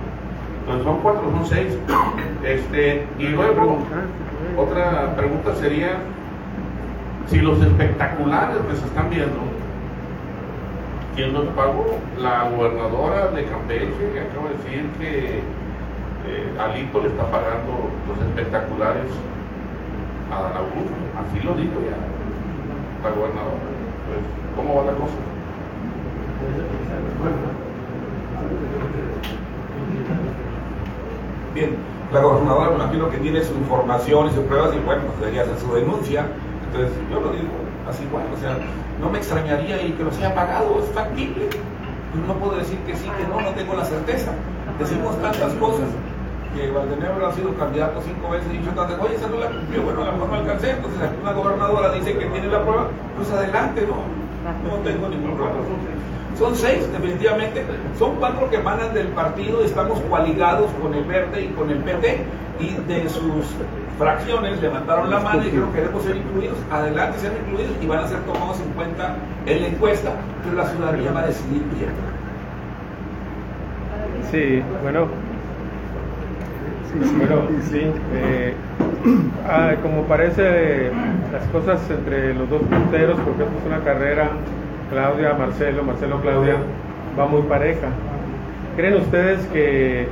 Entonces 0.61 0.85
son 0.85 0.99
cuatro, 1.01 1.31
son 1.31 1.47
seis. 1.47 1.77
Este, 2.43 3.07
y 3.21 3.29
luego, 3.29 3.79
otra 4.59 5.15
pregunta 5.15 5.55
sería, 5.55 5.99
si 7.29 7.39
los 7.39 7.63
espectaculares 7.63 8.57
que 8.69 8.77
se 8.77 8.87
están 8.87 9.11
viendo, 9.11 9.39
¿quién 11.15 11.33
los 11.33 11.47
pagó? 11.55 11.99
La 12.19 12.49
gobernadora 12.51 13.29
de 13.29 13.45
Campeche 13.45 14.11
que 14.13 14.21
acaba 14.21 14.49
de 14.49 14.57
decir 14.57 14.91
que 14.99 15.39
eh, 16.27 16.59
Alito 16.59 17.01
le 17.01 17.09
está 17.09 17.31
pagando 17.31 17.91
los 18.09 18.19
espectaculares 18.27 19.07
a 20.33 20.43
Dan 20.43 20.57
Augusto. 20.57 20.99
Así 21.15 21.47
lo 21.47 21.55
dijo 21.55 21.79
ya 21.87 21.97
la 23.03 23.11
gobernadora. 23.15 23.63
Pues, 24.07 24.21
¿Cómo 24.57 24.77
va 24.77 24.85
la 24.91 24.99
cosa? 24.99 25.19
Bien, 31.55 31.77
la 32.13 32.21
gobernadora 32.21 32.71
me 32.71 32.77
imagino 32.77 33.11
que 33.11 33.19
tiene 33.19 33.43
su 33.43 33.55
información 33.55 34.29
y 34.29 34.31
sus 34.31 34.45
pruebas 34.45 34.75
y 34.75 34.79
bueno, 34.85 35.03
pues 35.07 35.21
debería 35.21 35.43
hacer 35.43 35.59
su 35.59 35.75
denuncia 35.75 36.27
entonces, 36.73 36.97
yo 37.13 37.21
lo 37.21 37.33
digo 37.37 37.53
así, 37.87 38.01
bueno, 38.11 38.33
o 38.33 38.41
sea, 38.41 38.57
no 38.99 39.11
me 39.11 39.19
extrañaría 39.19 39.83
y 39.83 39.93
que 39.93 40.05
lo 40.05 40.11
sea 40.11 40.35
pagado, 40.35 40.81
es 40.81 40.89
factible. 40.97 41.51
No 42.27 42.33
puedo 42.41 42.57
decir 42.57 42.79
que 42.89 42.97
sí, 42.97 43.05
que 43.05 43.29
no, 43.29 43.43
no 43.43 43.51
tengo 43.51 43.75
la 43.75 43.85
certeza. 43.85 44.33
Decimos 44.79 45.21
tantas 45.21 45.53
cosas 45.61 45.89
que 46.57 46.71
Valdenebro 46.71 47.27
ha 47.27 47.33
sido 47.35 47.55
candidato 47.57 48.01
cinco 48.01 48.31
veces 48.31 48.49
y 48.55 48.57
dicho 48.57 48.71
tantas, 48.73 48.99
oye, 49.01 49.17
esa 49.17 49.29
no 49.29 49.37
la 49.37 49.49
cumplió, 49.49 49.83
bueno, 49.83 50.01
a 50.01 50.05
lo 50.07 50.13
mejor 50.13 50.29
no 50.29 50.35
alcancé, 50.37 50.71
entonces 50.71 51.01
una 51.21 51.33
gobernadora 51.33 51.93
dice 51.93 52.17
que 52.17 52.25
tiene 52.25 52.49
la 52.49 52.63
prueba, 52.63 52.89
pues 53.17 53.31
adelante, 53.31 53.87
no, 53.87 54.01
no 54.65 54.77
tengo 54.81 55.09
ningún 55.09 55.37
problema. 55.37 55.61
Son 56.39 56.57
seis, 56.57 56.91
definitivamente, 56.91 57.63
son 57.99 58.17
cuatro 58.17 58.49
que 58.51 58.57
emanan 58.57 58.93
del 58.95 59.09
partido, 59.09 59.63
estamos 59.63 60.01
coaligados 60.09 60.71
con 60.81 60.95
el 60.95 61.05
Verde 61.05 61.43
y 61.43 61.49
con 61.49 61.71
el 61.71 61.79
PT, 61.79 62.25
y 62.59 62.75
de 62.89 63.09
sus 63.09 63.47
fracciones 63.99 64.61
levantaron 64.61 65.11
la 65.11 65.21
mano 65.21 65.43
y 65.43 65.47
dijeron 65.47 65.73
queremos 65.73 66.03
ser 66.03 66.17
incluidos, 66.17 66.57
adelante 66.71 67.19
sean 67.19 67.35
incluidos 67.47 67.73
y 67.81 67.87
van 67.87 67.99
a 68.01 68.09
ser 68.09 68.19
tomados 68.21 68.61
en 68.61 68.73
cuenta 68.73 69.17
en 69.47 69.63
la 69.63 69.69
encuesta, 69.69 70.13
pero 70.43 70.57
la 70.57 70.67
ciudadanía 70.69 71.13
va 71.13 71.21
a 71.21 71.27
decidir 71.27 71.63
bien. 71.77 71.91
Sí, 74.31 74.63
bueno, 74.83 75.09
bueno, 77.17 77.49
sí, 77.71 77.83
eh, 78.15 78.55
ah, 79.49 79.73
como 79.83 80.03
parece 80.05 80.91
las 81.33 81.45
cosas 81.53 81.81
entre 81.91 82.35
los 82.35 82.49
dos 82.49 82.63
punteros, 82.63 83.19
porque 83.21 83.43
esto 83.43 83.59
es 83.59 83.67
una 83.67 83.85
carrera, 83.85 84.31
Claudia, 84.93 85.35
Marcelo, 85.35 85.83
Marcelo, 85.83 86.21
Claudia, 86.21 86.57
va 87.19 87.27
muy 87.27 87.43
pareja. 87.43 87.89
¿Creen 88.77 88.95
ustedes 88.97 89.41
que 89.47 90.07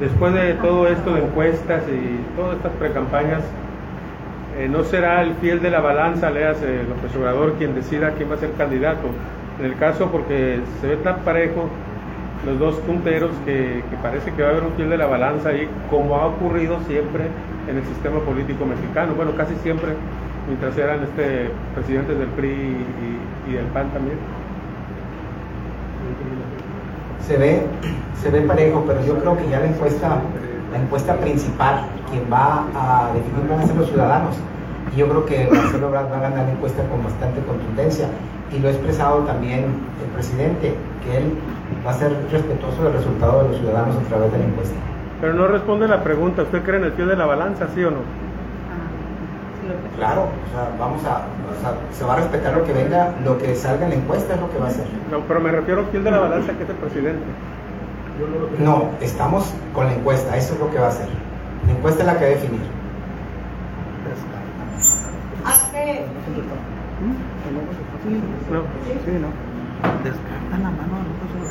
después 0.00 0.32
de 0.32 0.54
todo 0.54 0.88
esto 0.88 1.14
de 1.14 1.22
encuestas 1.22 1.82
y 1.88 2.36
todas 2.36 2.56
estas 2.56 2.72
precampañas, 2.72 3.42
eh, 4.58 4.68
no 4.68 4.82
será 4.84 5.22
el 5.22 5.34
fiel 5.34 5.62
de 5.62 5.70
la 5.70 5.80
balanza, 5.80 6.30
leas 6.30 6.60
el 6.62 6.88
López 6.88 7.14
Obrador, 7.16 7.54
quien 7.54 7.74
decida 7.74 8.12
quién 8.16 8.30
va 8.30 8.34
a 8.34 8.38
ser 8.38 8.52
candidato. 8.52 9.08
En 9.58 9.66
el 9.66 9.76
caso, 9.76 10.10
porque 10.10 10.60
se 10.80 10.86
ve 10.86 10.96
tan 10.96 11.18
parejo 11.20 11.68
los 12.46 12.58
dos 12.58 12.74
punteros 12.76 13.30
que, 13.44 13.82
parece 14.02 14.32
que 14.32 14.42
va 14.42 14.48
a 14.48 14.52
haber 14.52 14.64
un 14.64 14.72
fiel 14.72 14.88
de 14.88 14.96
la 14.96 15.06
balanza 15.06 15.50
ahí, 15.50 15.68
como 15.90 16.16
ha 16.16 16.26
ocurrido 16.26 16.78
siempre 16.86 17.24
en 17.68 17.76
el 17.76 17.84
sistema 17.84 18.20
político 18.20 18.64
mexicano. 18.64 19.12
Bueno, 19.14 19.32
casi 19.36 19.54
siempre, 19.56 19.90
mientras 20.46 20.76
eran 20.78 21.02
este, 21.04 21.50
presidentes 21.74 22.18
del 22.18 22.28
PRI 22.28 22.76
y 23.48 23.52
del 23.52 23.66
PAN 23.66 23.90
también 23.90 24.18
se 27.30 27.36
ve, 27.36 27.62
se 28.20 28.30
ve 28.30 28.40
parejo, 28.40 28.82
pero 28.84 29.04
yo 29.06 29.16
creo 29.18 29.36
que 29.36 29.48
ya 29.48 29.60
la 29.60 29.66
encuesta, 29.66 30.18
la 30.72 30.78
encuesta 30.78 31.14
principal, 31.14 31.86
quien 32.10 32.24
va 32.32 32.64
a 32.74 33.12
definir 33.14 33.48
van 33.48 33.60
a 33.60 33.66
ser 33.66 33.76
los 33.76 33.88
ciudadanos. 33.88 34.36
Y 34.92 34.98
yo 34.98 35.08
creo 35.08 35.26
que 35.26 35.48
Marcelo 35.48 35.88
Ebrard 35.88 36.10
va 36.10 36.16
a 36.16 36.20
ganar 36.22 36.46
la 36.46 36.50
encuesta 36.50 36.82
con 36.88 37.04
bastante 37.04 37.40
contundencia. 37.42 38.08
Y 38.52 38.58
lo 38.58 38.66
ha 38.66 38.72
expresado 38.72 39.18
también 39.20 39.66
el 40.02 40.10
presidente, 40.12 40.74
que 41.04 41.18
él 41.18 41.38
va 41.86 41.92
a 41.92 41.94
ser 41.94 42.12
respetuoso 42.32 42.82
del 42.82 42.94
resultado 42.94 43.44
de 43.44 43.48
los 43.50 43.58
ciudadanos 43.58 43.94
a 43.96 44.08
través 44.08 44.32
de 44.32 44.38
la 44.38 44.44
encuesta. 44.46 44.74
Pero 45.20 45.34
no 45.34 45.46
responde 45.46 45.86
la 45.86 46.02
pregunta, 46.02 46.42
¿usted 46.42 46.64
cree 46.64 46.78
en 46.78 46.86
el 46.86 46.92
pie 46.92 47.06
de 47.06 47.14
la 47.14 47.26
balanza, 47.26 47.68
sí 47.76 47.84
o 47.84 47.92
no? 47.92 47.98
Claro, 49.96 50.22
o 50.22 50.54
sea, 50.54 50.70
vamos 50.78 51.04
a, 51.04 51.26
o 51.50 51.60
sea, 51.60 51.74
se 51.92 52.04
va 52.04 52.14
a 52.14 52.16
respetar 52.16 52.54
lo 52.56 52.64
que 52.64 52.72
venga, 52.72 53.14
lo 53.24 53.38
que 53.38 53.54
salga 53.54 53.84
en 53.84 53.90
la 53.90 53.96
encuesta 53.96 54.34
es 54.34 54.40
lo 54.40 54.50
que 54.50 54.58
va 54.58 54.68
a 54.68 54.70
ser. 54.70 54.86
No, 55.10 55.20
pero 55.20 55.40
me 55.40 55.50
refiero 55.50 55.82
a 55.82 55.98
de 55.98 56.10
la 56.10 56.18
balanza 56.18 56.52
que 56.52 56.64
es 56.64 56.70
el 56.70 56.76
presidente. 56.76 57.24
No, 58.58 58.90
estamos 59.00 59.52
con 59.74 59.86
la 59.86 59.94
encuesta, 59.94 60.36
eso 60.36 60.54
es 60.54 60.60
lo 60.60 60.70
que 60.70 60.78
va 60.78 60.86
a 60.86 60.90
hacer. 60.90 61.08
La 61.66 61.72
encuesta 61.72 62.00
es 62.02 62.06
la 62.06 62.18
que 62.18 62.24
va 62.24 62.30
a 62.30 62.34
definir. 62.34 62.60
Hace... 65.44 66.04
No, 68.50 68.60
sí, 69.04 69.12
no. 69.20 69.28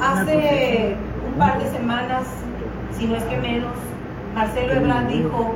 Hace 0.02 0.96
un 1.28 1.40
par 1.40 1.60
de 1.60 1.70
semanas, 1.72 2.24
si 2.98 3.08
no 3.08 3.16
es 3.16 3.24
que 3.24 3.38
menos, 3.38 3.74
Marcelo 4.36 4.74
Ebrard 4.74 5.08
dijo, 5.08 5.56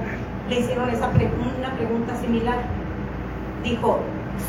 le 0.50 0.60
hicieron 0.60 0.89
esa 0.89 1.10
una 1.10 1.74
pregunta 1.76 2.16
similar. 2.18 2.58
Dijo, 3.64 4.00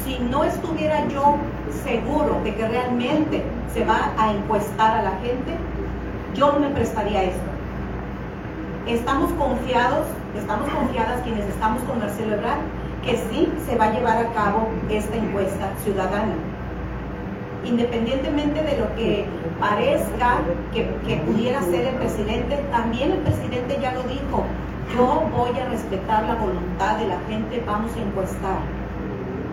si 0.05 0.18
no 0.18 0.45
estuviera 0.45 1.07
yo 1.09 1.36
seguro 1.84 2.40
de 2.42 2.55
que 2.55 2.66
realmente 2.66 3.42
se 3.72 3.84
va 3.84 4.12
a 4.18 4.32
encuestar 4.32 4.99
a 4.99 5.03
la 5.03 5.12
gente, 5.18 5.55
yo 6.34 6.53
no 6.53 6.59
me 6.61 6.70
prestaría 6.70 7.24
esto. 7.24 7.42
Estamos 8.86 9.32
confiados, 9.32 10.07
estamos 10.36 10.68
confiadas 10.70 11.22
quienes 11.22 11.47
estamos 11.47 11.82
con 11.84 12.01
Marcelo 12.01 12.34
Ebrard, 12.34 12.61
que 13.05 13.16
sí 13.30 13.49
se 13.66 13.76
va 13.76 13.86
a 13.86 13.92
llevar 13.92 14.18
a 14.18 14.32
cabo 14.32 14.68
esta 14.90 15.16
encuesta 15.16 15.70
ciudadana. 15.84 16.34
Independientemente 17.64 18.62
de 18.62 18.78
lo 18.78 18.95
que 18.95 19.26
parezca 19.59 20.40
que, 20.72 20.86
que 21.07 21.16
pudiera 21.16 21.62
ser 21.62 21.86
el 21.86 21.95
presidente, 21.95 22.57
también 22.70 23.12
el 23.12 23.18
presidente 23.18 23.78
ya 23.80 23.92
lo 23.92 24.03
dijo, 24.03 24.45
yo 24.93 25.22
voy 25.35 25.59
a 25.59 25.68
respetar 25.68 26.24
la 26.24 26.35
voluntad 26.35 26.99
de 26.99 27.09
la 27.09 27.18
gente, 27.28 27.62
vamos 27.66 27.91
a 27.97 28.01
encuestar. 28.01 28.59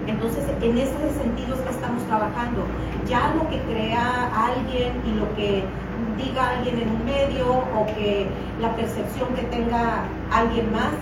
Entonces, 0.08 0.44
en 0.62 0.78
ese 0.78 1.14
sentido 1.22 1.56
es 1.56 1.62
que 1.62 1.70
estamos 1.70 2.04
trabajando. 2.04 2.64
Ya 3.08 3.34
lo 3.36 3.48
que 3.50 3.60
crea 3.62 4.32
alguien 4.36 4.94
y 5.06 5.20
lo 5.20 5.34
que 5.36 5.64
diga 6.18 6.50
alguien 6.58 6.80
en 6.80 6.90
un 6.90 7.06
medio 7.06 7.48
o 7.50 7.86
que 7.96 8.28
la 8.60 8.76
percepción 8.76 9.30
que 9.36 9.44
tenga 9.44 10.04
alguien 10.32 10.72
más, 10.72 10.94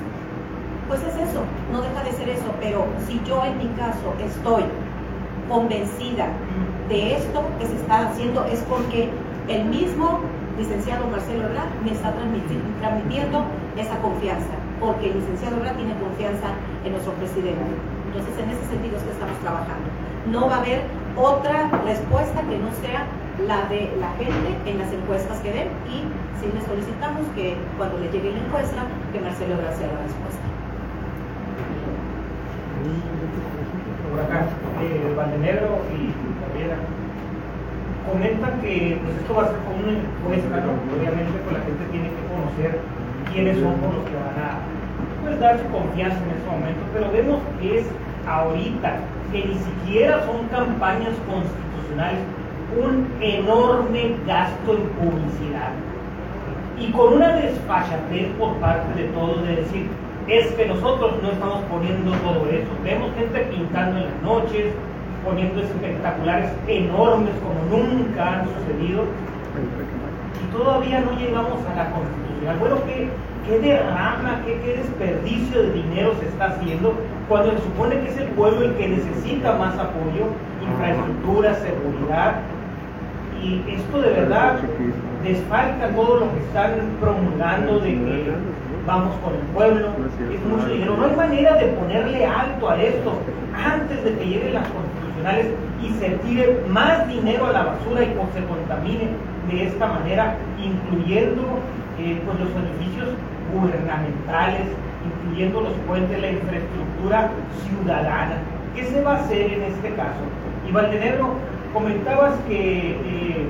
pues 0.87 1.01
es 1.01 1.29
eso, 1.29 1.41
no 1.71 1.81
deja 1.81 2.03
de 2.03 2.11
ser 2.13 2.29
eso. 2.29 2.51
Pero 2.59 2.85
si 3.07 3.21
yo 3.25 3.43
en 3.45 3.57
mi 3.57 3.67
caso 3.75 4.13
estoy 4.23 4.63
convencida 5.47 6.27
de 6.89 7.15
esto 7.15 7.43
que 7.59 7.67
se 7.67 7.75
está 7.75 8.09
haciendo, 8.09 8.45
es 8.45 8.59
porque 8.69 9.09
el 9.47 9.65
mismo 9.65 10.19
licenciado 10.59 11.07
Marcelo 11.07 11.47
Ebrard 11.47 11.71
me 11.83 11.91
está 11.91 12.11
transmitiendo 12.11 13.45
esa 13.77 13.97
confianza, 13.99 14.53
porque 14.79 15.07
el 15.09 15.19
licenciado 15.19 15.57
Ebrard 15.57 15.77
tiene 15.77 15.95
confianza 15.95 16.51
en 16.83 16.91
nuestro 16.91 17.13
presidente. 17.13 17.71
Entonces, 18.11 18.33
en 18.37 18.49
ese 18.51 18.65
sentido 18.67 18.97
es 18.97 19.03
que 19.03 19.11
estamos 19.11 19.39
trabajando. 19.39 19.87
No 20.27 20.49
va 20.49 20.57
a 20.57 20.61
haber 20.61 20.81
otra 21.15 21.71
respuesta 21.85 22.41
que 22.43 22.57
no 22.59 22.69
sea 22.83 23.07
la 23.47 23.69
de 23.71 23.87
la 23.99 24.11
gente 24.19 24.51
en 24.65 24.77
las 24.77 24.91
encuestas 24.91 25.39
que 25.39 25.51
den 25.51 25.69
y 25.87 26.03
si 26.39 26.51
le 26.51 26.59
solicitamos 26.67 27.23
que 27.35 27.55
cuando 27.77 27.97
le 27.99 28.11
llegue 28.11 28.31
la 28.31 28.39
encuesta, 28.39 28.83
que 29.13 29.19
Marcelo 29.19 29.55
Ebrard 29.55 29.75
sea 29.79 29.87
la 29.87 30.03
respuesta. 30.03 30.45
Por 34.11 34.19
acá, 34.19 34.45
eh, 34.81 35.13
Valdenegro 35.15 35.79
y 35.95 36.11
Gabriela 36.41 36.98
comentan 38.09 38.61
que 38.61 38.97
pues, 39.03 39.15
esto 39.17 39.33
va 39.35 39.43
a 39.43 39.49
ser 39.49 39.59
como 39.65 39.77
una 39.85 39.93
encuesta, 39.93 40.55
¿no? 40.65 40.71
obviamente 40.93 41.35
pues, 41.45 41.53
la 41.57 41.63
gente 41.65 41.83
tiene 41.91 42.09
que 42.09 42.23
conocer 42.27 42.71
quiénes 43.31 43.55
son 43.61 43.77
los 43.77 44.03
que 44.09 44.15
van 44.17 44.37
a 44.41 44.49
pues, 45.23 45.39
dar 45.39 45.55
confianza 45.69 46.17
en 46.17 46.31
ese 46.33 46.47
momento, 46.49 46.81
pero 46.93 47.11
vemos 47.11 47.39
que 47.61 47.79
es 47.79 47.85
ahorita, 48.27 48.89
que 49.31 49.39
ni 49.45 49.55
siquiera 49.55 50.25
son 50.25 50.47
campañas 50.49 51.13
constitucionales, 51.29 52.21
un 52.77 53.07
enorme 53.21 54.15
gasto 54.25 54.73
en 54.73 54.85
publicidad 54.97 55.73
y 56.79 56.91
con 56.91 57.13
una 57.13 57.33
desfachatez 57.33 58.27
por 58.37 58.53
parte 58.55 59.01
de 59.01 59.09
todos 59.09 59.45
de 59.45 59.55
decir, 59.57 59.87
es 60.27 60.51
que 60.53 60.65
nosotros 60.67 61.15
no 61.21 61.31
estamos 61.31 61.63
poniendo 61.65 62.11
todo 62.11 62.45
eso. 62.49 62.69
Vemos 62.83 63.11
gente 63.15 63.39
pintando 63.51 63.97
en 63.97 64.05
las 64.05 64.21
noches, 64.23 64.73
poniendo 65.23 65.61
espectaculares 65.61 66.51
enormes 66.67 67.33
como 67.43 67.83
nunca 67.83 68.39
han 68.39 68.45
sucedido. 68.45 69.03
Y 70.41 70.51
todavía 70.55 71.01
no 71.01 71.11
llegamos 71.19 71.59
a 71.65 71.75
la 71.75 71.91
constitucional. 71.91 72.57
Bueno, 72.59 72.75
¿qué, 72.85 73.09
qué 73.45 73.59
derrama, 73.59 74.41
qué, 74.45 74.55
desperdicio 74.77 75.63
de 75.63 75.71
dinero 75.73 76.13
se 76.19 76.27
está 76.27 76.45
haciendo 76.45 76.93
cuando 77.27 77.51
se 77.51 77.57
supone 77.59 77.99
que 77.99 78.09
es 78.09 78.17
el 78.17 78.27
pueblo 78.29 78.65
el 78.65 78.73
que 78.75 78.89
necesita 78.89 79.53
más 79.53 79.77
apoyo, 79.77 80.27
infraestructura, 80.61 81.55
seguridad? 81.55 82.35
Y 83.41 83.63
esto 83.71 84.01
de 84.01 84.09
verdad 84.09 84.59
desfalca 85.23 85.89
todo 85.95 86.19
lo 86.19 86.33
que 86.33 86.39
están 86.39 86.71
promulgando 86.99 87.79
de 87.79 87.91
que 87.91 88.33
vamos 88.85 89.15
con 89.23 89.33
el 89.33 89.41
pueblo, 89.53 89.87
es 90.33 90.45
mucho 90.45 90.67
dinero. 90.67 90.97
No 90.97 91.05
hay 91.05 91.15
manera 91.15 91.55
de 91.55 91.67
ponerle 91.67 92.25
alto 92.25 92.69
a 92.69 92.81
esto 92.81 93.13
antes 93.55 94.03
de 94.03 94.13
que 94.15 94.25
lleguen 94.25 94.53
las 94.55 94.67
constitucionales 94.67 94.88
y 95.83 95.89
se 95.99 96.09
tire 96.25 96.63
más 96.69 97.07
dinero 97.07 97.47
a 97.47 97.51
la 97.51 97.63
basura 97.63 98.03
y 98.03 98.07
se 98.07 98.45
contamine 98.45 99.09
de 99.49 99.67
esta 99.67 99.87
manera, 99.87 100.35
incluyendo 100.57 101.41
eh, 101.99 102.21
pues 102.25 102.39
los 102.39 102.49
edificios 102.49 103.09
gubernamentales, 103.53 104.67
incluyendo 105.05 105.61
los 105.61 105.73
puentes, 105.87 106.21
la 106.21 106.31
infraestructura 106.31 107.31
ciudadana. 107.65 108.37
¿Qué 108.75 108.85
se 108.85 109.01
va 109.01 109.13
a 109.13 109.19
hacer 109.19 109.53
en 109.53 109.63
este 109.63 109.89
caso? 109.95 110.21
Y 110.67 110.71
Valdenegro, 110.71 111.33
comentabas 111.73 112.35
que 112.47 112.91
eh, 112.91 113.47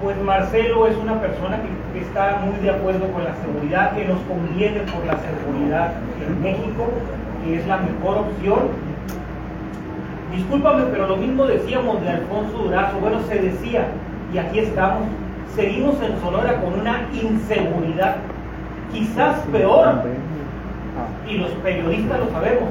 pues 0.00 0.16
Marcelo 0.22 0.86
es 0.86 0.96
una 0.96 1.20
persona 1.20 1.58
que, 1.60 1.98
está 1.98 2.40
muy 2.44 2.56
de 2.60 2.70
acuerdo 2.70 3.10
con 3.10 3.24
la 3.24 3.34
seguridad, 3.42 3.96
que 3.96 4.04
nos 4.04 4.20
conviene 4.20 4.80
por 4.80 5.04
la 5.04 5.18
seguridad 5.18 5.94
en 6.24 6.40
México, 6.40 6.86
que 7.44 7.56
es 7.58 7.66
la 7.66 7.78
mejor 7.78 8.18
opción. 8.18 8.87
Discúlpame, 10.34 10.84
pero 10.92 11.08
lo 11.08 11.16
mismo 11.16 11.46
decíamos 11.46 12.00
de 12.02 12.10
Alfonso 12.10 12.58
Durazo. 12.58 12.98
Bueno, 13.00 13.18
se 13.28 13.38
decía, 13.38 13.86
y 14.32 14.38
aquí 14.38 14.58
estamos, 14.58 15.04
seguimos 15.54 16.00
en 16.02 16.20
Sonora 16.20 16.60
con 16.60 16.78
una 16.80 17.08
inseguridad 17.12 18.16
quizás 18.92 19.40
peor, 19.52 20.02
y 21.28 21.38
los 21.38 21.50
periodistas 21.62 22.18
lo 22.20 22.30
sabemos, 22.30 22.68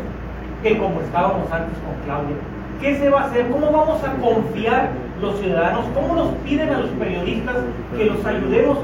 que 0.62 0.78
como 0.78 1.02
estábamos 1.02 1.52
antes 1.52 1.78
con 1.80 1.96
Claudia. 2.06 2.36
¿Qué 2.82 2.98
se 2.98 3.10
va 3.10 3.22
a 3.22 3.26
hacer? 3.26 3.48
¿Cómo 3.50 3.72
vamos 3.72 4.04
a 4.04 4.14
confiar 4.14 4.90
los 5.22 5.40
ciudadanos? 5.40 5.86
¿Cómo 5.96 6.16
nos 6.16 6.30
piden 6.44 6.70
a 6.70 6.80
los 6.80 6.90
periodistas 6.92 7.56
que 7.96 8.06
los 8.06 8.24
ayudemos 8.26 8.78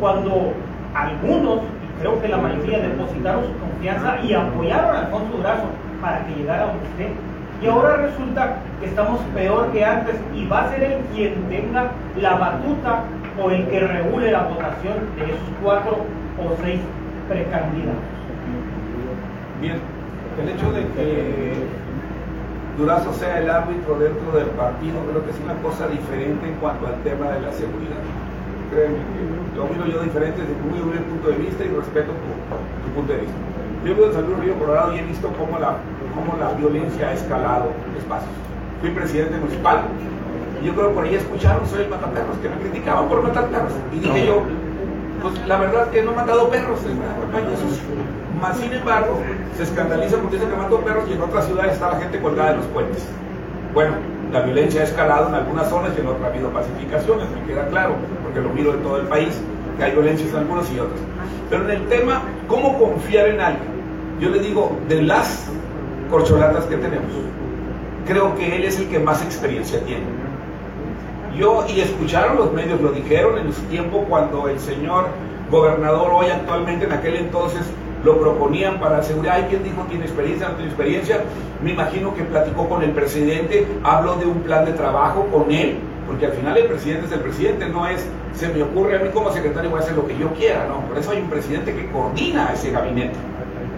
cuando 0.00 0.52
algunos, 0.94 1.60
y 1.62 2.00
creo 2.00 2.20
que 2.22 2.28
la 2.28 2.36
mayoría, 2.36 2.78
depositaron 2.78 3.44
su 3.44 3.58
confianza 3.58 4.18
y 4.22 4.34
apoyaron 4.34 4.94
a 4.94 4.98
Alfonso 5.00 5.36
Durazo 5.36 5.64
para 6.00 6.24
que 6.26 6.34
llegara 6.34 6.66
donde 6.66 6.84
esté? 6.90 7.33
Y 7.64 7.66
ahora 7.66 7.96
resulta 7.96 8.56
que 8.78 8.86
estamos 8.86 9.20
peor 9.34 9.72
que 9.72 9.82
antes 9.82 10.16
y 10.34 10.46
va 10.46 10.64
a 10.64 10.70
ser 10.70 10.82
el 10.84 10.98
quien 11.14 11.48
tenga 11.48 11.92
la 12.20 12.34
batuta 12.34 13.04
o 13.42 13.50
el 13.50 13.66
que 13.68 13.80
regule 13.80 14.30
la 14.30 14.42
votación 14.42 14.98
de 15.16 15.24
esos 15.24 15.48
cuatro 15.62 16.04
o 16.36 16.56
seis 16.62 16.80
precandidatos. 17.26 18.04
Bien, 19.62 19.78
el 20.42 20.48
hecho 20.50 20.72
de 20.72 20.82
que 20.92 21.54
Durazo 22.76 23.14
sea 23.14 23.38
el 23.38 23.48
árbitro 23.48 23.98
dentro 23.98 24.32
del 24.32 24.48
partido, 24.48 25.00
creo 25.08 25.24
que 25.24 25.30
es 25.30 25.40
una 25.42 25.54
cosa 25.62 25.88
diferente 25.88 26.46
en 26.46 26.54
cuanto 26.56 26.86
al 26.86 27.00
tema 27.02 27.30
de 27.30 27.40
la 27.40 27.52
seguridad. 27.52 28.02
Créeme 28.70 28.98
lo 29.56 29.66
miro 29.66 29.86
yo 29.86 30.02
diferente 30.02 30.42
desde 30.42 30.54
muy 30.68 30.80
buen 30.80 31.04
punto 31.04 31.28
de 31.28 31.36
vista 31.36 31.64
y 31.64 31.68
respeto 31.68 32.12
tu, 32.12 32.90
punto 32.94 33.12
de 33.12 33.20
vista. 33.20 33.36
Yo 33.84 33.94
vivo 33.94 34.06
en 34.06 34.12
San 34.12 34.26
Luis 34.26 34.38
Río 34.40 34.58
Colorado 34.58 34.94
y 34.94 34.98
he 34.98 35.02
visto 35.02 35.28
cómo 35.38 35.58
la, 35.58 35.78
cómo 36.14 36.36
la 36.38 36.52
violencia 36.52 37.08
ha 37.08 37.12
escalado 37.12 37.70
espacios. 37.98 38.30
Fui 38.80 38.90
presidente 38.90 39.36
municipal 39.38 39.82
y 40.62 40.66
yo 40.66 40.74
creo 40.74 40.88
que 40.88 40.94
por 40.94 41.04
ahí 41.04 41.14
escucharon, 41.14 41.66
soy 41.66 41.82
el 41.82 41.90
mataperros, 41.90 42.38
que 42.38 42.48
me 42.48 42.56
criticaban 42.56 43.08
por 43.08 43.22
matar 43.22 43.46
perros. 43.48 43.72
Y 43.92 43.98
dije 43.98 44.26
yo, 44.26 44.42
pues 45.22 45.46
la 45.46 45.58
verdad 45.58 45.90
que 45.90 46.02
no 46.02 46.12
he 46.12 46.16
matado 46.16 46.48
perros 46.48 46.80
en 46.84 47.00
la 47.00 47.14
campaña, 47.20 47.56
más 48.40 48.58
sin 48.58 48.72
embargo, 48.72 49.20
se 49.56 49.62
escandaliza 49.62 50.16
porque 50.18 50.36
dice 50.36 50.48
que 50.48 50.56
mató 50.56 50.80
perros 50.80 51.04
y 51.08 51.14
en 51.14 51.22
otras 51.22 51.46
ciudades 51.46 51.74
está 51.74 51.92
la 51.92 51.98
gente 51.98 52.20
colgada 52.20 52.52
en 52.52 52.56
los 52.58 52.66
puentes. 52.66 53.06
Bueno, 53.72 53.94
la 54.32 54.40
violencia 54.40 54.82
ha 54.82 54.84
escalado 54.84 55.28
en 55.28 55.34
algunas 55.34 55.68
zonas 55.68 55.92
y 55.96 56.00
en 56.00 56.06
otras 56.06 56.24
ha 56.24 56.26
habido 56.34 56.50
pacificaciones, 56.50 57.26
me 57.30 57.46
queda 57.46 57.66
claro, 57.68 57.94
porque 58.22 58.40
lo 58.40 58.50
miro 58.50 58.74
en 58.74 58.82
todo 58.82 58.98
el 58.98 59.06
país, 59.06 59.40
que 59.78 59.84
hay 59.84 59.92
violencias 59.92 60.30
en 60.30 60.36
algunos 60.36 60.70
y 60.72 60.78
otros. 60.78 61.00
Pero 61.48 61.64
en 61.64 61.70
el 61.70 61.88
tema, 61.88 62.22
¿cómo 62.48 62.78
confiar 62.78 63.28
en 63.28 63.40
alguien? 63.40 63.68
Yo 64.20 64.30
le 64.30 64.38
digo, 64.40 64.76
de 64.88 65.02
las 65.02 65.50
corcholatas 66.14 66.64
que 66.66 66.76
tenemos, 66.76 67.10
creo 68.06 68.36
que 68.36 68.54
él 68.54 68.62
es 68.62 68.78
el 68.78 68.88
que 68.88 69.00
más 69.00 69.20
experiencia 69.22 69.80
tiene. 69.80 70.04
Yo, 71.36 71.64
y 71.68 71.80
escucharon 71.80 72.36
los 72.36 72.52
medios, 72.52 72.80
lo 72.80 72.92
dijeron 72.92 73.36
en 73.36 73.52
su 73.52 73.62
tiempo 73.62 74.04
cuando 74.08 74.48
el 74.48 74.60
señor 74.60 75.06
gobernador 75.50 76.12
hoy 76.14 76.26
actualmente 76.26 76.84
en 76.84 76.92
aquel 76.92 77.16
entonces 77.16 77.62
lo 78.04 78.20
proponían 78.20 78.78
para 78.78 79.02
seguridad. 79.02 79.34
Hay 79.34 79.42
quien 79.44 79.64
dijo 79.64 79.82
tiene 79.88 80.04
experiencia, 80.04 80.50
no 80.50 80.54
tiene 80.54 80.70
experiencia. 80.70 81.24
Me 81.64 81.72
imagino 81.72 82.14
que 82.14 82.22
platicó 82.22 82.68
con 82.68 82.84
el 82.84 82.90
presidente, 82.90 83.66
habló 83.82 84.14
de 84.14 84.26
un 84.26 84.38
plan 84.42 84.64
de 84.64 84.72
trabajo 84.72 85.26
con 85.32 85.50
él, 85.50 85.78
porque 86.06 86.26
al 86.26 86.32
final 86.32 86.56
el 86.56 86.66
presidente 86.66 87.06
es 87.06 87.12
el 87.12 87.20
presidente, 87.20 87.68
no 87.68 87.88
es 87.88 88.06
se 88.36 88.48
me 88.50 88.62
ocurre 88.62 88.98
a 88.98 89.00
mí 89.00 89.08
como 89.12 89.32
secretario 89.32 89.68
voy 89.68 89.80
a 89.80 89.82
hacer 89.82 89.96
lo 89.96 90.06
que 90.06 90.16
yo 90.16 90.28
quiera, 90.34 90.66
no. 90.68 90.86
Por 90.88 90.96
eso 90.96 91.10
hay 91.10 91.22
un 91.22 91.28
presidente 91.28 91.74
que 91.74 91.90
coordina 91.90 92.52
ese 92.52 92.70
gabinete. 92.70 93.16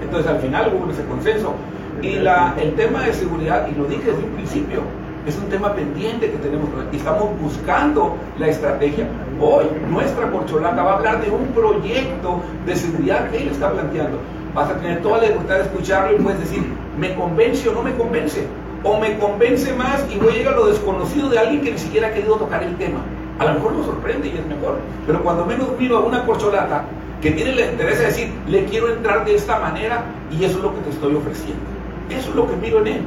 Entonces 0.02 0.30
al 0.30 0.40
final 0.40 0.70
hubo 0.74 0.90
ese 0.92 1.04
consenso. 1.04 1.54
Y 2.02 2.16
la, 2.16 2.54
el 2.60 2.74
tema 2.74 3.02
de 3.02 3.12
seguridad, 3.12 3.66
y 3.68 3.78
lo 3.78 3.84
dije 3.86 4.10
desde 4.10 4.24
un 4.24 4.30
principio, 4.32 4.82
Es 5.26 5.36
un 5.38 5.48
tema 5.48 5.74
pendiente 5.74 6.30
que 6.30 6.38
tenemos 6.38 6.68
y 6.92 6.96
estamos 6.96 7.30
buscando 7.40 8.16
la 8.38 8.46
estrategia. 8.46 9.08
Hoy 9.40 9.64
nuestra 9.90 10.30
corcholata 10.30 10.84
va 10.84 10.92
a 10.92 10.96
hablar 10.98 11.20
de 11.20 11.30
un 11.32 11.48
proyecto 11.48 12.40
de 12.64 12.76
seguridad 12.76 13.28
que 13.30 13.38
él 13.42 13.48
está 13.48 13.72
planteando. 13.72 14.18
Vas 14.54 14.70
a 14.70 14.76
tener 14.76 15.02
toda 15.02 15.18
la 15.18 15.26
libertad 15.26 15.56
de 15.56 15.62
escucharlo 15.62 16.16
y 16.16 16.22
puedes 16.22 16.38
decir, 16.38 16.62
¿me 16.96 17.12
convence 17.16 17.68
o 17.68 17.72
no 17.72 17.82
me 17.82 17.92
convence? 17.96 18.46
O 18.84 19.00
me 19.00 19.18
convence 19.18 19.72
más 19.72 20.06
y 20.14 20.16
voy 20.16 20.32
a 20.32 20.36
llegar 20.36 20.54
a 20.54 20.58
lo 20.58 20.66
desconocido 20.68 21.28
de 21.28 21.40
alguien 21.40 21.60
que 21.60 21.72
ni 21.72 21.78
siquiera 21.78 22.06
ha 22.06 22.12
querido 22.12 22.36
tocar 22.36 22.62
el 22.62 22.76
tema. 22.76 23.00
A 23.40 23.46
lo 23.46 23.54
mejor 23.54 23.72
nos 23.72 23.86
sorprende 23.86 24.28
y 24.28 24.38
es 24.38 24.46
mejor. 24.46 24.78
Pero 25.08 25.24
cuando 25.24 25.44
menos 25.44 25.70
miro 25.76 25.98
a 25.98 26.00
una 26.04 26.24
corcholata 26.24 26.84
que 27.20 27.32
tiene 27.32 27.50
el 27.50 27.72
interés 27.72 27.98
de 27.98 28.04
decir, 28.06 28.32
le 28.46 28.64
quiero 28.66 28.90
entrar 28.92 29.24
de 29.24 29.34
esta 29.34 29.58
manera 29.58 30.04
y 30.30 30.44
eso 30.44 30.58
es 30.58 30.62
lo 30.62 30.72
que 30.72 30.82
te 30.82 30.90
estoy 30.90 31.16
ofreciendo. 31.16 31.75
Eso 32.10 32.30
es 32.30 32.36
lo 32.36 32.46
que 32.46 32.56
miro 32.56 32.80
en 32.80 32.86
él. 32.86 33.00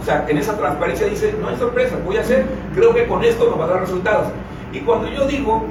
O 0.00 0.04
sea, 0.04 0.24
en 0.28 0.38
esa 0.38 0.56
transparencia 0.56 1.06
dice, 1.06 1.34
no 1.40 1.48
hay 1.48 1.56
sorpresa, 1.56 1.96
voy 2.04 2.16
a 2.16 2.20
hacer, 2.20 2.46
creo 2.74 2.94
que 2.94 3.06
con 3.06 3.22
esto 3.22 3.50
nos 3.50 3.60
va 3.60 3.64
a 3.64 3.68
dar 3.68 3.80
resultados. 3.80 4.28
Y 4.72 4.80
cuando 4.80 5.08
yo 5.08 5.26
digo 5.26 5.64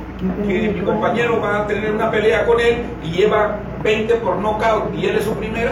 que 0.45 0.73
mi 0.75 0.81
compañero 0.81 1.39
va 1.41 1.61
a 1.61 1.67
tener 1.67 1.91
una 1.91 2.11
pelea 2.11 2.45
con 2.45 2.59
él 2.59 2.83
y 3.03 3.11
lleva 3.11 3.57
20 3.81 4.13
por 4.15 4.37
knockout 4.37 4.93
y 4.95 5.05
él 5.05 5.15
es 5.15 5.23
su 5.23 5.33
primera, 5.33 5.71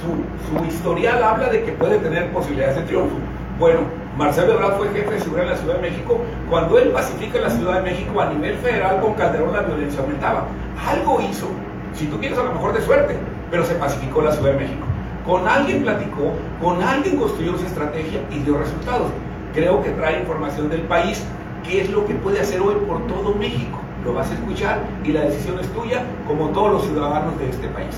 su, 0.00 0.58
su 0.58 0.64
historial 0.66 1.22
habla 1.22 1.48
de 1.48 1.64
que 1.64 1.72
puede 1.72 1.98
tener 1.98 2.30
posibilidades 2.30 2.76
de 2.76 2.82
triunfo. 2.82 3.16
Bueno, 3.58 3.80
Marcelo 4.18 4.54
Ebrard 4.54 4.78
fue 4.78 4.88
jefe 4.88 5.12
de 5.12 5.20
seguridad 5.20 5.46
en 5.46 5.52
la 5.52 5.56
Ciudad 5.58 5.74
de 5.76 5.90
México. 5.90 6.20
Cuando 6.50 6.76
él 6.76 6.88
pacifica 6.88 7.38
la 7.38 7.50
Ciudad 7.50 7.82
de 7.82 7.90
México 7.90 8.20
a 8.20 8.26
nivel 8.26 8.56
federal 8.56 9.00
con 9.00 9.14
Calderón 9.14 9.52
la 9.52 9.62
violencia 9.62 10.00
aumentaba. 10.00 10.48
Algo 10.88 11.20
hizo, 11.20 11.46
si 11.94 12.06
tú 12.06 12.18
quieres 12.18 12.36
a 12.36 12.42
lo 12.42 12.52
mejor 12.52 12.72
de 12.72 12.82
suerte, 12.82 13.16
pero 13.48 13.64
se 13.64 13.74
pacificó 13.76 14.20
la 14.20 14.32
Ciudad 14.32 14.54
de 14.54 14.58
México. 14.58 14.87
Con 15.28 15.46
alguien 15.46 15.82
platicó, 15.82 16.32
con 16.58 16.82
alguien 16.82 17.18
construyó 17.18 17.58
su 17.58 17.66
estrategia 17.66 18.22
y 18.30 18.38
dio 18.38 18.56
resultados. 18.56 19.10
Creo 19.52 19.82
que 19.82 19.90
trae 19.90 20.20
información 20.20 20.70
del 20.70 20.80
país, 20.80 21.22
qué 21.68 21.82
es 21.82 21.90
lo 21.90 22.06
que 22.06 22.14
puede 22.14 22.40
hacer 22.40 22.62
hoy 22.62 22.76
por 22.86 23.06
todo 23.06 23.34
México. 23.34 23.78
Lo 24.06 24.14
vas 24.14 24.30
a 24.30 24.34
escuchar 24.34 24.80
y 25.04 25.12
la 25.12 25.20
decisión 25.24 25.58
es 25.58 25.68
tuya, 25.74 26.02
como 26.26 26.48
todos 26.48 26.72
los 26.72 26.84
ciudadanos 26.86 27.38
de 27.38 27.50
este 27.50 27.68
país. 27.68 27.94